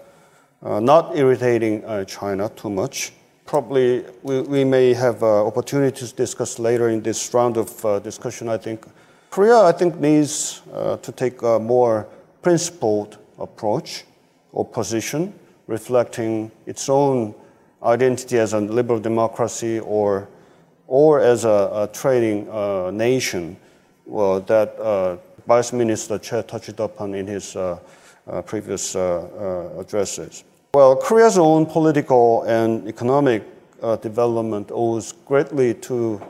uh, 0.61 0.79
not 0.79 1.17
irritating 1.17 1.83
uh, 1.83 2.05
China 2.05 2.47
too 2.49 2.69
much. 2.69 3.11
Probably 3.47 4.05
we, 4.21 4.41
we 4.41 4.63
may 4.63 4.93
have 4.93 5.23
uh, 5.23 5.47
opportunities 5.47 6.11
to 6.11 6.15
discuss 6.15 6.59
later 6.59 6.89
in 6.89 7.01
this 7.01 7.33
round 7.33 7.57
of 7.57 7.83
uh, 7.83 7.97
discussion, 7.97 8.49
I 8.49 8.57
think. 8.57 8.85
Korea, 9.29 9.57
I 9.57 9.71
think, 9.71 9.99
needs 9.99 10.61
uh, 10.73 10.97
to 10.97 11.11
take 11.11 11.41
a 11.41 11.59
more 11.59 12.07
principled 12.41 13.17
approach 13.39 14.05
or 14.51 14.65
position, 14.65 15.33
reflecting 15.67 16.51
its 16.65 16.89
own 16.89 17.35
identity 17.83 18.39
as 18.39 18.53
a 18.53 18.59
liberal 18.59 18.99
democracy 18.99 19.79
or, 19.79 20.27
or 20.87 21.19
as 21.19 21.45
a, 21.45 21.69
a 21.73 21.89
trading 21.93 22.49
uh, 22.49 22.89
nation 22.91 23.57
well, 24.05 24.39
that 24.39 25.19
Vice 25.45 25.73
Minister 25.73 26.17
Che 26.17 26.43
touched 26.43 26.79
upon 26.79 27.13
in 27.13 27.27
his 27.27 27.55
uh, 28.27 28.41
previous 28.41 28.93
uh, 28.93 29.71
uh, 29.75 29.79
addresses. 29.79 30.43
Well, 30.73 30.97
Korea's 30.97 31.37
own 31.37 31.65
political 31.65 32.43
and 32.43 32.85
economic 32.87 33.43
development 34.01 34.69
owes 34.73 35.13
greatly 35.25 35.73
to 35.75 36.21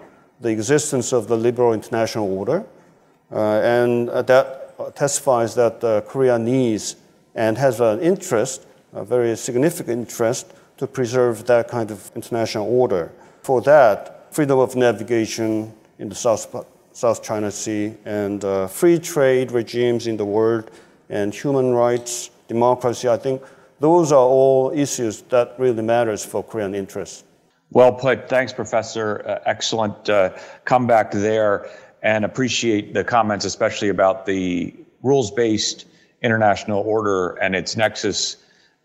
the 0.41 0.49
existence 0.49 1.11
of 1.11 1.27
the 1.27 1.35
liberal 1.35 1.73
international 1.73 2.31
order, 2.37 2.63
and 3.31 4.09
that 4.09 4.95
testifies 4.95 5.55
that 5.55 6.05
Korea 6.07 6.37
needs 6.39 6.95
and 7.35 7.57
has 7.57 7.79
an 7.79 7.99
interest, 7.99 8.65
a 8.93 9.03
very 9.03 9.35
significant 9.35 10.09
interest, 10.09 10.53
to 10.77 10.87
preserve 10.87 11.45
that 11.45 11.67
kind 11.67 11.91
of 11.91 12.11
international 12.15 12.67
order. 12.67 13.11
For 13.41 13.61
that, 13.61 14.33
freedom 14.33 14.59
of 14.59 14.75
navigation 14.75 15.73
in 15.99 16.09
the 16.09 16.15
South, 16.15 16.65
South 16.93 17.23
China 17.23 17.51
Sea 17.51 17.93
and 18.05 18.43
uh, 18.43 18.67
free 18.67 18.99
trade 18.99 19.51
regimes 19.51 20.07
in 20.07 20.17
the 20.17 20.25
world 20.25 20.71
and 21.09 21.33
human 21.33 21.73
rights, 21.73 22.29
democracy. 22.47 23.07
I 23.07 23.17
think 23.17 23.41
those 23.79 24.11
are 24.11 24.25
all 24.25 24.71
issues 24.75 25.21
that 25.23 25.55
really 25.57 25.83
matters 25.83 26.25
for 26.25 26.43
Korean 26.43 26.75
interests. 26.75 27.23
Well 27.71 27.93
put. 27.93 28.29
Thanks, 28.29 28.53
Professor. 28.53 29.23
Uh, 29.27 29.39
excellent 29.45 30.09
uh, 30.09 30.37
comeback 30.65 31.11
there, 31.11 31.69
and 32.03 32.25
appreciate 32.25 32.93
the 32.93 33.03
comments, 33.03 33.45
especially 33.45 33.89
about 33.89 34.25
the 34.25 34.75
rules-based 35.03 35.85
international 36.21 36.81
order 36.81 37.31
and 37.35 37.55
its 37.55 37.75
nexus 37.75 38.37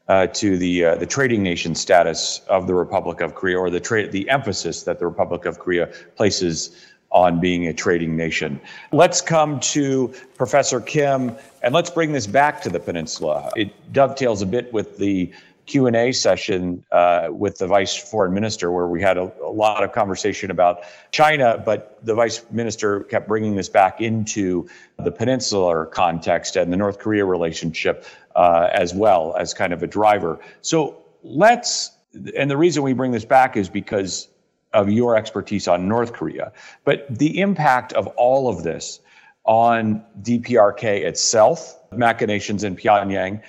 uh, 0.09 0.27
to 0.27 0.59
the 0.59 0.85
uh, 0.85 0.95
the 0.97 1.07
trading 1.07 1.43
nation 1.43 1.75
status 1.75 2.41
of 2.49 2.67
the 2.67 2.75
Republic 2.75 3.21
of 3.21 3.35
Korea, 3.35 3.59
or 3.59 3.71
the 3.71 3.81
trade 3.81 4.13
the 4.13 4.29
emphasis 4.29 4.83
that 4.83 4.99
the 4.99 5.07
Republic 5.07 5.47
of 5.47 5.59
Korea 5.59 5.87
places 6.17 6.77
on 7.13 7.41
being 7.41 7.69
a 7.69 7.75
trading 7.75 8.17
nation. 8.17 8.61
Let's 8.91 9.21
come 9.21 9.61
to 9.61 10.13
Professor 10.35 10.81
Kim 10.81 11.37
and 11.63 11.75
let's 11.75 11.91
bring 11.91 12.13
this 12.13 12.27
back 12.27 12.63
to 12.63 12.71
the 12.71 12.81
peninsula. 12.81 13.53
It 13.55 13.71
dovetails 13.93 14.43
a 14.43 14.47
bit 14.47 14.73
with 14.73 14.97
the 14.99 15.31
Q&A 15.67 16.13
session 16.13 16.85
uh, 16.91 17.29
with 17.31 17.59
the 17.59 17.67
vice 17.67 17.97
foreign 17.97 18.35
minister 18.35 18.73
where 18.73 18.89
we 18.89 19.01
had 19.01 19.17
a, 19.17 19.31
a, 19.43 19.51
lot 19.51 19.85
of 19.85 19.93
conversation 19.93 20.51
about 20.51 20.81
China, 21.13 21.63
but 21.65 22.05
the 22.05 22.15
vice 22.15 22.43
minister 22.51 23.01
kept 23.05 23.29
bringing 23.29 23.55
this 23.55 23.69
back 23.69 24.01
into 24.01 24.69
the 24.99 25.13
peninsular 25.13 25.87
context 25.87 26.57
and 26.57 26.73
the 26.73 26.77
North 26.77 26.99
Korea 26.99 27.25
relationship 27.25 28.05
uh, 28.35 28.69
as 28.73 28.93
well 28.93 29.37
as 29.39 29.55
kind 29.55 29.73
of 29.73 29.83
a 29.83 29.87
driver. 29.87 30.41
So 30.63 30.97
let's, 31.23 31.93
and 32.37 32.51
the 32.51 32.57
reason 32.57 32.83
we 32.83 32.93
bring 32.93 33.13
this 33.13 33.25
back 33.25 33.57
is 33.57 33.69
because 33.69 34.29
of 34.73 34.91
your 34.91 35.17
expertise 35.17 35.69
on 35.69 35.87
North 35.87 36.13
Korea, 36.13 36.53
but 36.85 37.07
the 37.09 37.41
impact 37.41 37.93
of 37.93 38.09
all 38.09 38.49
of 38.49 38.65
this 38.65 39.01
on 39.45 40.03
DPRK 40.23 41.03
itself, 41.03 41.79
machinations 41.93 42.65
in 42.65 42.75
Pyongyang, 42.75 43.43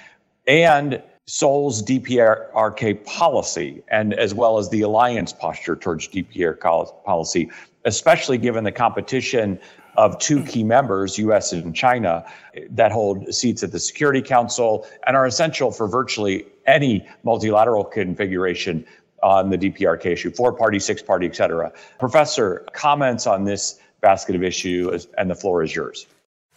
and 0.46 1.02
Seoul's 1.26 1.82
DPRK 1.82 3.06
policy, 3.06 3.82
and 3.88 4.14
as 4.14 4.34
well 4.34 4.58
as 4.58 4.70
the 4.70 4.82
alliance 4.82 5.32
posture 5.32 5.76
towards 5.76 6.08
DPRK 6.10 7.04
policy, 7.06 7.50
especially 7.86 8.38
given 8.38 8.66
the 8.66 8.72
competition 8.72 9.58
of 9.96 10.18
two 10.20 10.44
key 10.44 10.64
members, 10.64 11.18
US 11.20 11.54
and 11.54 11.74
China, 11.74 12.26
that 12.72 12.92
hold 12.92 13.34
seats 13.34 13.64
at 13.64 13.72
the 13.72 13.80
Security 13.80 14.22
Council 14.22 14.86
and 15.08 15.16
are 15.16 15.26
essential 15.26 15.72
for 15.72 15.88
virtually 15.88 16.46
any 16.66 17.08
multilateral 17.24 17.86
configuration 17.86 18.86
on 19.22 19.50
the 19.50 19.58
DPRK 19.58 20.08
issue, 20.08 20.32
four 20.32 20.52
party, 20.52 20.80
six 20.80 21.02
party, 21.02 21.26
et 21.26 21.36
cetera. 21.36 21.72
Professor, 22.00 22.66
comments 22.74 23.26
on 23.26 23.46
this 23.46 23.80
basket 24.02 24.36
of 24.36 24.44
issues, 24.44 25.08
and 25.18 25.30
the 25.30 25.36
floor 25.36 25.64
is 25.64 25.74
yours. 25.74 26.06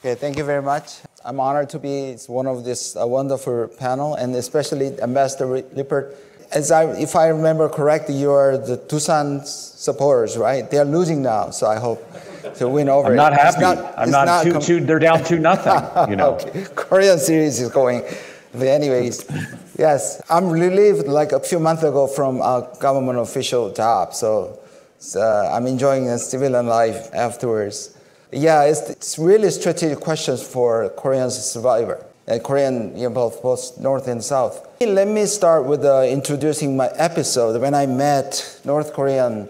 Okay, 0.01 0.15
thank 0.15 0.37
you 0.37 0.45
very 0.45 0.63
much. 0.63 0.99
I'm 1.25 1.41
honored 1.41 1.71
to 1.71 1.79
be 1.79 2.17
one 2.27 2.47
of 2.47 2.65
this 2.65 2.97
uh, 2.97 3.07
wonderful 3.07 3.69
panel, 3.79 4.15
and 4.15 4.37
especially 4.37 5.01
Ambassador 5.01 5.47
Lippert. 5.73 6.15
As 6.53 6.71
I, 6.71 6.85
if 7.01 7.17
I 7.17 7.29
remember 7.29 7.69
correctly, 7.71 8.15
you 8.15 8.31
are 8.31 8.59
the 8.59 8.77
Doosan 8.77 9.45
supporters, 9.47 10.37
right? 10.37 10.71
They 10.71 10.77
are 10.79 10.85
losing 10.85 11.23
now, 11.23 11.49
so 11.51 11.67
I 11.67 11.79
hope 11.79 12.05
to 12.57 12.69
win 12.69 12.91
over. 12.91 13.09
I'm 13.09 13.17
not 13.17 13.33
happy. 13.33 13.63
Not, 13.63 13.99
I'm 13.99 14.11
not, 14.11 14.27
not 14.27 14.45
two, 14.45 14.61
two, 14.61 14.81
They're 14.81 14.99
down 14.99 15.25
two 15.25 15.39
nothing. 15.39 15.73
You 16.11 16.17
know, 16.17 16.35
okay. 16.35 16.67
Korean 16.75 17.19
series 17.19 17.59
is 17.59 17.71
going. 17.71 18.03
But 18.53 18.69
anyways, 18.69 19.25
yes, 19.79 20.23
I'm 20.29 20.51
relieved 20.51 21.07
like 21.09 21.33
a 21.33 21.41
few 21.41 21.59
months 21.59 21.83
ago 21.83 22.07
from 22.07 22.43
a 22.43 22.69
government 22.81 23.19
official 23.19 23.73
job, 23.73 24.13
so, 24.15 24.61
so 24.99 25.21
uh, 25.21 25.51
I'm 25.53 25.67
enjoying 25.67 26.11
a 26.11 26.19
civilian 26.19 26.67
life 26.67 27.09
afterwards. 27.15 27.96
Yeah, 28.33 28.65
it's, 28.65 28.91
it's 28.91 29.19
really 29.19 29.51
strategic 29.51 30.01
questions 30.01 30.43
for 30.43 30.89
Korean 30.91 31.31
survivor 31.31 32.05
and 32.27 32.43
Korean, 32.43 32.97
you 32.97 33.09
know, 33.09 33.15
both, 33.15 33.43
both 33.43 33.79
North 33.79 34.09
and 34.09 34.23
South. 34.23 34.67
Let 34.81 35.09
me 35.09 35.27
start 35.27 35.65
with 35.65 35.85
uh, 35.85 36.03
introducing 36.03 36.77
my 36.77 36.89
episode 36.97 37.61
when 37.61 37.75
I 37.75 37.87
met 37.87 38.61
North 38.65 38.93
Korean 38.93 39.49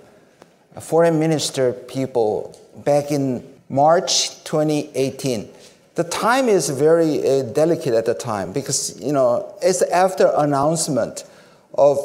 foreign 0.81 1.19
minister 1.19 1.73
people 1.73 2.59
back 2.85 3.11
in 3.11 3.43
March 3.71 4.45
2018 4.45 5.49
the 5.97 6.05
time 6.05 6.49
is 6.49 6.69
very 6.69 7.27
uh, 7.27 7.43
delicate 7.43 7.95
at 7.95 8.05
the 8.05 8.15
time 8.15 8.53
because 8.53 9.01
you 9.01 9.12
know 9.12 9.55
it's 9.62 9.83
after 9.83 10.31
announcement 10.37 11.25
of 11.75 11.99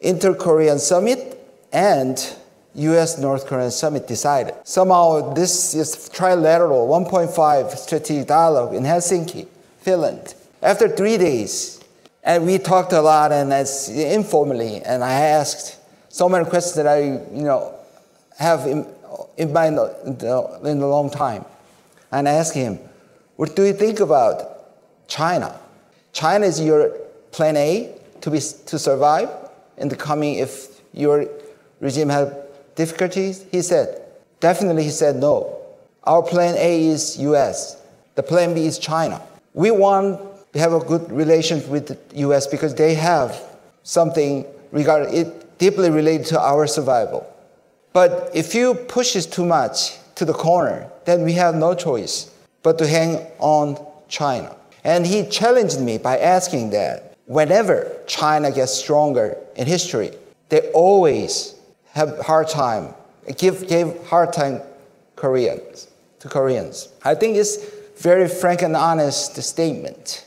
inter-korean 0.00 0.78
summit 0.78 1.40
and 1.72 2.34
us 2.78 3.18
north 3.18 3.46
korean 3.46 3.70
summit 3.70 4.06
decided. 4.06 4.54
Somehow 4.64 5.34
this 5.34 5.74
is 5.74 6.10
trilateral 6.12 6.86
1.5 6.88 7.76
strategic 7.76 8.26
dialogue 8.26 8.74
in 8.74 8.84
helsinki 8.84 9.46
finland. 9.80 10.34
After 10.62 10.88
three 10.88 11.18
days 11.18 11.80
and 12.22 12.46
we 12.46 12.58
talked 12.58 12.92
a 12.92 13.00
lot 13.00 13.32
and 13.32 13.52
as 13.52 13.88
informally 13.88 14.82
and 14.82 15.02
i 15.02 15.12
asked 15.12 15.78
so 16.08 16.28
many 16.28 16.44
questions 16.44 16.76
that 16.76 16.86
i 16.86 17.00
you 17.00 17.44
know 17.48 17.74
have 18.38 18.66
in, 18.66 18.86
in 19.36 19.52
mind 19.52 19.78
in 20.04 20.82
a 20.82 20.88
long 20.88 21.10
time. 21.10 21.44
And 22.10 22.28
i 22.28 22.32
asked 22.32 22.54
him 22.54 22.78
what 23.36 23.54
do 23.54 23.62
you 23.62 23.72
think 23.72 24.00
about 24.00 25.06
China? 25.06 25.58
China 26.12 26.44
is 26.44 26.60
your 26.60 26.90
plan 27.30 27.56
A 27.56 27.94
to, 28.20 28.30
be, 28.32 28.40
to 28.40 28.78
survive 28.78 29.30
in 29.76 29.88
the 29.88 29.94
coming 29.94 30.34
if 30.34 30.80
your 30.92 31.24
regime 31.80 32.08
has 32.08 32.34
difficulties? 32.78 33.44
He 33.50 33.60
said, 33.60 34.00
definitely 34.40 34.84
he 34.84 34.90
said 34.90 35.16
no. 35.16 35.58
Our 36.04 36.22
plan 36.22 36.54
A 36.56 36.86
is 36.86 37.18
US. 37.18 37.82
The 38.14 38.22
plan 38.22 38.54
B 38.54 38.64
is 38.64 38.78
China. 38.78 39.20
We 39.52 39.70
want 39.70 40.20
to 40.52 40.58
have 40.58 40.72
a 40.72 40.80
good 40.80 41.12
relationship 41.12 41.68
with 41.68 41.88
the 41.88 41.98
US 42.26 42.46
because 42.46 42.74
they 42.74 42.94
have 42.94 43.30
something 43.82 44.46
regarding 44.72 45.12
it 45.14 45.58
deeply 45.58 45.90
related 45.90 46.26
to 46.28 46.40
our 46.40 46.66
survival. 46.66 47.26
But 47.92 48.30
if 48.32 48.54
you 48.54 48.74
push 48.74 49.16
it 49.16 49.26
too 49.32 49.44
much 49.44 49.98
to 50.14 50.24
the 50.24 50.32
corner, 50.32 50.88
then 51.04 51.24
we 51.24 51.32
have 51.32 51.54
no 51.54 51.74
choice 51.74 52.30
but 52.62 52.78
to 52.78 52.86
hang 52.86 53.26
on 53.38 53.76
China. 54.08 54.54
And 54.84 55.04
he 55.04 55.26
challenged 55.26 55.80
me 55.80 55.98
by 55.98 56.18
asking 56.18 56.70
that 56.70 57.16
whenever 57.26 57.76
China 58.06 58.50
gets 58.52 58.72
stronger 58.72 59.36
in 59.56 59.66
history, 59.66 60.12
they 60.48 60.70
always 60.72 61.57
have 61.98 62.18
hard 62.20 62.48
time, 62.48 62.94
give, 63.36 63.66
gave 63.66 64.06
hard 64.06 64.32
time 64.32 64.62
Koreans, 65.16 65.88
to 66.20 66.28
Koreans. 66.28 66.88
I 67.04 67.14
think 67.16 67.36
it's 67.36 67.56
very 68.00 68.28
frank 68.28 68.62
and 68.62 68.76
honest 68.76 69.42
statement. 69.42 70.24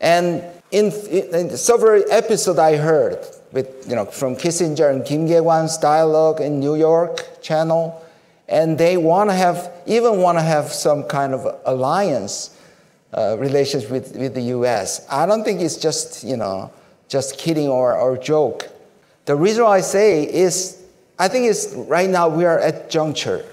And 0.00 0.44
in, 0.70 0.92
in 1.10 1.56
several 1.56 2.04
episodes 2.10 2.60
I 2.60 2.76
heard 2.76 3.18
with, 3.50 3.68
you 3.88 3.96
know, 3.96 4.04
from 4.04 4.36
Kissinger 4.36 4.90
and 4.92 5.04
Kim 5.04 5.26
Kye-gwan's 5.26 5.76
dialogue 5.78 6.40
in 6.40 6.60
New 6.60 6.76
York 6.76 7.42
channel, 7.42 8.04
and 8.48 8.78
they 8.78 8.96
want 8.96 9.28
to 9.30 9.34
have 9.34 9.72
even 9.86 10.22
want 10.22 10.38
to 10.38 10.42
have 10.42 10.72
some 10.72 11.02
kind 11.02 11.34
of 11.34 11.60
alliance 11.64 12.56
uh, 13.12 13.36
relations 13.38 13.90
with, 13.90 14.16
with 14.16 14.34
the 14.34 14.42
U.S. 14.56 15.04
I 15.10 15.26
don't 15.26 15.42
think 15.44 15.60
it's 15.60 15.76
just 15.76 16.24
you 16.24 16.36
know 16.36 16.70
just 17.08 17.38
kidding 17.38 17.68
or, 17.68 17.96
or 17.96 18.16
joke. 18.16 18.68
The 19.24 19.34
reason 19.34 19.64
I 19.64 19.80
say 19.80 20.24
is 20.24 20.77
I 21.18 21.28
think 21.28 21.46
it's 21.46 21.74
right 21.74 22.08
now 22.08 22.28
we 22.28 22.44
are 22.44 22.58
at 22.58 22.90
juncture. 22.90 23.44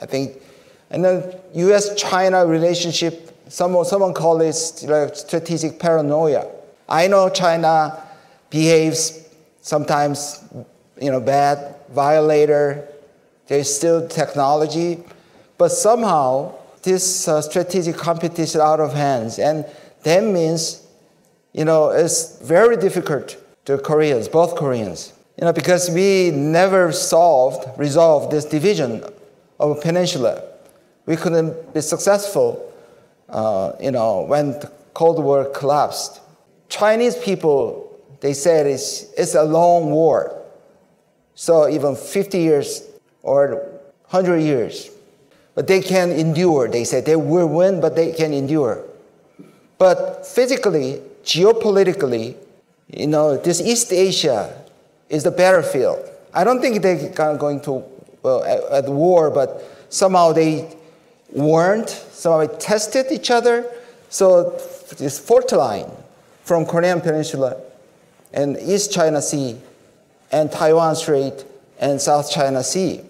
I 0.00 0.06
think, 0.06 0.42
and 0.90 1.04
the 1.04 1.40
U.S.-China 1.54 2.48
relationship. 2.48 3.22
Someone 3.48 3.84
someone 3.84 4.12
call 4.12 4.40
it 4.40 4.52
strategic 4.54 5.78
paranoia. 5.78 6.50
I 6.88 7.06
know 7.06 7.28
China 7.28 8.02
behaves 8.50 9.28
sometimes 9.60 10.44
you 11.00 11.10
know 11.10 11.20
bad, 11.20 11.76
violator, 11.90 12.88
there's 13.46 13.74
still 13.74 14.06
technology, 14.08 15.02
but 15.58 15.70
somehow 15.70 16.54
this 16.82 17.28
uh, 17.28 17.40
strategic 17.40 17.96
competition 17.96 18.60
out 18.60 18.80
of 18.80 18.92
hands, 18.92 19.38
and 19.38 19.64
that 20.02 20.22
means, 20.22 20.86
you 21.52 21.64
know, 21.64 21.90
it's 21.90 22.38
very 22.40 22.76
difficult 22.76 23.36
to 23.64 23.78
Koreans, 23.78 24.28
both 24.28 24.56
Koreans, 24.56 25.12
you 25.38 25.44
know, 25.44 25.52
because 25.52 25.90
we 25.90 26.30
never 26.30 26.92
solved, 26.92 27.78
resolved 27.78 28.32
this 28.32 28.44
division 28.44 29.04
of 29.60 29.76
a 29.76 29.80
peninsula. 29.80 30.42
We 31.04 31.16
couldn't 31.16 31.74
be 31.74 31.82
successful, 31.82 32.72
uh, 33.28 33.72
you 33.80 33.90
know, 33.90 34.22
when 34.22 34.52
the 34.52 34.72
Cold 34.94 35.22
War 35.22 35.44
collapsed. 35.44 36.20
Chinese 36.68 37.16
people, 37.16 38.00
they 38.20 38.32
said 38.32 38.66
it's, 38.66 39.12
it's 39.12 39.34
a 39.34 39.42
long 39.42 39.90
war. 39.90 40.42
So 41.34 41.68
even 41.68 41.94
50 41.94 42.38
years 42.38 42.82
or 43.22 43.56
100 44.08 44.38
years. 44.38 44.90
But 45.54 45.66
they 45.66 45.80
can 45.80 46.10
endure. 46.12 46.68
They 46.68 46.84
say 46.84 47.02
they 47.02 47.16
will 47.16 47.46
win, 47.46 47.80
but 47.80 47.94
they 47.94 48.12
can 48.12 48.32
endure. 48.32 48.84
But 49.78 50.26
physically, 50.26 51.02
geopolitically, 51.24 52.36
you 52.88 53.06
know, 53.06 53.36
this 53.36 53.60
East 53.60 53.92
Asia 53.92 54.65
is 55.08 55.22
the 55.24 55.30
battlefield. 55.30 56.10
I 56.34 56.44
don't 56.44 56.60
think 56.60 56.82
they're 56.82 57.08
going 57.36 57.60
to 57.62 57.84
well, 58.22 58.42
at, 58.44 58.84
at 58.84 58.90
war, 58.90 59.30
but 59.30 59.62
somehow 59.88 60.32
they 60.32 60.76
warned, 61.30 61.88
somehow 61.88 62.46
they 62.46 62.56
tested 62.58 63.06
each 63.10 63.30
other. 63.30 63.64
So 64.08 64.50
this 64.98 65.18
fault 65.18 65.52
line 65.52 65.90
from 66.42 66.66
Korean 66.66 67.00
Peninsula 67.00 67.56
and 68.32 68.56
East 68.58 68.92
China 68.92 69.22
Sea 69.22 69.56
and 70.32 70.50
Taiwan 70.50 70.96
Strait 70.96 71.44
and 71.78 72.00
South 72.00 72.30
China 72.30 72.62
Sea. 72.62 73.02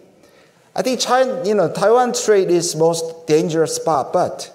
I 0.75 0.83
think 0.83 1.01
China, 1.01 1.43
you 1.45 1.55
know, 1.55 1.73
Taiwan 1.73 2.13
Strait 2.15 2.51
is 2.51 2.77
most 2.77 3.27
dangerous 3.27 3.77
spot. 3.77 4.13
But 4.13 4.55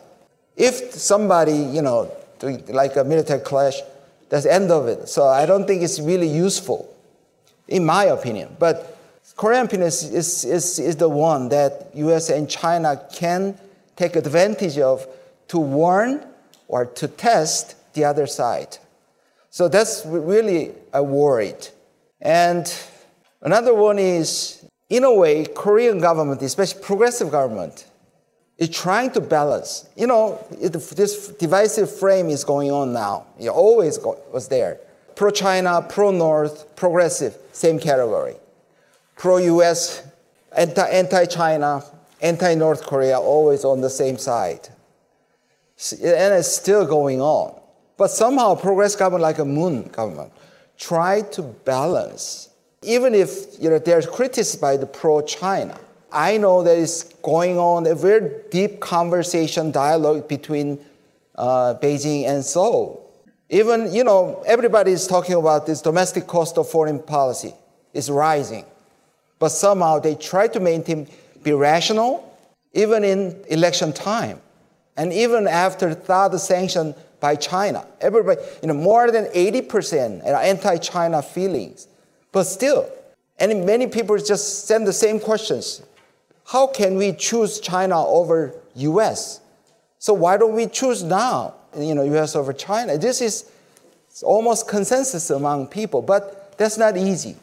if 0.56 0.93
somebody, 0.93 1.58
you 1.58 1.82
know, 1.82 2.12
like 2.67 2.95
a 2.95 3.04
military 3.04 3.39
clash, 3.39 3.80
that's 4.30 4.45
the 4.45 4.54
end 4.54 4.71
of 4.71 4.88
it. 4.88 5.10
So 5.10 5.27
I 5.27 5.45
don't 5.45 5.65
think 5.65 5.82
it's 5.82 5.99
really 5.99 6.27
useful, 6.27 6.90
in 7.71 7.86
my 7.86 8.05
opinion. 8.05 8.55
But 8.60 8.97
Korean 9.38 9.67
Peninsula 9.67 10.17
is, 10.17 10.43
is, 10.43 10.77
is 10.77 10.97
the 10.97 11.10
one 11.10 11.49
that 11.49 11.89
U.S. 11.95 12.29
and 12.29 12.47
China 12.49 13.01
can 13.13 13.57
take 13.95 14.15
advantage 14.15 14.77
of 14.77 15.07
to 15.47 15.57
warn 15.57 16.25
or 16.67 16.86
to 16.86 17.07
test 17.07 17.75
the 17.93 18.03
other 18.03 18.27
side. 18.27 18.77
So 19.49 19.67
that's 19.67 20.05
really 20.05 20.71
a 20.93 21.01
worry. 21.01 21.53
And 22.21 22.71
another 23.41 23.74
one 23.74 23.99
is 23.99 24.63
in 24.89 25.03
a 25.05 25.13
way, 25.13 25.45
Korean 25.45 25.99
government, 25.99 26.41
especially 26.41 26.82
progressive 26.82 27.32
government, 27.32 27.86
is 28.57 28.69
trying 28.69 29.11
to 29.11 29.22
balance. 29.22 29.89
You 29.95 30.07
know, 30.07 30.45
it, 30.59 30.74
this 30.74 31.30
divisive 31.30 31.93
frame 31.97 32.30
is 32.30 32.43
going 32.43 32.72
on 32.72 32.93
now. 32.93 33.28
It 33.39 33.49
always 33.49 33.97
go, 33.97 34.19
was 34.32 34.49
there. 34.49 34.80
Pro-China, 35.22 35.86
pro-North, 35.88 36.76
progressive, 36.76 37.38
same 37.51 37.78
category. 37.78 38.34
Pro-US, 39.15 40.01
anti, 40.57 40.82
anti-China, 40.82 41.84
anti-North 42.24 42.82
Korea, 42.88 43.19
always 43.19 43.63
on 43.63 43.82
the 43.82 43.89
same 43.91 44.17
side. 44.17 44.69
And 45.91 46.34
it's 46.34 46.51
still 46.51 46.88
going 46.88 47.22
on. 47.22 47.53
But 47.97 48.07
somehow, 48.07 48.55
progressive 48.55 48.97
government 48.97 49.22
like 49.22 49.38
a 49.38 49.45
Moon 49.45 49.89
government 49.89 50.34
try 50.80 51.22
to 51.34 51.43
balance 51.43 52.49
even 52.82 53.13
if 53.13 53.61
you 53.61 53.69
know, 53.69 53.78
they're 53.78 54.01
criticized 54.01 54.59
by 54.59 54.76
the 54.76 54.88
pro-China, 54.88 55.80
I 56.11 56.38
know 56.38 56.63
there 56.63 56.80
is 56.80 57.13
going 57.22 57.59
on 57.59 57.86
a 57.86 57.93
very 57.93 58.41
deep 58.49 58.80
conversation, 58.80 59.69
dialogue 59.69 60.28
between 60.28 60.80
uh, 61.36 61.76
Beijing 61.76 62.26
and 62.26 62.43
Seoul. 62.43 63.11
Even, 63.52 63.93
you 63.93 64.06
know, 64.06 64.41
everybody 64.47 64.93
is 64.93 65.06
talking 65.06 65.36
about 65.36 65.66
this 65.66 65.82
domestic 65.82 66.26
cost 66.26 66.58
of 66.58 66.70
foreign 66.70 66.99
policy 66.99 67.54
is 67.93 68.10
rising. 68.10 68.64
But 69.39 69.49
somehow 69.49 69.99
they 69.99 70.16
try 70.16 70.47
to 70.47 70.60
maintain, 70.62 71.10
be 71.43 71.52
rational, 71.52 72.38
even 72.74 73.04
in 73.04 73.43
election 73.49 73.91
time. 73.91 74.39
And 74.95 75.12
even 75.12 75.47
after 75.47 75.93
THAAD 75.93 76.39
sanction 76.39 76.95
by 77.20 77.36
China, 77.36 77.86
everybody, 77.99 78.39
you 78.62 78.70
know, 78.70 78.74
more 78.74 79.12
than 79.12 79.26
80% 79.26 80.26
are 80.26 80.36
anti-China 80.36 81.22
feelings. 81.22 81.88
But 82.32 82.45
still, 82.45 82.89
and 83.38 83.66
many 83.66 83.88
people 83.88 84.18
just 84.18 84.66
send 84.66 84.88
the 84.88 84.93
same 84.93 85.20
questions. 85.20 85.82
How 86.45 86.68
can 86.68 86.95
we 86.95 87.12
choose 87.12 87.60
China 87.60 88.06
over 88.06 88.56
US? 88.76 89.41
So 89.99 90.14
why 90.14 90.38
don't 90.38 90.54
we 90.54 90.68
choose 90.68 91.04
now, 91.04 91.56
you 91.78 91.95
know, 91.95 92.03
US 92.03 92.36
over 92.36 92.53
China? 92.53 92.97
This 92.97 93.22
is 93.22 93.45
almost 94.24 94.67
consensus 94.67 95.30
among 95.30 95.67
people, 95.67 96.01
but 96.01 96.57
that's 96.57 96.78
not 96.78 96.97
easy. 96.97 97.36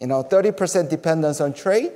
You 0.00 0.06
know, 0.06 0.24
30% 0.24 0.88
dependence 0.88 1.40
on 1.40 1.52
trade. 1.52 1.92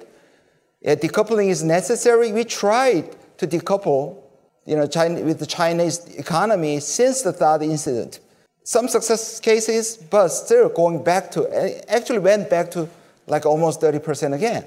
Yeah, 0.80 0.94
decoupling 0.94 1.48
is 1.48 1.62
necessary. 1.62 2.32
We 2.32 2.44
tried 2.44 3.16
to 3.38 3.46
decouple, 3.46 4.16
you 4.64 4.76
know, 4.76 4.86
China, 4.86 5.22
with 5.22 5.38
the 5.38 5.46
Chinese 5.46 6.04
economy 6.14 6.80
since 6.80 7.22
the 7.22 7.32
THAAD 7.32 7.62
incident. 7.62 8.20
Some 8.62 8.88
success 8.88 9.40
cases, 9.40 9.96
but 9.96 10.28
still 10.28 10.68
going 10.68 11.02
back 11.02 11.30
to, 11.32 11.90
actually 11.90 12.18
went 12.18 12.50
back 12.50 12.70
to 12.72 12.88
like 13.26 13.46
almost 13.46 13.80
30% 13.80 14.34
again. 14.34 14.64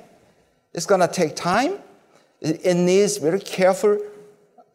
It's 0.74 0.86
going 0.86 1.02
to 1.02 1.08
take 1.08 1.36
time. 1.36 1.80
It 2.42 2.76
needs 2.76 3.18
very 3.18 3.40
careful 3.40 4.00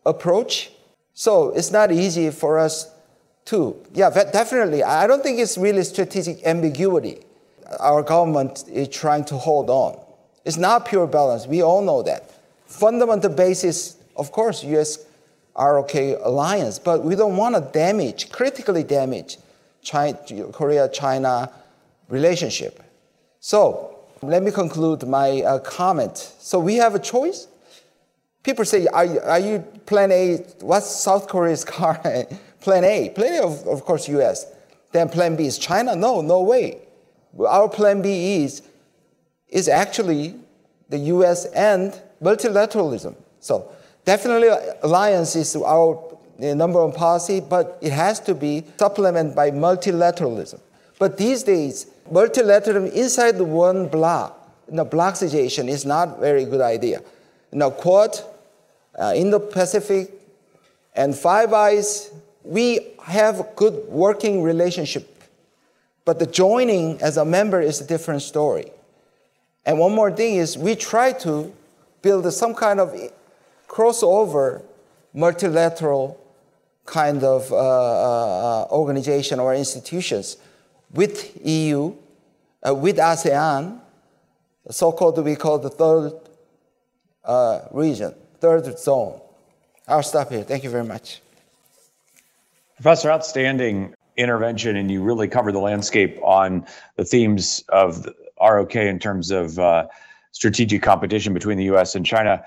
approach. 0.05 0.70
So 1.14 1.50
it's 1.50 1.70
not 1.70 1.92
easy 1.92 2.30
for 2.30 2.58
us 2.58 2.90
to, 3.46 3.76
yeah, 3.92 4.10
definitely. 4.10 4.82
I 4.82 5.06
don't 5.06 5.22
think 5.22 5.38
it's 5.38 5.56
really 5.56 5.84
strategic 5.84 6.44
ambiguity. 6.44 7.20
Our 7.78 8.02
government 8.02 8.64
is 8.68 8.88
trying 8.88 9.24
to 9.26 9.36
hold 9.36 9.70
on. 9.70 9.98
It's 10.44 10.56
not 10.56 10.86
pure 10.86 11.06
balance. 11.06 11.46
We 11.46 11.62
all 11.62 11.82
know 11.82 12.02
that. 12.02 12.30
Fundamental 12.66 13.30
basis, 13.30 13.96
of 14.16 14.32
course, 14.32 14.64
U.S. 14.64 14.98
ROK 15.56 15.94
alliance, 15.94 16.78
but 16.78 17.04
we 17.04 17.14
don't 17.14 17.36
want 17.36 17.54
to 17.54 17.60
damage, 17.60 18.30
critically 18.30 18.82
damage 18.82 19.38
China, 19.82 20.18
Korea-China 20.52 21.50
relationship. 22.08 22.82
So 23.40 24.00
let 24.22 24.42
me 24.42 24.50
conclude 24.50 25.06
my 25.06 25.42
uh, 25.42 25.58
comment. 25.60 26.16
So 26.16 26.58
we 26.58 26.76
have 26.76 26.94
a 26.94 26.98
choice. 26.98 27.46
People 28.45 28.64
say, 28.66 28.86
are, 28.86 29.20
are 29.22 29.38
you 29.40 29.59
plan 29.86 30.12
A? 30.12 30.36
What's 30.61 31.03
South 31.03 31.26
Korea's 31.28 31.64
car? 31.76 32.01
plan 32.61 32.84
A. 32.84 33.09
Plan 33.09 33.42
A, 33.42 33.47
of, 33.47 33.66
of 33.66 33.84
course, 33.84 34.09
US. 34.09 34.47
Then 34.92 35.09
plan 35.09 35.34
B 35.34 35.47
is 35.47 35.59
China? 35.59 35.97
No, 35.97 36.20
no 36.20 36.42
way. 36.42 36.78
Our 37.38 37.68
plan 37.68 38.01
B 38.01 38.45
is, 38.45 38.62
is 39.49 39.68
actually 39.68 40.36
the 40.88 40.99
US 40.99 41.47
and 41.47 42.01
multilateralism. 42.22 43.16
So 43.40 43.72
definitely 44.05 44.49
alliance 44.82 45.34
is 45.34 45.57
our 45.57 46.01
number 46.38 46.84
one 46.84 46.92
policy, 46.92 47.40
but 47.40 47.78
it 47.80 47.92
has 47.92 48.20
to 48.20 48.34
be 48.34 48.64
supplemented 48.78 49.34
by 49.34 49.51
multilateralism. 49.51 50.61
But 50.99 51.16
these 51.16 51.42
days, 51.42 51.86
multilateralism 52.12 52.92
inside 52.92 53.32
the 53.38 53.45
one 53.45 53.88
block, 53.88 54.40
in 54.68 54.76
the 54.76 54.84
block 54.84 55.16
situation 55.16 55.68
is 55.68 55.84
not 55.84 56.20
very 56.20 56.45
good 56.45 56.61
idea. 56.61 57.03
Now, 57.53 57.70
Quad, 57.70 58.18
uh, 58.99 59.12
Indo-Pacific, 59.14 60.12
and 60.95 61.14
Five 61.14 61.53
Eyes, 61.53 62.11
we 62.45 62.95
have 63.03 63.57
good 63.57 63.88
working 63.88 64.42
relationship. 64.42 65.22
But 66.05 66.18
the 66.18 66.26
joining 66.26 67.01
as 67.01 67.16
a 67.16 67.24
member 67.24 67.61
is 67.61 67.80
a 67.80 67.86
different 67.86 68.22
story. 68.22 68.70
And 69.66 69.78
one 69.78 69.95
more 69.95 70.12
thing 70.12 70.36
is 70.36 70.59
we 70.59 70.76
try 70.76 71.12
to 71.12 71.53
build 72.03 72.30
some 72.32 72.55
kind 72.55 72.78
of 72.80 72.95
crossover, 73.66 74.62
multilateral 75.14 76.20
kind 76.84 77.24
of 77.24 77.51
uh, 77.51 77.57
uh, 77.57 78.66
organization 78.70 79.40
or 79.40 79.55
institutions 79.55 80.36
with 80.92 81.45
EU, 81.45 81.95
uh, 82.66 82.74
with 82.74 82.99
ASEAN, 82.99 83.80
so-called 84.70 85.22
we 85.24 85.34
call 85.34 85.59
the 85.59 85.70
third 85.70 86.12
uh, 87.24 87.61
region, 87.72 88.14
third 88.45 88.78
zone. 88.78 89.18
I'll 89.88 90.03
stop 90.03 90.28
here. 90.28 90.42
Thank 90.42 90.64
you 90.64 90.70
very 90.70 90.84
much. 90.84 91.22
Professor, 92.76 93.11
outstanding 93.11 93.95
intervention, 94.18 94.76
and 94.76 94.90
you 94.90 95.03
really 95.03 95.28
covered 95.28 95.53
the 95.53 95.61
landscape 95.61 96.18
on 96.22 96.66
the 96.97 97.07
themes 97.07 97.64
of 97.70 98.03
the 98.03 98.14
ROK 98.38 98.76
in 98.76 98.99
terms 98.99 99.30
of 99.30 99.59
uh, 99.59 99.86
strategic 100.32 100.82
competition 100.82 101.32
between 101.32 101.57
the 101.57 101.64
U.S. 101.64 101.95
and 101.95 102.05
China. 102.05 102.45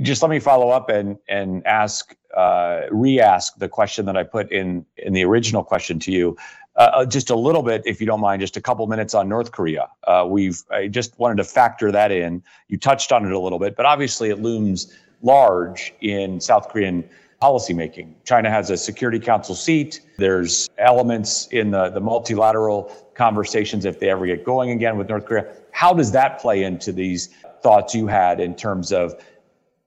Just 0.00 0.22
let 0.22 0.30
me 0.30 0.38
follow 0.38 0.70
up 0.70 0.88
and 0.88 1.18
and 1.28 1.66
ask, 1.66 2.16
uh, 2.34 2.82
re-ask 2.90 3.54
the 3.58 3.68
question 3.68 4.06
that 4.06 4.16
I 4.16 4.22
put 4.22 4.50
in 4.50 4.86
in 4.96 5.12
the 5.12 5.24
original 5.24 5.62
question 5.62 5.98
to 6.00 6.10
you. 6.10 6.38
Uh, 6.76 6.90
uh, 6.94 7.04
just 7.04 7.28
a 7.28 7.36
little 7.36 7.62
bit, 7.62 7.82
if 7.84 8.00
you 8.00 8.06
don't 8.06 8.20
mind, 8.20 8.40
just 8.40 8.56
a 8.56 8.62
couple 8.62 8.86
minutes 8.86 9.12
on 9.12 9.28
North 9.28 9.52
Korea. 9.52 9.90
Uh, 10.04 10.26
we've 10.26 10.62
I 10.70 10.88
just 10.88 11.18
wanted 11.18 11.36
to 11.36 11.44
factor 11.44 11.92
that 11.92 12.10
in. 12.10 12.42
You 12.68 12.78
touched 12.78 13.12
on 13.12 13.26
it 13.26 13.30
a 13.30 13.38
little 13.38 13.58
bit, 13.58 13.76
but 13.76 13.84
obviously 13.84 14.30
it 14.30 14.40
looms 14.40 14.90
large 15.24 15.94
in 16.00 16.40
South 16.40 16.68
Korean 16.68 17.02
policymaking. 17.42 18.14
China 18.24 18.50
has 18.50 18.70
a 18.70 18.76
Security 18.76 19.18
Council 19.18 19.54
seat. 19.54 20.00
There's 20.18 20.70
elements 20.78 21.48
in 21.48 21.70
the, 21.70 21.90
the 21.90 22.00
multilateral 22.00 22.92
conversations 23.14 23.84
if 23.84 23.98
they 23.98 24.08
ever 24.10 24.26
get 24.26 24.44
going 24.44 24.70
again 24.70 24.96
with 24.96 25.08
North 25.08 25.26
Korea. 25.26 25.52
How 25.72 25.92
does 25.92 26.12
that 26.12 26.38
play 26.38 26.62
into 26.62 26.92
these 26.92 27.28
thoughts 27.62 27.94
you 27.94 28.06
had 28.06 28.40
in 28.40 28.54
terms 28.54 28.92
of 28.92 29.14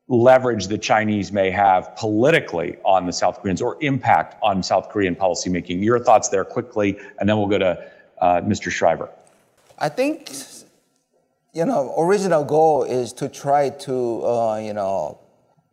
leverage 0.07 0.67
the 0.67 0.77
Chinese 0.77 1.31
may 1.31 1.51
have 1.51 1.95
politically 1.95 2.77
on 2.83 3.05
the 3.05 3.11
South 3.11 3.41
Koreans 3.41 3.61
or 3.61 3.77
impact 3.81 4.35
on 4.41 4.63
South 4.63 4.89
Korean 4.89 5.15
policymaking. 5.15 5.83
Your 5.83 5.99
thoughts 5.99 6.29
there 6.29 6.45
quickly, 6.45 6.97
and 7.19 7.27
then 7.27 7.37
we'll 7.37 7.47
go 7.47 7.57
to 7.57 7.91
uh, 8.21 8.41
Mr. 8.41 8.71
Schriver. 8.71 9.09
I 9.77 9.89
think, 9.89 10.31
you 11.53 11.65
know, 11.65 11.93
original 11.97 12.43
goal 12.43 12.83
is 12.83 13.13
to 13.13 13.27
try 13.27 13.69
to, 13.69 14.25
uh, 14.25 14.57
you 14.59 14.73
know, 14.73 15.19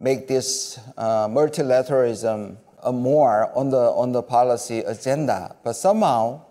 make 0.04 0.28
this 0.28 0.78
uh, 0.98 1.26
multilateralism 1.26 2.56
more 2.92 3.50
on 3.56 3.70
the 3.70 3.84
on 4.02 4.12
the 4.12 4.22
policy 4.22 4.78
agenda, 4.80 5.56
but 5.64 5.72
somehow. 5.72 6.42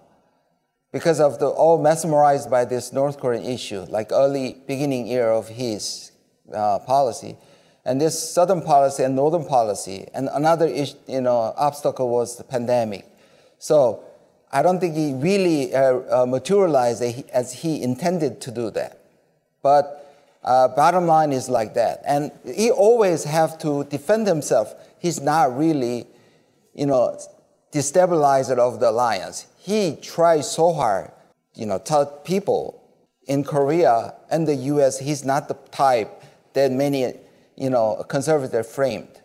Because 0.92 1.20
of 1.20 1.40
the 1.40 1.48
all 1.48 1.82
mesmerized 1.82 2.52
by 2.52 2.66
this 2.66 2.94
North 2.94 3.20
Korean 3.20 3.44
issue, 3.44 3.82
like 3.90 4.12
early 4.12 4.58
beginning 4.68 5.08
year 5.08 5.30
of 5.32 5.48
his 5.48 6.12
uh, 6.54 6.78
policy, 6.86 7.36
and 7.84 8.00
this 8.00 8.18
southern 8.18 8.62
policy 8.62 9.02
and 9.04 9.16
northern 9.16 9.46
policy. 9.46 10.08
And 10.14 10.30
another 10.32 10.68
you 10.68 11.22
know, 11.22 11.54
obstacle 11.58 12.10
was 12.10 12.38
the 12.38 12.44
pandemic. 12.44 13.06
So 13.58 14.04
I 14.52 14.62
don't 14.62 14.80
think 14.80 14.96
he 14.96 15.14
really 15.14 15.74
uh, 15.74 16.22
uh, 16.22 16.26
materialized 16.28 17.02
as 17.34 17.54
he 17.54 17.82
intended 17.82 18.40
to 18.42 18.52
do 18.52 18.70
that. 18.72 19.00
But 19.64 20.03
uh, 20.44 20.68
bottom 20.70 21.08
line 21.08 21.32
is 21.32 21.50
like 21.50 21.74
that. 21.76 22.02
And 22.06 22.32
he 22.46 22.72
always 22.72 23.24
have 23.24 23.58
to 23.60 23.84
defend 23.86 24.28
himself. 24.28 24.74
He's 25.00 25.22
not 25.22 25.58
really, 25.58 26.08
you 26.74 26.86
know, 26.86 27.20
destabilizer 27.72 28.58
of 28.58 28.80
the 28.80 28.90
alliance. 28.90 29.48
He 29.58 29.98
tries 30.02 30.52
so 30.52 30.74
hard, 30.74 31.12
you 31.56 31.66
know, 31.66 31.80
tell 31.80 32.06
people 32.06 32.84
in 33.28 33.44
Korea 33.44 34.16
and 34.30 34.48
the 34.48 34.56
U.S. 34.56 35.00
he's 35.00 35.24
not 35.24 35.48
the 35.48 35.56
type 35.72 36.24
that 36.54 36.72
many 36.72 37.14
you 37.56 37.70
know, 37.70 38.04
conservative 38.08 38.68
framed. 38.68 39.22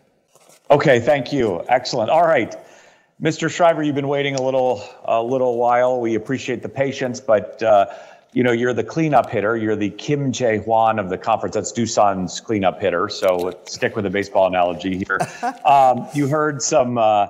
Okay, 0.71 0.99
thank 0.99 1.33
you. 1.33 1.63
Excellent. 1.67 2.09
All 2.09 2.25
right. 2.25 2.55
Mr. 3.21 3.49
Schriver, 3.49 3.85
you've 3.85 3.95
been 3.95 4.07
waiting 4.07 4.35
a 4.35 4.41
little 4.41 4.81
a 5.03 5.21
little 5.21 5.57
while. 5.57 5.99
We 5.99 6.15
appreciate 6.15 6.61
the 6.61 6.69
patience, 6.69 7.19
but 7.19 7.61
uh, 7.61 7.87
you 8.33 8.43
know 8.43 8.51
you're 8.51 8.73
the 8.73 8.83
cleanup 8.83 9.29
hitter. 9.29 9.57
You're 9.57 9.75
the 9.75 9.89
Kim 9.89 10.31
Jae 10.31 10.63
Hwan 10.63 10.99
of 10.99 11.09
the 11.09 11.17
conference. 11.17 11.55
That's 11.55 11.71
Doosan's 11.71 12.39
cleanup 12.39 12.79
hitter. 12.79 13.09
So 13.09 13.59
stick 13.65 13.95
with 13.95 14.03
the 14.03 14.09
baseball 14.09 14.47
analogy 14.47 14.97
here. 14.97 15.19
um, 15.65 16.07
you 16.13 16.27
heard 16.27 16.61
some 16.61 16.97
uh, 16.97 17.27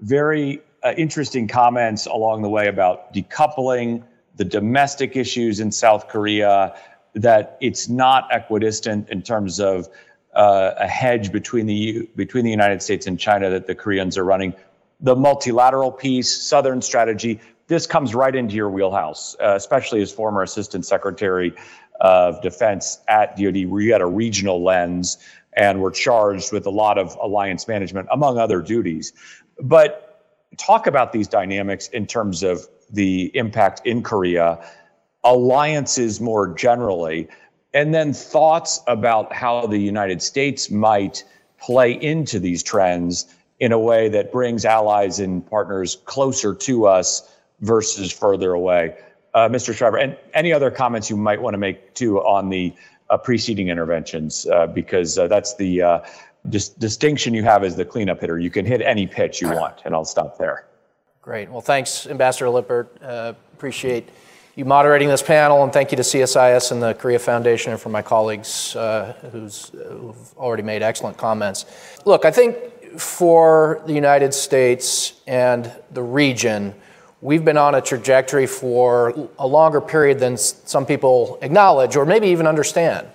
very 0.00 0.60
uh, 0.82 0.94
interesting 0.96 1.48
comments 1.48 2.06
along 2.06 2.42
the 2.42 2.48
way 2.48 2.68
about 2.68 3.12
decoupling, 3.12 4.02
the 4.36 4.44
domestic 4.44 5.16
issues 5.16 5.60
in 5.60 5.70
South 5.70 6.08
Korea. 6.08 6.76
That 7.14 7.56
it's 7.60 7.88
not 7.88 8.28
equidistant 8.30 9.08
in 9.08 9.22
terms 9.22 9.60
of 9.60 9.88
uh, 10.34 10.74
a 10.76 10.86
hedge 10.86 11.32
between 11.32 11.66
the 11.66 12.08
between 12.16 12.44
the 12.44 12.50
United 12.50 12.82
States 12.82 13.06
and 13.06 13.18
China 13.18 13.50
that 13.50 13.66
the 13.66 13.74
Koreans 13.74 14.16
are 14.16 14.24
running. 14.24 14.54
The 15.00 15.16
multilateral 15.16 15.92
piece, 15.92 16.30
Southern 16.30 16.82
strategy, 16.82 17.40
this 17.68 17.86
comes 17.86 18.14
right 18.14 18.34
into 18.34 18.54
your 18.54 18.70
wheelhouse, 18.70 19.36
uh, 19.40 19.54
especially 19.54 20.02
as 20.02 20.10
former 20.10 20.42
Assistant 20.42 20.84
Secretary 20.84 21.54
of 22.00 22.40
Defense 22.42 22.98
at 23.08 23.36
DoD. 23.36 23.66
where 23.66 23.82
you 23.82 23.92
had 23.92 24.00
a 24.00 24.06
regional 24.06 24.62
lens 24.62 25.18
and 25.52 25.80
were 25.80 25.90
charged 25.90 26.52
with 26.52 26.66
a 26.66 26.70
lot 26.70 26.98
of 26.98 27.16
alliance 27.20 27.68
management, 27.68 28.08
among 28.10 28.38
other 28.38 28.62
duties. 28.62 29.12
But 29.60 30.24
talk 30.56 30.86
about 30.86 31.12
these 31.12 31.28
dynamics 31.28 31.88
in 31.88 32.06
terms 32.06 32.42
of 32.42 32.66
the 32.90 33.30
impact 33.36 33.82
in 33.84 34.02
Korea, 34.02 34.64
alliances 35.24 36.20
more 36.20 36.54
generally, 36.54 37.28
and 37.74 37.92
then 37.92 38.14
thoughts 38.14 38.80
about 38.86 39.32
how 39.32 39.66
the 39.66 39.78
United 39.78 40.22
States 40.22 40.70
might 40.70 41.22
play 41.60 41.92
into 41.92 42.38
these 42.38 42.62
trends 42.62 43.26
in 43.60 43.72
a 43.72 43.78
way 43.78 44.08
that 44.08 44.32
brings 44.32 44.64
allies 44.64 45.18
and 45.18 45.44
partners 45.50 45.98
closer 46.06 46.54
to 46.54 46.86
us 46.86 47.28
versus 47.60 48.12
further 48.12 48.52
away. 48.52 48.96
Uh, 49.34 49.48
Mr. 49.48 49.74
Schriver, 49.74 50.02
and 50.02 50.16
any 50.34 50.52
other 50.52 50.70
comments 50.70 51.10
you 51.10 51.16
might 51.16 51.40
want 51.40 51.54
to 51.54 51.58
make 51.58 51.94
too 51.94 52.18
on 52.20 52.48
the 52.48 52.72
uh, 53.10 53.16
preceding 53.16 53.68
interventions, 53.68 54.46
uh, 54.46 54.66
because 54.66 55.18
uh, 55.18 55.28
that's 55.28 55.54
the 55.56 55.82
uh, 55.82 56.00
dis- 56.48 56.70
distinction 56.70 57.34
you 57.34 57.42
have 57.42 57.62
as 57.62 57.76
the 57.76 57.84
cleanup 57.84 58.20
hitter. 58.20 58.38
You 58.38 58.50
can 58.50 58.64
hit 58.64 58.80
any 58.80 59.06
pitch 59.06 59.40
you 59.40 59.48
want, 59.48 59.82
and 59.84 59.94
I'll 59.94 60.04
stop 60.04 60.38
there. 60.38 60.66
Great. 61.20 61.50
Well, 61.50 61.60
thanks, 61.60 62.06
Ambassador 62.06 62.48
Lippert. 62.48 62.96
Uh, 63.02 63.34
appreciate 63.52 64.08
you 64.56 64.64
moderating 64.64 65.08
this 65.08 65.22
panel, 65.22 65.62
and 65.62 65.72
thank 65.72 65.92
you 65.92 65.96
to 65.96 66.02
CSIS 66.02 66.72
and 66.72 66.82
the 66.82 66.94
Korea 66.94 67.18
Foundation 67.18 67.72
and 67.72 67.80
for 67.80 67.90
my 67.90 68.02
colleagues 68.02 68.72
who've 68.72 70.34
already 70.36 70.62
made 70.62 70.82
excellent 70.82 71.16
comments. 71.16 71.66
Look, 72.04 72.24
I 72.24 72.30
think 72.30 72.56
for 72.98 73.82
the 73.86 73.92
United 73.92 74.34
States 74.34 75.20
and 75.26 75.70
the 75.92 76.02
region, 76.02 76.74
we've 77.20 77.44
been 77.44 77.56
on 77.56 77.74
a 77.74 77.80
trajectory 77.80 78.46
for 78.46 79.28
a 79.38 79.46
longer 79.46 79.80
period 79.80 80.18
than 80.18 80.36
some 80.36 80.86
people 80.86 81.38
acknowledge 81.42 81.96
or 81.96 82.06
maybe 82.06 82.28
even 82.28 82.46
understand. 82.46 83.06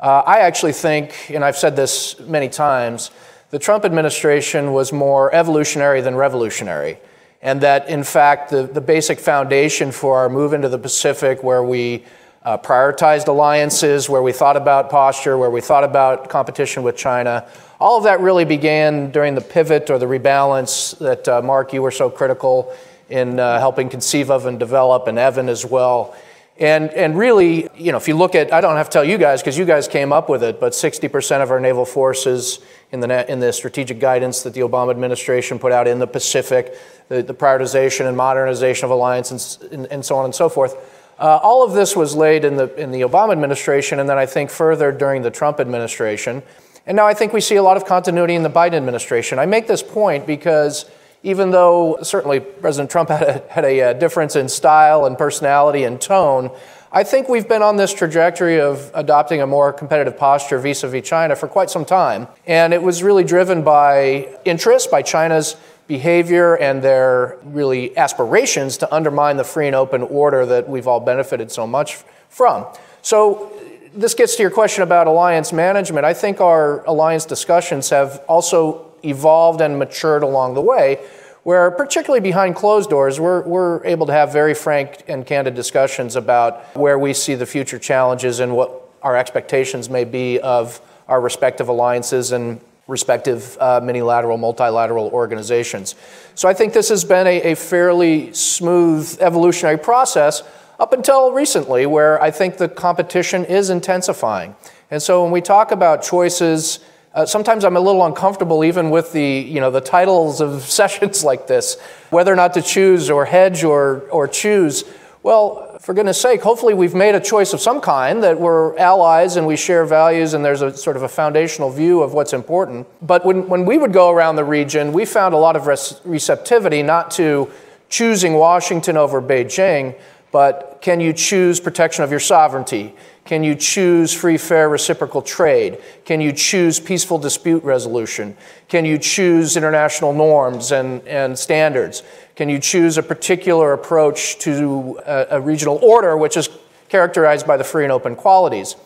Uh, 0.00 0.22
I 0.26 0.40
actually 0.40 0.72
think, 0.72 1.30
and 1.30 1.44
I've 1.44 1.56
said 1.56 1.74
this 1.74 2.20
many 2.20 2.48
times, 2.48 3.10
the 3.50 3.58
Trump 3.58 3.84
administration 3.84 4.72
was 4.72 4.92
more 4.92 5.34
evolutionary 5.34 6.02
than 6.02 6.14
revolutionary. 6.14 6.98
And 7.40 7.60
that, 7.62 7.88
in 7.88 8.04
fact, 8.04 8.50
the, 8.50 8.64
the 8.64 8.80
basic 8.80 9.18
foundation 9.18 9.92
for 9.92 10.18
our 10.18 10.28
move 10.28 10.52
into 10.52 10.68
the 10.68 10.78
Pacific, 10.78 11.42
where 11.42 11.62
we 11.62 12.04
uh, 12.42 12.58
prioritized 12.58 13.28
alliances, 13.28 14.08
where 14.08 14.22
we 14.22 14.32
thought 14.32 14.56
about 14.56 14.90
posture, 14.90 15.38
where 15.38 15.50
we 15.50 15.60
thought 15.60 15.84
about 15.84 16.28
competition 16.28 16.82
with 16.82 16.96
China, 16.96 17.48
all 17.80 17.96
of 17.96 18.04
that 18.04 18.20
really 18.20 18.44
began 18.44 19.10
during 19.10 19.34
the 19.34 19.40
pivot 19.40 19.88
or 19.88 19.98
the 19.98 20.06
rebalance 20.06 20.98
that, 20.98 21.26
uh, 21.28 21.40
Mark, 21.42 21.72
you 21.72 21.80
were 21.80 21.90
so 21.90 22.10
critical 22.10 22.74
in 23.08 23.40
uh, 23.40 23.58
helping 23.58 23.88
conceive 23.88 24.30
of 24.30 24.46
and 24.46 24.58
develop, 24.58 25.06
and 25.06 25.18
Evan 25.18 25.48
as 25.48 25.64
well. 25.64 26.14
And, 26.58 26.90
and 26.90 27.16
really, 27.16 27.68
you 27.76 27.92
know, 27.92 27.98
if 27.98 28.08
you 28.08 28.16
look 28.16 28.34
at, 28.34 28.52
I 28.52 28.60
don't 28.60 28.76
have 28.76 28.88
to 28.88 28.92
tell 28.92 29.04
you 29.04 29.16
guys 29.16 29.40
because 29.40 29.56
you 29.56 29.64
guys 29.64 29.86
came 29.86 30.12
up 30.12 30.28
with 30.28 30.42
it, 30.42 30.58
but 30.58 30.72
60% 30.72 31.40
of 31.40 31.52
our 31.52 31.60
naval 31.60 31.84
forces 31.84 32.58
in 32.90 32.98
the, 32.98 33.30
in 33.30 33.38
the 33.38 33.52
strategic 33.52 34.00
guidance 34.00 34.42
that 34.42 34.54
the 34.54 34.62
Obama 34.62 34.90
administration 34.90 35.60
put 35.60 35.70
out 35.70 35.86
in 35.86 36.00
the 36.00 36.06
Pacific, 36.06 36.74
the, 37.08 37.22
the 37.22 37.34
prioritization 37.34 38.08
and 38.08 38.16
modernization 38.16 38.86
of 38.86 38.90
alliances, 38.90 39.58
and, 39.62 39.72
and, 39.72 39.86
and 39.86 40.04
so 40.04 40.16
on 40.16 40.24
and 40.24 40.34
so 40.34 40.48
forth. 40.48 40.74
Uh, 41.20 41.38
all 41.42 41.62
of 41.64 41.74
this 41.74 41.94
was 41.94 42.16
laid 42.16 42.44
in 42.44 42.56
the, 42.56 42.74
in 42.74 42.90
the 42.90 43.02
Obama 43.02 43.32
administration, 43.32 44.00
and 44.00 44.08
then 44.08 44.18
I 44.18 44.26
think 44.26 44.50
further 44.50 44.90
during 44.90 45.22
the 45.22 45.30
Trump 45.30 45.60
administration. 45.60 46.42
And 46.86 46.96
now 46.96 47.06
I 47.06 47.14
think 47.14 47.32
we 47.32 47.40
see 47.40 47.56
a 47.56 47.62
lot 47.62 47.76
of 47.76 47.84
continuity 47.84 48.34
in 48.34 48.42
the 48.42 48.50
Biden 48.50 48.74
administration. 48.74 49.38
I 49.38 49.46
make 49.46 49.68
this 49.68 49.82
point 49.82 50.26
because 50.26 50.90
even 51.22 51.50
though 51.50 51.98
certainly 52.02 52.40
President 52.40 52.90
Trump 52.90 53.08
had 53.08 53.22
a, 53.22 53.44
had 53.48 53.64
a, 53.64 53.82
uh, 53.82 53.92
difference 53.94 54.36
in 54.36 54.48
style 54.48 55.04
and 55.04 55.18
personality 55.18 55.84
and 55.84 56.00
tone, 56.00 56.50
I 56.90 57.04
think 57.04 57.28
we've 57.28 57.48
been 57.48 57.62
on 57.62 57.76
this 57.76 57.92
trajectory 57.92 58.60
of 58.60 58.90
adopting 58.94 59.42
a 59.42 59.46
more 59.46 59.72
competitive 59.72 60.16
posture 60.16 60.58
vis 60.58 60.82
a 60.84 60.88
vis 60.88 61.06
China 61.06 61.36
for 61.36 61.46
quite 61.46 61.68
some 61.68 61.84
time. 61.84 62.28
And 62.46 62.72
it 62.72 62.82
was 62.82 63.02
really 63.02 63.24
driven 63.24 63.62
by 63.62 64.38
interest, 64.46 64.90
by 64.90 65.02
China's 65.02 65.56
behavior 65.86 66.56
and 66.56 66.82
their 66.82 67.38
really 67.44 67.96
aspirations 67.96 68.78
to 68.78 68.94
undermine 68.94 69.36
the 69.36 69.44
free 69.44 69.66
and 69.66 69.76
open 69.76 70.02
order 70.02 70.46
that 70.46 70.68
we've 70.68 70.86
all 70.86 71.00
benefited 71.00 71.50
so 71.50 71.66
much 71.66 71.96
from. 72.28 72.66
So, 73.02 73.52
this 73.94 74.14
gets 74.14 74.36
to 74.36 74.42
your 74.42 74.50
question 74.50 74.82
about 74.82 75.06
alliance 75.06 75.52
management. 75.52 76.04
I 76.04 76.12
think 76.12 76.40
our 76.40 76.84
alliance 76.84 77.24
discussions 77.24 77.88
have 77.90 78.22
also 78.28 78.87
evolved 79.02 79.60
and 79.60 79.78
matured 79.78 80.22
along 80.22 80.54
the 80.54 80.60
way, 80.60 80.98
where 81.42 81.70
particularly 81.70 82.20
behind 82.20 82.54
closed 82.54 82.90
doors, 82.90 83.18
we're, 83.18 83.42
we're 83.42 83.84
able 83.86 84.06
to 84.06 84.12
have 84.12 84.32
very 84.32 84.54
frank 84.54 85.02
and 85.08 85.26
candid 85.26 85.54
discussions 85.54 86.16
about 86.16 86.62
where 86.76 86.98
we 86.98 87.14
see 87.14 87.34
the 87.34 87.46
future 87.46 87.78
challenges 87.78 88.40
and 88.40 88.54
what 88.54 88.70
our 89.02 89.16
expectations 89.16 89.88
may 89.88 90.04
be 90.04 90.38
of 90.40 90.80
our 91.08 91.20
respective 91.20 91.68
alliances 91.68 92.32
and 92.32 92.60
respective 92.86 93.56
uh, 93.60 93.80
minilateral, 93.82 94.38
multilateral 94.38 95.08
organizations. 95.08 95.94
So 96.34 96.48
I 96.48 96.54
think 96.54 96.72
this 96.72 96.88
has 96.88 97.04
been 97.04 97.26
a, 97.26 97.52
a 97.52 97.54
fairly 97.54 98.32
smooth 98.32 99.16
evolutionary 99.20 99.78
process 99.78 100.42
up 100.80 100.92
until 100.92 101.32
recently, 101.32 101.86
where 101.86 102.20
I 102.22 102.30
think 102.30 102.56
the 102.56 102.68
competition 102.68 103.44
is 103.44 103.68
intensifying. 103.68 104.56
And 104.90 105.02
so 105.02 105.22
when 105.22 105.32
we 105.32 105.40
talk 105.40 105.70
about 105.70 106.02
choices, 106.02 106.80
uh, 107.18 107.26
sometimes 107.26 107.64
I'm 107.64 107.76
a 107.76 107.80
little 107.80 108.06
uncomfortable 108.06 108.64
even 108.64 108.90
with 108.90 109.12
the, 109.12 109.20
you 109.20 109.60
know, 109.60 109.72
the 109.72 109.80
titles 109.80 110.40
of 110.40 110.62
sessions 110.78 111.24
like 111.24 111.48
this, 111.48 111.76
whether 112.10 112.32
or 112.32 112.36
not 112.36 112.54
to 112.54 112.62
choose 112.62 113.10
or 113.10 113.24
hedge 113.24 113.64
or, 113.64 114.02
or 114.10 114.28
choose. 114.28 114.84
Well, 115.24 115.78
for 115.80 115.94
goodness 115.94 116.20
sake, 116.20 116.42
hopefully 116.42 116.74
we've 116.74 116.94
made 116.94 117.16
a 117.16 117.20
choice 117.20 117.52
of 117.52 117.60
some 117.60 117.80
kind 117.80 118.22
that 118.22 118.38
we're 118.38 118.78
allies 118.78 119.34
and 119.34 119.48
we 119.48 119.56
share 119.56 119.84
values 119.84 120.32
and 120.32 120.44
there's 120.44 120.62
a 120.62 120.76
sort 120.76 120.96
of 120.96 121.02
a 121.02 121.08
foundational 121.08 121.70
view 121.70 122.02
of 122.02 122.14
what's 122.14 122.32
important. 122.32 122.86
But 123.02 123.26
when, 123.26 123.48
when 123.48 123.64
we 123.64 123.78
would 123.78 123.92
go 123.92 124.10
around 124.10 124.36
the 124.36 124.44
region, 124.44 124.92
we 124.92 125.04
found 125.04 125.34
a 125.34 125.38
lot 125.38 125.56
of 125.56 125.66
res- 125.66 126.00
receptivity 126.04 126.84
not 126.84 127.10
to 127.12 127.50
choosing 127.88 128.34
Washington 128.34 128.96
over 128.96 129.20
Beijing, 129.20 129.98
but 130.30 130.78
can 130.82 131.00
you 131.00 131.12
choose 131.12 131.58
protection 131.58 132.04
of 132.04 132.12
your 132.12 132.20
sovereignty? 132.20 132.94
Can 133.28 133.44
you 133.44 133.54
choose 133.56 134.14
free, 134.14 134.38
fair, 134.38 134.70
reciprocal 134.70 135.20
trade? 135.20 135.76
Can 136.06 136.18
you 136.18 136.32
choose 136.32 136.80
peaceful 136.80 137.18
dispute 137.18 137.62
resolution? 137.62 138.34
Can 138.68 138.86
you 138.86 138.96
choose 138.96 139.54
international 139.54 140.14
norms 140.14 140.72
and, 140.72 141.06
and 141.06 141.38
standards? 141.38 142.02
Can 142.36 142.48
you 142.48 142.58
choose 142.58 142.96
a 142.96 143.02
particular 143.02 143.74
approach 143.74 144.38
to 144.38 144.98
a, 145.04 145.26
a 145.32 145.40
regional 145.42 145.78
order 145.82 146.16
which 146.16 146.38
is 146.38 146.48
characterized 146.88 147.46
by 147.46 147.58
the 147.58 147.64
free 147.64 147.84
and 147.84 147.92
open 147.92 148.16
qualities? 148.16 148.76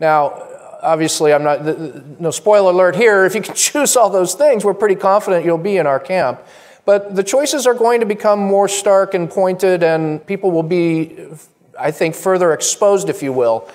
Now, 0.00 0.48
obviously, 0.82 1.32
I'm 1.32 1.44
not, 1.44 1.62
no 2.20 2.32
spoiler 2.32 2.72
alert 2.72 2.96
here. 2.96 3.24
If 3.24 3.36
you 3.36 3.40
can 3.40 3.54
choose 3.70 3.96
all 3.96 4.10
those 4.10 4.34
things, 4.34 4.64
we're 4.64 4.74
pretty 4.74 4.96
confident 4.96 5.44
you'll 5.44 5.58
be 5.58 5.76
in 5.76 5.86
our 5.86 6.00
camp. 6.00 6.40
But 6.84 7.14
the 7.14 7.22
choices 7.22 7.68
are 7.68 7.74
going 7.74 8.00
to 8.00 8.06
become 8.06 8.40
more 8.40 8.66
stark 8.66 9.14
and 9.14 9.30
pointed, 9.30 9.84
and 9.84 10.26
people 10.26 10.50
will 10.50 10.64
be, 10.64 11.28
I 11.78 11.92
think, 11.92 12.16
further 12.16 12.52
exposed, 12.52 13.08
if 13.08 13.22
you 13.22 13.32
will, 13.32 13.70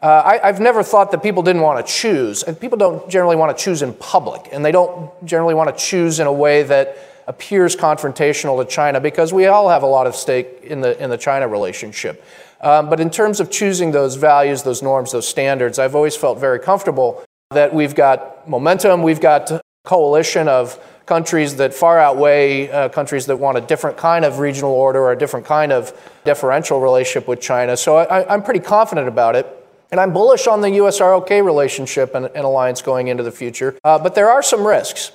uh, 0.00 0.38
I, 0.42 0.46
have 0.46 0.60
never 0.60 0.82
thought 0.82 1.10
that 1.10 1.22
people 1.22 1.42
didn't 1.42 1.62
want 1.62 1.84
to 1.84 1.92
choose, 1.92 2.44
and 2.44 2.58
people 2.58 2.78
don't 2.78 3.08
generally 3.10 3.34
want 3.34 3.56
to 3.56 3.64
choose 3.64 3.82
in 3.82 3.92
public, 3.94 4.48
and 4.52 4.64
they 4.64 4.70
don't 4.70 5.10
generally 5.24 5.54
want 5.54 5.76
to 5.76 5.84
choose 5.84 6.20
in 6.20 6.26
a 6.28 6.32
way 6.32 6.62
that 6.62 6.96
appears 7.26 7.74
confrontational 7.74 8.62
to 8.62 8.70
China 8.70 9.00
because 9.00 9.32
we 9.32 9.46
all 9.46 9.68
have 9.68 9.82
a 9.82 9.86
lot 9.86 10.06
of 10.06 10.14
stake 10.14 10.60
in 10.62 10.80
the 10.80 11.02
in 11.02 11.10
the 11.10 11.18
China 11.18 11.48
relationship. 11.48 12.24
Um, 12.60 12.88
but 12.88 13.00
in 13.00 13.10
terms 13.10 13.40
of 13.40 13.50
choosing 13.50 13.90
those 13.90 14.14
values, 14.16 14.62
those 14.62 14.82
norms, 14.82 15.12
those 15.12 15.28
standards, 15.28 15.78
I've 15.78 15.94
always 15.94 16.16
felt 16.16 16.38
very 16.38 16.58
comfortable 16.58 17.24
that 17.50 17.74
we've 17.74 17.94
got 17.94 18.48
momentum, 18.48 19.02
we've 19.02 19.20
got 19.20 19.50
coalition 19.84 20.48
of 20.48 20.78
countries 21.06 21.56
that 21.56 21.72
far 21.72 21.98
outweigh 21.98 22.70
uh, 22.70 22.88
countries 22.90 23.26
that 23.26 23.36
want 23.36 23.56
a 23.56 23.62
different 23.62 23.96
kind 23.96 24.24
of 24.24 24.38
regional 24.38 24.72
order 24.72 25.00
or 25.00 25.12
a 25.12 25.18
different 25.18 25.46
kind 25.46 25.72
of 25.72 25.98
deferential 26.24 26.80
relationship 26.80 27.26
with 27.26 27.40
China. 27.40 27.76
So 27.76 27.96
I, 27.96 28.32
I'm 28.32 28.42
pretty 28.42 28.60
confident 28.60 29.08
about 29.08 29.34
it. 29.34 29.57
And 29.90 30.00
I'm 30.00 30.12
bullish 30.12 30.46
on 30.46 30.60
the 30.60 30.70
US 30.82 31.00
ROK 31.00 31.30
relationship 31.30 32.14
and, 32.14 32.26
and 32.26 32.44
alliance 32.44 32.82
going 32.82 33.08
into 33.08 33.22
the 33.22 33.30
future. 33.32 33.78
Uh, 33.84 33.98
but 33.98 34.14
there 34.14 34.28
are 34.28 34.42
some 34.42 34.66
risks. 34.66 35.12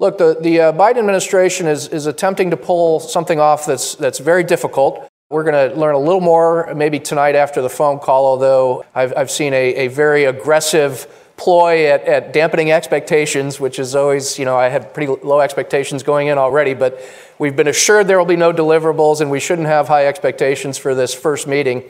Look, 0.00 0.18
the, 0.18 0.36
the 0.40 0.60
uh, 0.60 0.72
Biden 0.72 0.98
administration 0.98 1.66
is, 1.66 1.88
is 1.88 2.06
attempting 2.06 2.50
to 2.50 2.56
pull 2.56 3.00
something 3.00 3.40
off 3.40 3.66
that's, 3.66 3.94
that's 3.96 4.18
very 4.18 4.44
difficult. 4.44 5.08
We're 5.30 5.44
going 5.44 5.70
to 5.70 5.78
learn 5.78 5.94
a 5.94 5.98
little 5.98 6.20
more 6.20 6.72
maybe 6.74 7.00
tonight 7.00 7.34
after 7.34 7.60
the 7.60 7.68
phone 7.68 7.98
call, 7.98 8.26
although 8.26 8.84
I've, 8.94 9.12
I've 9.16 9.30
seen 9.30 9.52
a, 9.52 9.74
a 9.74 9.88
very 9.88 10.24
aggressive 10.24 11.06
ploy 11.36 11.86
at, 11.86 12.02
at 12.04 12.32
dampening 12.32 12.72
expectations, 12.72 13.60
which 13.60 13.78
is 13.78 13.94
always, 13.94 14.38
you 14.38 14.44
know, 14.44 14.56
I 14.56 14.68
had 14.68 14.92
pretty 14.92 15.12
low 15.22 15.40
expectations 15.40 16.02
going 16.02 16.28
in 16.28 16.38
already, 16.38 16.74
but 16.74 17.00
we've 17.38 17.54
been 17.54 17.68
assured 17.68 18.08
there 18.08 18.18
will 18.18 18.24
be 18.24 18.36
no 18.36 18.52
deliverables 18.52 19.20
and 19.20 19.30
we 19.30 19.38
shouldn't 19.38 19.68
have 19.68 19.86
high 19.86 20.06
expectations 20.06 20.78
for 20.78 20.94
this 20.94 21.14
first 21.14 21.46
meeting. 21.46 21.84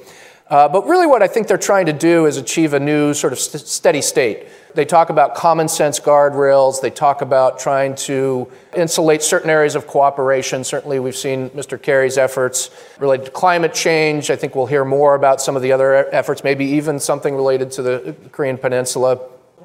Uh, 0.50 0.66
but 0.66 0.86
really, 0.86 1.06
what 1.06 1.22
I 1.22 1.28
think 1.28 1.46
they're 1.46 1.58
trying 1.58 1.86
to 1.86 1.92
do 1.92 2.24
is 2.24 2.38
achieve 2.38 2.72
a 2.72 2.80
new 2.80 3.12
sort 3.12 3.34
of 3.34 3.38
st- 3.38 3.66
steady 3.66 4.00
state. 4.00 4.46
They 4.74 4.86
talk 4.86 5.10
about 5.10 5.34
common 5.34 5.68
sense 5.68 6.00
guardrails. 6.00 6.80
They 6.80 6.90
talk 6.90 7.20
about 7.20 7.58
trying 7.58 7.94
to 7.96 8.50
insulate 8.74 9.22
certain 9.22 9.50
areas 9.50 9.74
of 9.74 9.86
cooperation. 9.86 10.64
Certainly, 10.64 11.00
we've 11.00 11.16
seen 11.16 11.50
Mr. 11.50 11.80
Kerry's 11.80 12.16
efforts 12.16 12.70
related 12.98 13.26
to 13.26 13.30
climate 13.30 13.74
change. 13.74 14.30
I 14.30 14.36
think 14.36 14.54
we'll 14.54 14.66
hear 14.66 14.86
more 14.86 15.14
about 15.14 15.42
some 15.42 15.54
of 15.54 15.60
the 15.60 15.72
other 15.72 16.08
efforts, 16.14 16.42
maybe 16.42 16.64
even 16.64 16.98
something 16.98 17.34
related 17.34 17.70
to 17.72 17.82
the 17.82 18.16
Korean 18.32 18.56
Peninsula. 18.56 19.20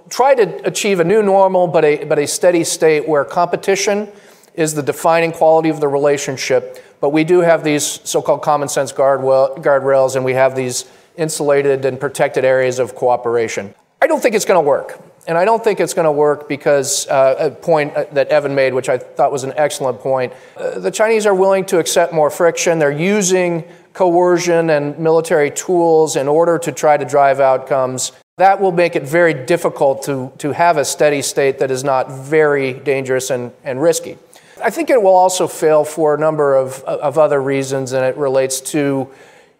Try 0.09 0.35
to 0.35 0.65
achieve 0.65 0.99
a 0.99 1.05
new 1.05 1.23
normal, 1.23 1.67
but 1.67 1.85
a, 1.85 2.03
but 2.03 2.19
a 2.19 2.27
steady 2.27 2.65
state 2.65 3.07
where 3.07 3.23
competition 3.23 4.09
is 4.53 4.73
the 4.73 4.83
defining 4.83 5.31
quality 5.31 5.69
of 5.69 5.79
the 5.79 5.87
relationship, 5.87 6.83
but 7.03 7.09
we 7.09 7.25
do 7.25 7.41
have 7.41 7.65
these 7.65 7.99
so 8.05 8.21
called 8.21 8.41
common 8.41 8.69
sense 8.69 8.93
guardrails 8.93 10.15
and 10.15 10.23
we 10.23 10.31
have 10.35 10.55
these 10.55 10.85
insulated 11.17 11.83
and 11.83 11.99
protected 11.99 12.45
areas 12.45 12.79
of 12.79 12.95
cooperation. 12.95 13.75
I 14.01 14.07
don't 14.07 14.21
think 14.21 14.35
it's 14.35 14.45
going 14.45 14.63
to 14.63 14.65
work. 14.65 15.01
And 15.27 15.37
I 15.37 15.43
don't 15.43 15.61
think 15.61 15.81
it's 15.81 15.93
going 15.93 16.05
to 16.05 16.13
work 16.13 16.47
because 16.47 17.05
uh, 17.09 17.35
a 17.39 17.51
point 17.51 17.93
uh, 17.93 18.05
that 18.13 18.29
Evan 18.29 18.55
made, 18.55 18.73
which 18.73 18.87
I 18.87 18.97
thought 18.97 19.33
was 19.33 19.43
an 19.43 19.51
excellent 19.57 19.99
point, 19.99 20.31
uh, 20.55 20.79
the 20.79 20.91
Chinese 20.91 21.25
are 21.25 21.35
willing 21.35 21.65
to 21.65 21.79
accept 21.79 22.13
more 22.13 22.29
friction. 22.29 22.79
They're 22.79 22.89
using 22.89 23.65
coercion 23.91 24.69
and 24.69 24.97
military 24.97 25.51
tools 25.51 26.15
in 26.15 26.29
order 26.29 26.57
to 26.59 26.71
try 26.71 26.95
to 26.95 27.03
drive 27.03 27.41
outcomes. 27.41 28.13
That 28.37 28.61
will 28.61 28.71
make 28.71 28.95
it 28.95 29.03
very 29.03 29.33
difficult 29.33 30.03
to, 30.03 30.31
to 30.37 30.53
have 30.53 30.77
a 30.77 30.85
steady 30.85 31.21
state 31.21 31.59
that 31.59 31.69
is 31.69 31.83
not 31.83 32.09
very 32.09 32.71
dangerous 32.71 33.29
and, 33.29 33.51
and 33.65 33.81
risky. 33.81 34.17
I 34.63 34.69
think 34.69 34.89
it 34.89 35.01
will 35.01 35.15
also 35.15 35.45
fail 35.45 35.83
for 35.83 36.15
a 36.15 36.17
number 36.17 36.55
of, 36.55 36.81
of 36.83 37.17
other 37.17 37.41
reasons, 37.41 37.91
and 37.91 38.05
it 38.05 38.15
relates 38.15 38.61
to 38.71 39.09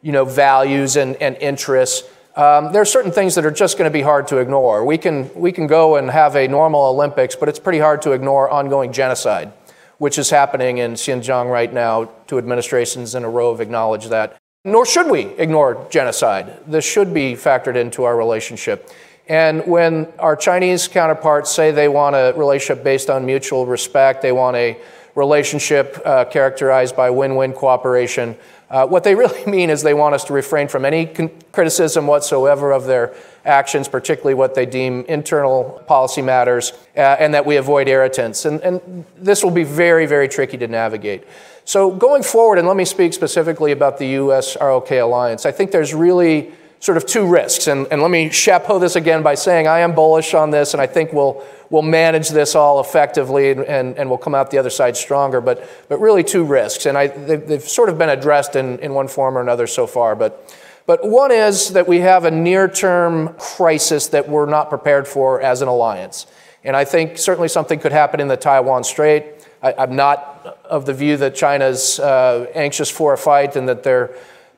you 0.02 0.12
know, 0.14 0.24
values 0.24 0.96
and, 0.96 1.18
and 1.18 1.36
interests. 1.38 2.08
Um, 2.38 2.72
there 2.72 2.82
are 2.82 2.86
certain 2.86 3.12
things 3.12 3.36
that 3.36 3.46
are 3.46 3.52
just 3.52 3.78
going 3.78 3.90
to 3.90 3.94
be 3.94 4.02
hard 4.02 4.28
to 4.30 4.38
ignore. 4.38 4.86
We 4.86 4.98
can, 4.98 5.30
we 5.36 5.52
can 5.52 5.68
go 5.68 5.98
and 5.98 6.10
have 6.10 6.38
a 6.38 6.48
normal 6.48 6.86
Olympics, 6.86 7.36
but 7.36 7.50
it's 7.50 7.60
pretty 7.60 7.80
hard 7.80 8.02
to 8.04 8.14
ignore 8.14 8.50
ongoing 8.50 8.94
genocide, 8.94 9.52
which 9.98 10.18
is 10.18 10.30
happening 10.30 10.78
in 10.78 10.94
Xinjiang 10.94 11.52
right 11.52 11.72
now. 11.72 12.10
Two 12.28 12.38
administrations 12.38 13.14
in 13.14 13.26
a 13.26 13.30
row 13.30 13.52
have 13.52 13.60
acknowledged 13.60 14.10
that. 14.10 14.38
Nor 14.64 14.86
should 14.86 15.10
we 15.10 15.26
ignore 15.38 15.86
genocide. 15.92 16.60
This 16.66 16.86
should 16.86 17.14
be 17.14 17.34
factored 17.34 17.76
into 17.76 18.06
our 18.06 18.16
relationship. 18.16 18.90
And 19.28 19.66
when 19.66 20.12
our 20.20 20.36
Chinese 20.36 20.88
counterparts 20.88 21.50
say 21.50 21.72
they 21.72 21.88
want 21.88 22.16
a 22.16 22.34
relationship 22.36 22.84
based 22.84 23.10
on 23.10 23.26
mutual 23.26 23.66
respect, 23.66 24.22
they 24.22 24.32
want 24.32 24.58
a 24.58 24.78
relationship 25.16 26.02
uh, 26.06 26.26
characterized 26.26 26.96
by 26.96 27.10
win 27.10 27.36
win 27.36 27.54
cooperation, 27.54 28.36
uh, 28.74 28.88
what 28.88 29.04
they 29.04 29.14
really 29.24 29.46
mean 29.46 29.70
is 29.70 29.84
they 29.84 29.94
want 29.94 30.16
us 30.16 30.24
to 30.26 30.34
refrain 30.34 30.68
from 30.68 30.84
any 30.84 31.06
criticism 31.52 32.08
whatsoever 32.08 32.74
of 32.74 32.86
their 32.86 33.14
actions, 33.46 33.88
particularly 33.88 34.34
what 34.34 34.56
they 34.56 34.66
deem 34.66 35.06
internal 35.06 35.84
policy 35.88 36.22
matters, 36.22 36.74
uh, 36.98 37.00
and 37.20 37.34
that 37.34 37.46
we 37.46 37.58
avoid 37.58 37.88
irritants. 37.88 38.46
And, 38.46 38.60
and 38.62 39.06
this 39.18 39.44
will 39.44 39.52
be 39.52 39.64
very, 39.64 40.06
very 40.06 40.28
tricky 40.28 40.58
to 40.58 40.68
navigate. 40.68 41.24
So, 41.66 41.92
going 41.92 42.24
forward, 42.24 42.58
and 42.58 42.68
let 42.68 42.76
me 42.76 42.84
speak 42.84 43.14
specifically 43.14 43.72
about 43.72 43.98
the 43.98 44.08
US 44.08 44.58
ROK 44.60 44.92
alliance, 44.92 45.46
I 45.46 45.52
think 45.52 45.72
there's 45.72 45.94
really 45.94 46.52
sort 46.84 46.98
of 46.98 47.06
two 47.06 47.26
risks. 47.26 47.68
And, 47.68 47.88
and 47.92 48.02
let 48.02 48.12
me 48.12 48.30
chapeau 48.30 48.78
this 48.78 48.98
again 48.98 49.24
by 49.24 49.36
saying 49.36 49.68
I 49.68 49.80
am 49.80 49.96
bullish 49.96 50.34
on 50.34 50.52
this, 50.52 50.74
and 50.74 50.82
I 50.82 50.86
think 50.86 51.14
we'll, 51.14 51.42
we'll 51.70 51.82
manage 51.82 52.28
this 52.28 52.56
all 52.56 52.82
effectively 52.82 53.52
and, 53.52 53.62
and, 53.62 53.98
and 53.98 54.10
we'll 54.10 54.18
come 54.18 54.36
out 54.36 54.52
the 54.52 54.58
other 54.58 54.70
side 54.70 54.98
stronger. 54.98 55.40
But, 55.40 55.66
but 55.88 56.02
really, 56.02 56.26
two 56.26 56.44
risks. 56.44 56.86
And 56.86 56.98
I, 56.98 57.08
they've, 57.08 57.48
they've 57.48 57.64
sort 57.64 57.88
of 57.88 57.98
been 57.98 58.10
addressed 58.10 58.58
in, 58.58 58.80
in 58.80 58.94
one 58.94 59.08
form 59.08 59.38
or 59.38 59.42
another 59.42 59.66
so 59.66 59.88
far. 59.88 60.14
But, 60.14 60.54
but 60.86 61.08
one 61.08 61.32
is 61.32 61.72
that 61.72 61.88
we 61.88 62.00
have 62.02 62.26
a 62.26 62.32
near 62.32 62.68
term 62.68 63.34
crisis 63.36 64.08
that 64.08 64.28
we're 64.28 64.46
not 64.46 64.68
prepared 64.68 65.08
for 65.08 65.40
as 65.40 65.62
an 65.62 65.70
alliance. 65.70 66.28
And 66.66 66.76
I 66.76 66.84
think 66.84 67.18
certainly 67.18 67.48
something 67.48 67.80
could 67.80 67.94
happen 67.94 68.20
in 68.20 68.28
the 68.28 68.36
Taiwan 68.36 68.84
Strait. 68.84 69.24
I, 69.62 69.84
am 69.84 69.96
not 69.96 70.60
of 70.66 70.86
the 70.86 70.94
view 70.94 71.16
that 71.16 71.34
China's 71.34 71.98
uh, 72.02 72.48
anxious 72.54 72.90
for 72.90 73.14
a 73.14 73.18
fight 73.18 73.56
and 73.56 73.70
that 73.70 73.84
they're 73.84 74.14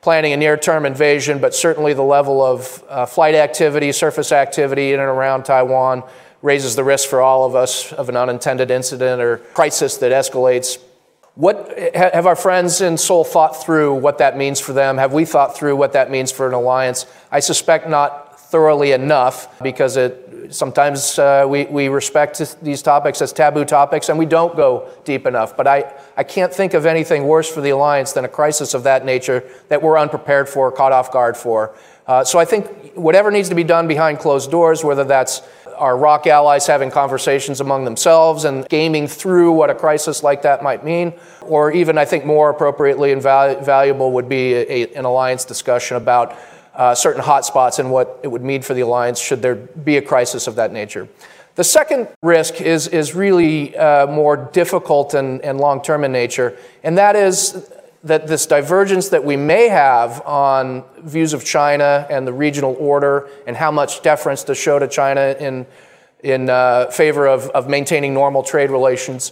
planning 0.05 0.33
a 0.33 0.37
near 0.37 0.55
term 0.55 0.85
invasion, 0.85 1.39
but 1.39 1.55
certainly 1.55 1.91
the 1.91 2.03
level 2.03 2.39
of 2.39 2.83
uh, 2.89 3.07
flight 3.07 3.33
activity, 3.33 3.91
surface 3.91 4.31
activity 4.31 4.93
in 4.93 4.99
and 4.99 5.09
around 5.09 5.45
Taiwan 5.45 6.03
raises 6.43 6.75
the 6.75 6.83
risk 6.83 7.09
for 7.09 7.21
all 7.21 7.43
of 7.43 7.55
us 7.55 7.91
of 7.91 8.07
an 8.07 8.15
unintended 8.15 8.69
incident 8.69 9.19
or 9.19 9.37
crisis 9.55 9.97
that 9.97 10.11
escalates. 10.11 10.77
What 11.33 11.75
have 11.95 12.27
our 12.27 12.35
friends 12.35 12.81
in 12.81 12.99
Seoul 12.99 13.23
thought 13.23 13.63
through 13.63 13.95
what 13.95 14.19
that 14.19 14.37
means 14.37 14.59
for 14.59 14.73
them? 14.73 14.99
Have 14.99 15.11
we 15.11 15.25
thought 15.25 15.57
through 15.57 15.75
what 15.75 15.93
that 15.93 16.11
means 16.11 16.31
for 16.31 16.47
an 16.47 16.53
alliance? 16.53 17.07
I 17.31 17.39
suspect 17.39 17.89
not 17.89 18.24
thoroughly 18.55 18.93
enough 18.93 19.61
because 19.61 19.97
it 19.97 20.47
sometimes 20.49 21.19
uh, 21.19 21.45
we, 21.45 21.65
we 21.65 21.89
respect 21.89 22.41
these 22.63 22.81
topics 22.81 23.21
as 23.21 23.33
taboo 23.33 23.65
topics 23.65 24.07
and 24.07 24.17
we 24.17 24.25
don't 24.25 24.55
go 24.55 24.89
deep 25.03 25.27
enough. 25.27 25.57
But 25.57 25.67
I, 25.67 25.93
I 26.15 26.23
can't 26.23 26.53
think 26.53 26.73
of 26.73 26.85
anything 26.85 27.25
worse 27.25 27.51
for 27.51 27.59
the 27.59 27.71
alliance 27.71 28.13
than 28.13 28.23
a 28.23 28.29
crisis 28.29 28.73
of 28.73 28.83
that 28.83 29.03
nature 29.03 29.43
that 29.67 29.81
we're 29.81 29.99
unprepared 29.99 30.47
for, 30.47 30.71
caught 30.71 30.93
off 30.93 31.11
guard 31.11 31.35
for. 31.35 31.75
Uh, 32.07 32.23
so 32.23 32.39
I 32.39 32.45
think 32.45 32.93
whatever 32.93 33.29
needs 33.29 33.49
to 33.49 33.55
be 33.55 33.65
done 33.65 33.89
behind 33.89 34.19
closed 34.19 34.49
doors, 34.51 34.85
whether 34.85 35.03
that's 35.03 35.41
our 35.75 35.97
ROK 35.97 36.25
allies 36.27 36.65
having 36.65 36.89
conversations 36.89 37.59
among 37.59 37.83
themselves 37.83 38.45
and 38.45 38.65
gaming 38.69 39.05
through 39.05 39.51
what 39.51 39.69
a 39.69 39.75
crisis 39.75 40.23
like 40.23 40.43
that 40.43 40.63
might 40.63 40.85
mean, 40.85 41.11
or 41.41 41.73
even 41.73 41.97
I 41.97 42.05
think 42.05 42.25
more 42.25 42.49
appropriately 42.51 43.11
and 43.11 43.21
val- 43.21 43.59
valuable 43.59 44.13
would 44.13 44.29
be 44.29 44.53
a, 44.53 44.93
an 44.93 45.03
alliance 45.03 45.43
discussion 45.43 45.97
about 45.97 46.37
uh, 46.75 46.95
certain 46.95 47.21
hotspots 47.21 47.79
and 47.79 47.91
what 47.91 48.19
it 48.23 48.27
would 48.27 48.43
mean 48.43 48.61
for 48.61 48.73
the 48.73 48.81
alliance 48.81 49.19
should 49.19 49.41
there 49.41 49.55
be 49.55 49.97
a 49.97 50.01
crisis 50.01 50.47
of 50.47 50.55
that 50.55 50.71
nature. 50.71 51.07
The 51.55 51.63
second 51.63 52.09
risk 52.21 52.59
is, 52.59 52.87
is 52.87 53.15
really 53.15 53.75
uh, 53.77 54.07
more 54.07 54.35
difficult 54.35 55.13
and, 55.13 55.41
and 55.41 55.57
long 55.59 55.81
term 55.81 56.03
in 56.03 56.11
nature, 56.11 56.57
and 56.83 56.97
that 56.97 57.15
is 57.15 57.69
that 58.03 58.27
this 58.27 58.45
divergence 58.45 59.09
that 59.09 59.23
we 59.23 59.35
may 59.35 59.67
have 59.67 60.21
on 60.27 60.83
views 60.99 61.33
of 61.33 61.43
China 61.43 62.05
and 62.09 62.27
the 62.27 62.33
regional 62.33 62.75
order 62.79 63.27
and 63.47 63.57
how 63.57 63.71
much 63.71 64.03
deference 64.03 64.43
to 64.43 64.53
show 64.53 64.77
to 64.77 64.87
China 64.87 65.35
in, 65.39 65.65
in 66.23 66.47
uh, 66.47 66.85
favor 66.91 67.25
of, 67.25 67.49
of 67.49 67.67
maintaining 67.67 68.13
normal 68.13 68.43
trade 68.43 68.69
relations, 68.69 69.31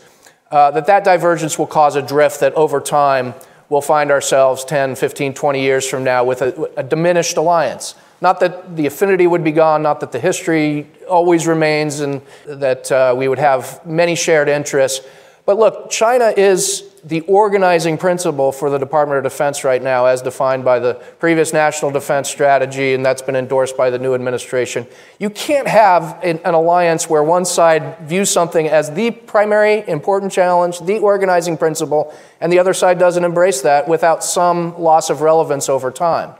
uh, 0.50 0.72
that 0.72 0.88
that 0.88 1.04
divergence 1.04 1.60
will 1.60 1.68
cause 1.68 1.96
a 1.96 2.02
drift 2.02 2.40
that 2.40 2.52
over 2.56 2.82
time 2.82 3.36
we'll 3.74 3.82
find 3.82 4.12
ourselves 4.12 4.64
10, 4.66 4.96
15, 4.96 5.34
20 5.34 5.60
years 5.60 5.90
from 5.90 6.04
now 6.04 6.24
with 6.24 6.44
a, 6.44 6.70
a 6.78 6.84
diminished 6.84 7.38
alliance. 7.38 7.96
Not 8.22 8.40
that 8.42 8.76
the 8.76 8.86
affinity 8.86 9.26
would 9.26 9.44
be 9.44 9.52
gone, 9.52 9.82
not 9.82 10.00
that 10.02 10.12
the 10.12 10.20
history 10.20 10.88
always 11.10 11.48
remains, 11.48 12.00
and 12.00 12.22
that 12.46 12.92
uh, 12.92 13.16
we 13.18 13.28
would 13.28 13.40
have 13.40 13.84
many 13.84 14.14
shared 14.14 14.48
interests. 14.48 15.04
But 15.46 15.60
look, 15.60 15.90
China 15.90 16.34
is 16.36 16.90
the 17.04 17.20
organizing 17.22 17.98
principle 17.98 18.54
for 18.54 18.70
the 18.70 18.78
Department 18.78 19.18
of 19.18 19.30
Defense 19.30 19.66
right 19.66 19.82
now, 19.82 20.06
as 20.06 20.22
defined 20.22 20.64
by 20.64 20.80
the 20.80 20.94
previous 21.20 21.52
National 21.52 21.92
Defense 21.92 22.30
Strategy, 22.30 22.94
and 22.94 23.06
that's 23.06 23.22
been 23.22 23.36
endorsed 23.36 23.76
by 23.76 23.90
the 23.90 24.00
new 24.00 24.16
administration. 24.16 24.88
You 25.20 25.30
can't 25.30 25.68
have 25.68 26.24
an, 26.24 26.40
an, 26.46 26.54
alliance 26.54 27.10
where 27.10 27.22
one 27.22 27.44
side 27.44 28.00
views 28.08 28.30
something 28.30 28.70
as 28.70 28.90
the 28.92 29.12
primary 29.12 29.84
important 29.86 30.32
challenge, 30.32 30.80
the 30.80 31.00
organizing 31.00 31.58
principle, 31.58 32.16
and 32.40 32.52
the 32.54 32.60
other 32.60 32.74
side 32.74 32.98
doesn't 32.98 33.26
embrace 33.26 33.62
that 33.64 33.86
without 33.86 34.24
some 34.24 34.80
loss 34.80 35.10
of 35.10 35.20
relevance 35.20 35.68
over 35.68 35.92
time. 35.92 36.36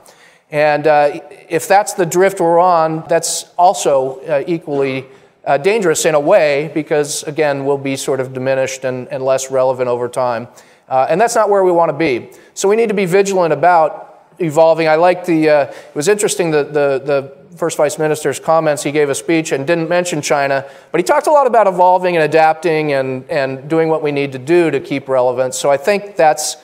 And 0.50 0.86
uh, 0.86 1.20
if 1.50 1.68
that's 1.68 1.92
the 1.92 2.06
drift 2.06 2.40
we're 2.40 2.58
on, 2.58 3.04
that's 3.06 3.50
also 3.58 4.20
uh, 4.20 4.44
equally 4.46 5.04
uh, 5.46 5.58
dangerous 5.58 6.04
in 6.04 6.14
a 6.14 6.20
way 6.20 6.70
because, 6.74 7.22
again, 7.24 7.64
we'll 7.64 7.78
be 7.78 7.96
sort 7.96 8.20
of 8.20 8.32
diminished 8.32 8.84
and, 8.84 9.08
and 9.08 9.22
less 9.22 9.50
relevant 9.50 9.88
over 9.88 10.08
time. 10.08 10.48
Uh, 10.88 11.06
and 11.08 11.20
that's 11.20 11.34
not 11.34 11.48
where 11.48 11.64
we 11.64 11.72
want 11.72 11.90
to 11.90 11.96
be. 11.96 12.30
So 12.54 12.68
we 12.68 12.76
need 12.76 12.88
to 12.88 12.94
be 12.94 13.06
vigilant 13.06 13.52
about 13.52 14.26
evolving. 14.38 14.88
I 14.88 14.96
like 14.96 15.24
the, 15.24 15.48
uh, 15.48 15.64
it 15.64 15.94
was 15.94 16.08
interesting 16.08 16.50
the, 16.50 16.64
the, 16.64 17.02
the 17.04 17.56
first 17.56 17.76
vice 17.76 17.98
minister's 17.98 18.40
comments. 18.40 18.82
He 18.82 18.92
gave 18.92 19.08
a 19.08 19.14
speech 19.14 19.52
and 19.52 19.66
didn't 19.66 19.88
mention 19.88 20.20
China, 20.20 20.68
but 20.90 20.98
he 20.98 21.02
talked 21.04 21.26
a 21.26 21.30
lot 21.30 21.46
about 21.46 21.66
evolving 21.66 22.16
and 22.16 22.24
adapting 22.24 22.92
and, 22.92 23.28
and 23.30 23.68
doing 23.68 23.88
what 23.88 24.02
we 24.02 24.12
need 24.12 24.32
to 24.32 24.38
do 24.38 24.70
to 24.70 24.80
keep 24.80 25.08
relevance. 25.08 25.58
So 25.58 25.70
I 25.70 25.76
think 25.76 26.16
that's, 26.16 26.56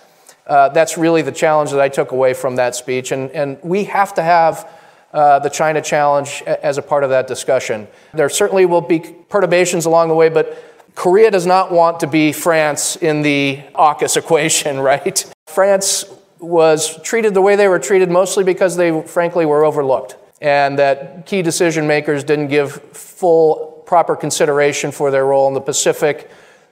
uh, 0.47 0.71
that's 0.71 0.99
really 0.99 1.23
the 1.23 1.33
challenge 1.33 1.71
that 1.71 1.81
I 1.81 1.89
took 1.89 2.11
away 2.13 2.35
from 2.35 2.57
that 2.57 2.75
speech. 2.75 3.13
And, 3.13 3.31
and 3.31 3.59
we 3.63 3.85
have 3.85 4.15
to 4.15 4.23
have 4.23 4.69
uh, 5.13 5.39
the 5.41 5.49
China 5.49 5.83
challenge 5.83 6.43
as 6.43 6.79
a 6.79 6.83
part 6.83 7.05
of 7.05 7.11
that 7.11 7.27
discussion. 7.27 7.89
There 8.15 8.29
certainly 8.29 8.67
will 8.67 8.81
be 8.81 9.01
perturbations 9.29 9.87
along 9.87 10.09
the 10.09 10.15
way, 10.15 10.29
but 10.29 10.57
Korea 10.95 11.31
does 11.31 11.47
not 11.47 11.73
want 11.73 12.01
to 12.01 12.07
be 12.07 12.33
France 12.33 12.97
in 12.97 13.23
the 13.23 13.61
AUKUS 13.75 14.17
equation, 14.23 14.81
right? 14.81 15.25
France 15.47 16.05
was 16.39 17.01
treated 17.03 17.35
the 17.35 17.43
way 17.43 17.57
they 17.57 17.69
were 17.69 17.79
treated 17.79 18.11
mostly 18.11 18.45
because 18.45 18.77
they, 18.77 19.03
frankly, 19.03 19.47
were 19.47 19.65
overlooked, 19.65 20.17
and 20.41 20.79
that 20.79 21.27
key 21.27 21.43
decision 21.43 21.87
makers 21.87 22.25
didn't 22.25 22.49
give 22.49 22.75
full, 22.93 23.83
proper 23.87 24.17
consideration 24.17 24.93
for 24.93 25.11
their 25.11 25.27
role 25.27 25.49
in 25.49 25.55
the 25.55 25.61
Pacific, 25.61 26.31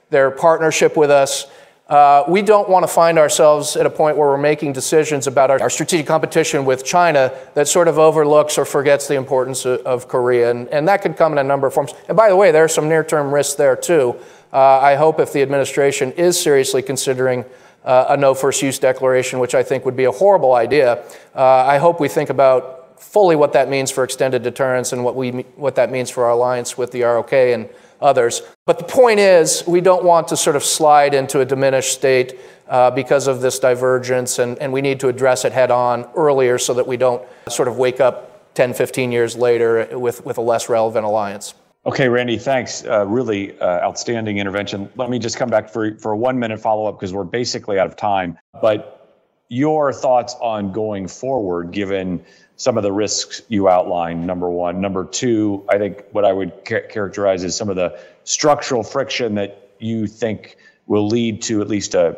their 0.09 0.31
partnership 0.31 0.97
with 0.97 1.11
us. 1.11 1.45
Uh, 1.89 2.23
we 2.27 2.43
don't 2.43 2.69
want 2.69 2.83
to 2.83 2.87
find 2.87 3.17
ourselves 3.17 3.75
at 3.75 3.83
a 3.83 3.89
point 3.89 4.15
where 4.15 4.29
we're 4.29 4.37
making 4.37 4.71
decisions 4.71 5.25
about 5.25 5.49
our, 5.49 5.59
our, 5.59 5.71
strategic 5.71 6.05
competition 6.05 6.63
with 6.63 6.85
China 6.85 7.35
that 7.55 7.67
sort 7.67 7.87
of 7.87 7.97
overlooks 7.97 8.59
or 8.59 8.65
forgets 8.65 9.07
the 9.07 9.15
importance 9.15 9.65
of, 9.65 9.79
of 9.87 10.07
Korea. 10.07 10.51
And, 10.51 10.67
and, 10.67 10.87
that 10.87 11.01
could 11.01 11.17
come 11.17 11.31
in 11.31 11.39
a 11.39 11.43
number 11.43 11.65
of 11.65 11.73
forms. 11.73 11.95
And 12.07 12.15
by 12.15 12.29
the 12.29 12.35
way, 12.35 12.51
there 12.51 12.63
are 12.63 12.67
some 12.67 12.87
near 12.87 13.03
term 13.03 13.33
risks 13.33 13.55
there 13.55 13.75
too. 13.75 14.15
Uh, 14.53 14.79
I 14.79 14.95
hope 14.95 15.19
if 15.19 15.33
the 15.33 15.41
administration 15.41 16.11
is 16.11 16.39
seriously 16.39 16.83
considering 16.83 17.43
uh, 17.83 18.05
a 18.09 18.17
no 18.17 18.35
first 18.35 18.61
use 18.61 18.77
declaration, 18.77 19.39
which 19.39 19.55
I 19.55 19.63
think 19.63 19.83
would 19.83 19.97
be 19.97 20.05
a 20.05 20.11
horrible 20.11 20.53
idea, 20.53 21.03
uh, 21.33 21.43
I 21.43 21.79
hope 21.79 21.99
we 21.99 22.07
think 22.07 22.29
about 22.29 23.01
fully 23.01 23.35
what 23.35 23.53
that 23.53 23.67
means 23.67 23.89
for 23.89 24.03
extended 24.03 24.43
deterrence 24.43 24.93
and 24.93 25.03
what, 25.03 25.15
we, 25.15 25.31
what 25.55 25.73
that 25.75 25.91
means 25.91 26.11
for 26.11 26.25
our 26.25 26.31
alliance 26.31 26.77
with 26.77 26.91
the 26.91 27.01
ROK 27.01 27.33
and 27.33 27.67
others. 28.01 28.41
But 28.65 28.79
the 28.79 28.85
point 28.85 29.19
is, 29.19 29.63
we 29.67 29.81
don't 29.81 30.03
want 30.03 30.27
to 30.29 30.37
sort 30.37 30.55
of 30.55 30.63
slide 30.63 31.13
into 31.13 31.41
a 31.41 31.45
diminished 31.45 31.93
state 31.93 32.39
uh, 32.67 32.91
because 32.91 33.27
of 33.27 33.41
this 33.41 33.59
divergence, 33.59 34.39
and, 34.39 34.57
and 34.59 34.71
we 34.71 34.81
need 34.81 34.99
to 34.99 35.07
address 35.07 35.45
it 35.45 35.51
head 35.51 35.71
on 35.71 36.07
earlier 36.15 36.57
so 36.57 36.73
that 36.75 36.87
we 36.87 36.97
don't 36.97 37.23
sort 37.49 37.67
of 37.67 37.77
wake 37.77 37.99
up 37.99 38.53
10, 38.53 38.73
15 38.73 39.11
years 39.11 39.35
later 39.35 39.87
with, 39.97 40.25
with 40.25 40.37
a 40.37 40.41
less 40.41 40.69
relevant 40.69 41.05
alliance. 41.05 41.53
Okay, 41.85 42.09
Randy, 42.09 42.37
thanks. 42.37 42.85
Uh, 42.85 43.05
really 43.07 43.57
uh, 43.59 43.79
outstanding 43.85 44.37
intervention. 44.37 44.89
Let 44.95 45.09
me 45.09 45.17
just 45.17 45.37
come 45.37 45.49
back 45.49 45.69
for, 45.69 45.97
for 45.97 46.11
a 46.11 46.17
one 46.17 46.37
minute 46.37 46.59
follow 46.59 46.85
up 46.85 46.99
because 46.99 47.13
we're 47.13 47.23
basically 47.23 47.79
out 47.79 47.87
of 47.87 47.95
time. 47.95 48.37
But 48.61 48.99
your 49.47 49.93
thoughts 49.93 50.35
on 50.41 50.71
going 50.71 51.07
forward, 51.07 51.71
given 51.71 52.23
some 52.59 52.75
of 52.75 52.83
the 52.83 52.91
risks 52.91 53.41
you 53.47 53.69
outlined, 53.69 54.27
number 54.27 54.49
one. 54.49 54.81
Number 54.81 55.05
two, 55.05 55.65
I 55.69 55.77
think 55.77 56.03
what 56.11 56.25
I 56.25 56.33
would 56.33 56.65
ca- 56.65 56.87
characterize 56.89 57.45
as 57.45 57.55
some 57.55 57.69
of 57.69 57.77
the 57.77 57.97
structural 58.25 58.83
friction 58.83 59.35
that 59.35 59.69
you 59.79 60.07
think 60.07 60.57
will 60.85 61.07
lead 61.07 61.41
to 61.43 61.61
at 61.61 61.69
least 61.69 61.95
a, 61.95 62.17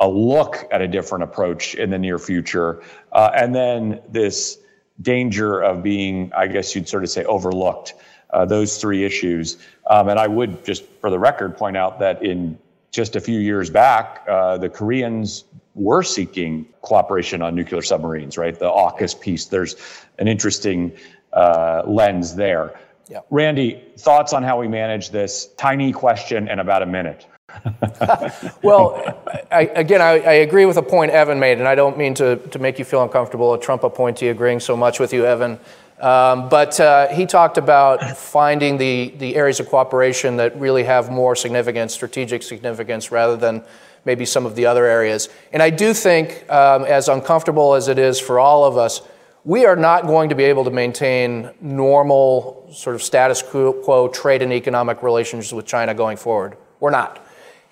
a 0.00 0.08
look 0.08 0.66
at 0.72 0.80
a 0.80 0.88
different 0.88 1.24
approach 1.24 1.74
in 1.74 1.90
the 1.90 1.98
near 1.98 2.18
future. 2.18 2.82
Uh, 3.12 3.30
and 3.34 3.54
then 3.54 4.00
this 4.08 4.58
danger 5.02 5.60
of 5.60 5.82
being, 5.82 6.32
I 6.34 6.46
guess 6.46 6.74
you'd 6.74 6.88
sort 6.88 7.04
of 7.04 7.10
say, 7.10 7.24
overlooked. 7.26 7.92
Uh, 8.30 8.46
those 8.46 8.78
three 8.78 9.04
issues. 9.04 9.58
Um, 9.90 10.08
and 10.08 10.18
I 10.18 10.28
would 10.28 10.64
just, 10.64 10.84
for 11.02 11.10
the 11.10 11.18
record, 11.18 11.58
point 11.58 11.76
out 11.76 11.98
that 11.98 12.22
in 12.24 12.58
just 12.90 13.16
a 13.16 13.20
few 13.20 13.38
years 13.38 13.68
back, 13.68 14.24
uh, 14.26 14.56
the 14.56 14.70
Koreans 14.70 15.44
were 15.74 16.02
seeking 16.02 16.66
cooperation 16.82 17.42
on 17.42 17.54
nuclear 17.54 17.82
submarines, 17.82 18.38
right? 18.38 18.58
The 18.58 18.70
AUKUS 18.70 19.20
piece, 19.20 19.46
there's 19.46 19.76
an 20.18 20.28
interesting 20.28 20.92
uh, 21.32 21.82
lens 21.86 22.36
there. 22.36 22.78
Yep. 23.08 23.26
Randy, 23.30 23.82
thoughts 23.98 24.32
on 24.32 24.42
how 24.42 24.58
we 24.58 24.68
manage 24.68 25.10
this? 25.10 25.48
Tiny 25.56 25.92
question 25.92 26.48
in 26.48 26.58
about 26.58 26.82
a 26.82 26.86
minute. 26.86 27.26
well, 28.62 29.22
I, 29.50 29.70
again, 29.74 30.00
I, 30.00 30.18
I, 30.20 30.32
agree 30.34 30.64
with 30.64 30.76
the 30.76 30.82
point 30.82 31.12
Evan 31.12 31.38
made, 31.38 31.58
and 31.58 31.68
I 31.68 31.74
don't 31.74 31.96
mean 31.96 32.14
to, 32.14 32.36
to 32.36 32.58
make 32.58 32.78
you 32.78 32.84
feel 32.84 33.02
uncomfortable, 33.02 33.54
a 33.54 33.60
Trump 33.60 33.84
appointee 33.84 34.28
agreeing 34.28 34.60
so 34.60 34.76
much 34.76 34.98
with 34.98 35.12
you, 35.12 35.24
Evan. 35.26 35.60
Um, 36.00 36.48
but 36.48 36.78
uh, 36.80 37.08
he 37.08 37.26
talked 37.26 37.56
about 37.56 38.16
finding 38.16 38.78
the, 38.78 39.14
the 39.18 39.36
areas 39.36 39.60
of 39.60 39.68
cooperation 39.68 40.36
that 40.38 40.58
really 40.58 40.84
have 40.84 41.10
more 41.10 41.36
significance, 41.36 41.94
strategic 41.94 42.42
significance, 42.42 43.12
rather 43.12 43.36
than 43.36 43.62
maybe 44.04 44.24
some 44.24 44.46
of 44.46 44.54
the 44.54 44.66
other 44.66 44.84
areas. 44.84 45.28
And 45.52 45.62
I 45.62 45.70
do 45.70 45.94
think, 45.94 46.48
um, 46.50 46.84
as 46.84 47.08
uncomfortable 47.08 47.74
as 47.74 47.88
it 47.88 47.98
is 47.98 48.20
for 48.20 48.38
all 48.38 48.64
of 48.64 48.76
us, 48.76 49.02
we 49.44 49.66
are 49.66 49.76
not 49.76 50.06
going 50.06 50.30
to 50.30 50.34
be 50.34 50.44
able 50.44 50.64
to 50.64 50.70
maintain 50.70 51.50
normal 51.60 52.68
sort 52.72 52.96
of 52.96 53.02
status 53.02 53.42
quo 53.42 54.08
trade 54.08 54.42
and 54.42 54.52
economic 54.52 55.02
relations 55.02 55.52
with 55.52 55.66
China 55.66 55.94
going 55.94 56.16
forward. 56.16 56.56
We're 56.80 56.90
not. 56.90 57.26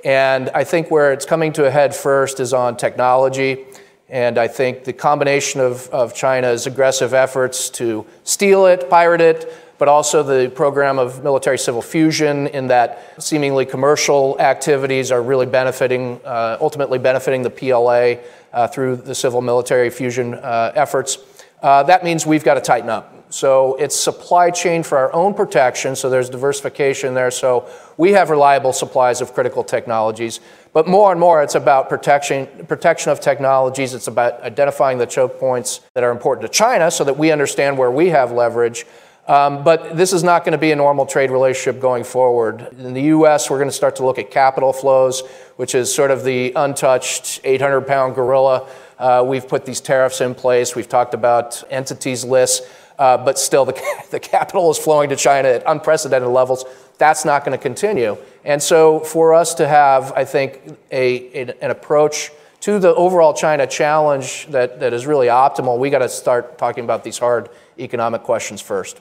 And 0.05 0.51
I 0.51 0.65
think 0.65 0.91
where 0.91 1.13
it's 1.13 1.25
coming 1.25 1.53
to 1.55 1.65
a 1.65 1.71
head 1.71 1.95
first 1.95 2.41
is 2.41 2.53
on 2.53 2.77
technology. 2.77 3.65
And 4.09 4.37
I 4.37 4.49
think 4.49 4.85
the 4.85 4.93
combination 4.93 5.61
of, 5.61 5.89
of 5.89 6.15
China's 6.15 6.67
aggressive 6.67 7.15
efforts 7.15 7.71
to 7.71 8.05
steal 8.25 8.67
it, 8.67 8.91
pirate 8.91 9.23
it, 9.23 9.51
but 9.83 9.89
also 9.89 10.23
the 10.23 10.49
program 10.49 10.97
of 10.97 11.25
military 11.25 11.59
civil 11.59 11.83
fusion, 11.83 12.47
in 12.47 12.69
that 12.69 13.21
seemingly 13.21 13.67
commercial 13.67 14.37
activities 14.39 15.11
are 15.11 15.21
really 15.21 15.45
benefiting, 15.45 16.21
uh, 16.25 16.57
ultimately 16.61 17.01
benefiting 17.01 17.43
the 17.43 17.51
PLA 17.51 18.23
uh, 18.53 18.69
through 18.69 18.95
the 18.95 19.13
civil 19.13 19.41
military 19.41 19.91
fusion 19.91 20.35
uh, 20.35 20.71
efforts. 20.77 21.19
Uh, 21.61 21.83
that 21.83 22.05
means 22.05 22.25
we've 22.25 22.45
got 22.45 22.55
to 22.55 22.61
tighten 22.61 22.89
up. 22.89 23.13
So 23.33 23.75
it's 23.75 23.97
supply 23.97 24.51
chain 24.51 24.85
for 24.85 24.99
our 24.99 25.13
own 25.13 25.35
protection, 25.35 25.97
so 25.97 26.09
there's 26.09 26.31
diversification 26.31 27.15
there. 27.15 27.33
So 27.33 27.69
we 27.97 28.13
have 28.13 28.31
reliable 28.31 28.73
supplies 28.73 29.21
of 29.21 29.35
critical 29.35 29.65
technologies. 29.65 30.39
But 30.73 30.87
more 30.87 31.11
and 31.11 31.19
more, 31.19 31.43
it's 31.43 31.57
about 31.57 31.89
protection, 31.89 32.47
protection 32.69 33.11
of 33.11 33.19
technologies. 33.19 33.95
It's 33.95 34.07
about 34.07 34.43
identifying 34.43 34.99
the 34.99 35.07
choke 35.07 35.41
points 35.41 35.81
that 35.95 36.05
are 36.05 36.13
important 36.13 36.47
to 36.47 36.57
China 36.57 36.89
so 36.91 37.03
that 37.03 37.19
we 37.19 37.33
understand 37.33 37.79
where 37.79 37.91
we 37.91 38.11
have 38.11 38.31
leverage 38.31 38.87
um, 39.33 39.65
but 39.65 39.97
this 39.97 40.13
is 40.13 40.23
not 40.23 40.45
going 40.45 40.53
to 40.53 40.59
be 40.59 40.73
a 40.73 40.77
normal 40.77 41.07
trade 41.07 41.31
relationship 41.31 41.81
going 41.81 42.05
forward. 42.05 42.69
In 42.79 42.93
the 42.93 43.05
US, 43.05 43.49
we're 43.49 43.57
going 43.57 43.71
to 43.71 43.75
start 43.75 43.97
to 43.97 44.05
look 44.05 44.19
at 44.19 44.31
capital 44.31 44.75
flows, 44.75 45.23
which 45.57 45.75
is 45.75 45.93
sort 45.93 46.11
of 46.11 46.23
the 46.23 46.53
untouched 46.55 47.41
800 47.43 47.81
pound 47.87 48.15
gorilla. 48.15 48.69
Uh, 48.99 49.25
we've 49.27 49.49
put 49.49 49.65
these 49.65 49.81
tariffs 49.81 50.21
in 50.21 50.35
place. 50.35 50.77
We've 50.77 50.89
talked 50.89 51.15
about 51.15 51.65
entities 51.71 52.27
lists, 52.27 52.61
uh, 52.99 53.17
but 53.17 53.39
still 53.39 53.65
the, 53.65 53.81
the 54.11 54.21
capital 54.21 54.71
is 54.71 54.77
flowing 54.77 55.09
to 55.09 55.17
China 55.17 55.49
at 55.49 55.63
unprecedented 55.67 56.29
levels. 56.29 56.67
That's 56.99 57.25
not 57.25 57.43
going 57.43 57.57
to 57.57 57.63
continue. 57.63 58.19
And 58.45 58.63
so, 58.63 59.01
for 59.01 59.33
us 59.33 59.55
to 59.55 59.67
have, 59.67 60.13
I 60.13 60.27
think, 60.27 60.77
a, 60.91 61.55
an 61.63 61.71
approach 61.71 62.33
to 62.61 62.79
the 62.79 62.95
overall 62.95 63.33
China 63.33 63.67
challenge 63.67 64.47
that, 64.49 64.79
that 64.81 64.93
is 64.93 65.07
really 65.07 65.29
optimal, 65.29 65.79
we 65.79 65.89
got 65.89 66.01
to 66.01 66.09
start 66.11 66.59
talking 66.59 66.85
about 66.85 67.03
these 67.03 67.17
hard 67.17 67.49
economic 67.79 68.25
questions 68.25 68.61
first. 68.61 69.01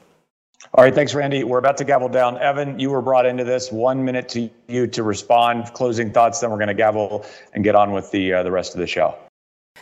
All 0.74 0.84
right, 0.84 0.93
thanks, 0.93 1.14
Randy. 1.14 1.43
We're 1.43 1.57
about 1.57 1.78
to 1.78 1.84
gavel 1.84 2.07
down. 2.07 2.38
Evan, 2.38 2.80
you 2.80 2.91
were 2.91 3.01
brought 3.01 3.26
into 3.26 3.43
this. 3.43 3.72
One 3.72 4.05
minute 4.05 4.30
to 4.30 4.49
you 4.68 4.88
to 4.88 5.03
respond, 5.03 5.74
closing 5.74 6.12
thoughts. 6.12 6.39
Then 6.39 6.49
we're 6.51 6.57
going 6.57 6.68
to 6.68 6.74
gavel 6.74 7.26
and 7.53 7.64
get 7.64 7.76
on 7.76 7.91
with 7.91 8.12
the 8.12 8.34
uh, 8.34 8.43
the 8.43 8.51
rest 8.51 8.74
of 8.74 8.80
the 8.80 8.88
show. 8.88 9.18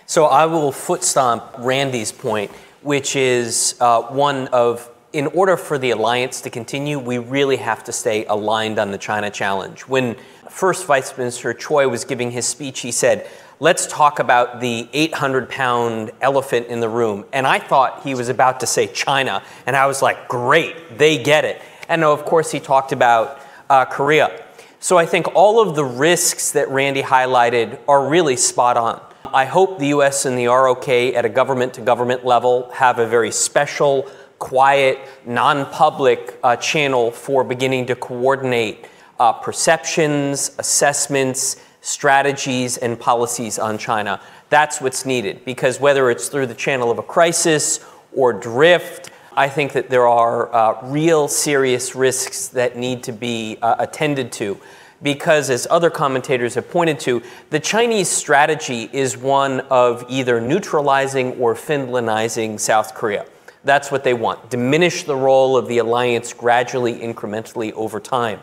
So 0.05 0.25
I 0.25 0.45
will 0.45 0.71
foot 0.71 1.03
stomp 1.03 1.43
Randy's 1.59 2.11
point, 2.11 2.51
which 2.81 3.15
is 3.15 3.75
uh, 3.79 4.01
one 4.03 4.47
of 4.47 4.89
in 5.11 5.27
order 5.27 5.57
for 5.57 5.77
the 5.77 5.91
alliance 5.91 6.41
to 6.41 6.49
continue, 6.49 6.99
we 6.99 7.17
really 7.17 7.57
have 7.57 7.83
to 7.85 7.91
stay 7.91 8.25
aligned 8.25 8.77
on 8.77 8.91
the 8.91 8.97
China 8.97 9.29
challenge. 9.29 9.81
When 9.81 10.15
first 10.49 10.85
Vice 10.85 11.17
Minister 11.17 11.53
Choi 11.53 11.87
was 11.87 12.05
giving 12.05 12.31
his 12.31 12.45
speech, 12.45 12.81
he 12.81 12.91
said, 12.91 13.27
let's 13.59 13.87
talk 13.87 14.19
about 14.19 14.61
the 14.61 14.87
800 14.93 15.49
pound 15.49 16.11
elephant 16.21 16.67
in 16.67 16.79
the 16.79 16.89
room. 16.89 17.25
And 17.33 17.47
I 17.47 17.59
thought 17.59 18.03
he 18.03 18.13
was 18.13 18.29
about 18.29 18.59
to 18.59 18.67
say 18.67 18.87
China. 18.87 19.43
And 19.65 19.75
I 19.75 19.87
was 19.87 20.01
like, 20.01 20.27
great, 20.27 20.97
they 20.97 21.21
get 21.21 21.43
it. 21.43 21.61
And 21.87 22.03
of 22.03 22.23
course, 22.25 22.51
he 22.51 22.59
talked 22.59 22.91
about 22.91 23.39
uh, 23.69 23.85
Korea. 23.85 24.45
So 24.79 24.97
I 24.97 25.05
think 25.05 25.35
all 25.35 25.59
of 25.59 25.75
the 25.75 25.83
risks 25.83 26.51
that 26.51 26.69
Randy 26.69 27.01
highlighted 27.01 27.79
are 27.87 28.07
really 28.07 28.37
spot 28.37 28.77
on. 28.77 29.01
I 29.25 29.45
hope 29.45 29.77
the 29.77 29.87
US 29.87 30.25
and 30.25 30.37
the 30.37 30.47
ROK 30.47 30.87
at 30.87 31.25
a 31.25 31.29
government 31.29 31.73
to 31.75 31.81
government 31.81 32.25
level 32.25 32.71
have 32.73 32.97
a 32.97 33.05
very 33.05 33.31
special, 33.31 34.09
quiet, 34.39 34.99
non 35.25 35.65
public 35.67 36.39
uh, 36.43 36.55
channel 36.55 37.11
for 37.11 37.43
beginning 37.43 37.85
to 37.87 37.95
coordinate 37.95 38.85
uh, 39.19 39.33
perceptions, 39.33 40.55
assessments, 40.57 41.57
strategies 41.81 42.77
and 42.77 42.99
policies 42.99 43.59
on 43.59 43.77
China. 43.77 44.19
That's 44.49 44.81
what's 44.81 45.05
needed 45.05 45.45
because 45.45 45.79
whether 45.79 46.09
it's 46.09 46.27
through 46.27 46.47
the 46.47 46.55
channel 46.55 46.91
of 46.91 46.97
a 46.97 47.03
crisis 47.03 47.85
or 48.13 48.33
drift, 48.33 49.11
I 49.35 49.47
think 49.47 49.73
that 49.73 49.89
there 49.89 50.07
are 50.07 50.53
uh, 50.53 50.85
real 50.89 51.27
serious 51.27 51.95
risks 51.95 52.47
that 52.49 52.75
need 52.75 53.03
to 53.03 53.11
be 53.11 53.57
uh, 53.61 53.75
attended 53.79 54.31
to. 54.33 54.59
Because, 55.01 55.49
as 55.49 55.65
other 55.71 55.89
commentators 55.89 56.55
have 56.55 56.69
pointed 56.69 56.99
to, 57.01 57.23
the 57.51 57.59
Chinese 57.61 58.09
strategy 58.09 58.89
is 58.91 59.15
one 59.15 59.61
of 59.69 60.05
either 60.09 60.41
neutralizing 60.41 61.39
or 61.39 61.55
Finlandizing 61.55 62.59
South 62.59 62.93
Korea. 62.93 63.25
That's 63.63 63.91
what 63.91 64.03
they 64.03 64.13
want. 64.13 64.49
Diminish 64.49 65.03
the 65.03 65.15
role 65.15 65.57
of 65.57 65.67
the 65.67 65.79
alliance 65.79 66.33
gradually, 66.33 66.95
incrementally 66.99 67.73
over 67.73 67.99
time. 67.99 68.39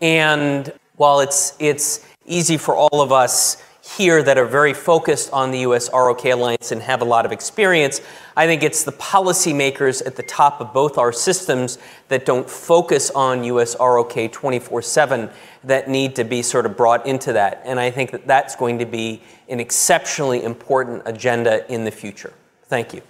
And 0.00 0.72
while 0.96 1.20
it's, 1.20 1.56
it's 1.58 2.06
easy 2.26 2.56
for 2.56 2.76
all 2.76 3.00
of 3.00 3.12
us 3.12 3.62
here 3.96 4.22
that 4.22 4.38
are 4.38 4.46
very 4.46 4.74
focused 4.74 5.32
on 5.32 5.50
the 5.50 5.60
US 5.60 5.90
ROK 5.92 6.24
alliance 6.26 6.70
and 6.70 6.82
have 6.82 7.00
a 7.00 7.04
lot 7.04 7.24
of 7.24 7.32
experience. 7.32 8.00
I 8.36 8.46
think 8.46 8.62
it's 8.62 8.84
the 8.84 8.92
policymakers 8.92 10.06
at 10.06 10.16
the 10.16 10.22
top 10.22 10.60
of 10.60 10.72
both 10.72 10.98
our 10.98 11.12
systems 11.12 11.78
that 12.08 12.24
don't 12.24 12.48
focus 12.48 13.10
on 13.10 13.42
US 13.44 13.76
ROK 13.80 14.30
24 14.30 14.82
7 14.82 15.30
that 15.64 15.88
need 15.88 16.14
to 16.16 16.24
be 16.24 16.42
sort 16.42 16.66
of 16.66 16.76
brought 16.76 17.06
into 17.06 17.32
that. 17.32 17.62
And 17.64 17.80
I 17.80 17.90
think 17.90 18.12
that 18.12 18.26
that's 18.26 18.54
going 18.54 18.78
to 18.78 18.86
be 18.86 19.22
an 19.48 19.60
exceptionally 19.60 20.44
important 20.44 21.02
agenda 21.06 21.70
in 21.72 21.84
the 21.84 21.90
future. 21.90 22.32
Thank 22.64 22.94
you. 22.94 23.02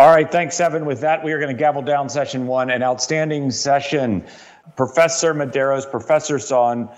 All 0.00 0.08
right, 0.08 0.32
thanks, 0.32 0.58
Evan. 0.60 0.86
With 0.86 1.02
that, 1.02 1.22
we 1.22 1.30
are 1.32 1.38
going 1.38 1.54
to 1.54 1.58
gavel 1.58 1.82
down 1.82 2.08
session 2.08 2.46
one, 2.46 2.70
an 2.70 2.82
outstanding 2.82 3.50
session. 3.50 4.24
Professor 4.74 5.34
Medeiros, 5.34 5.90
Professor 5.90 6.38
Sohn, 6.38 6.88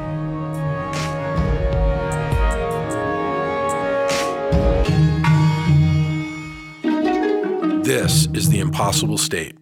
This 7.84 8.28
is 8.34 8.50
The 8.50 8.58
Impossible 8.58 9.20
State. 9.20 9.56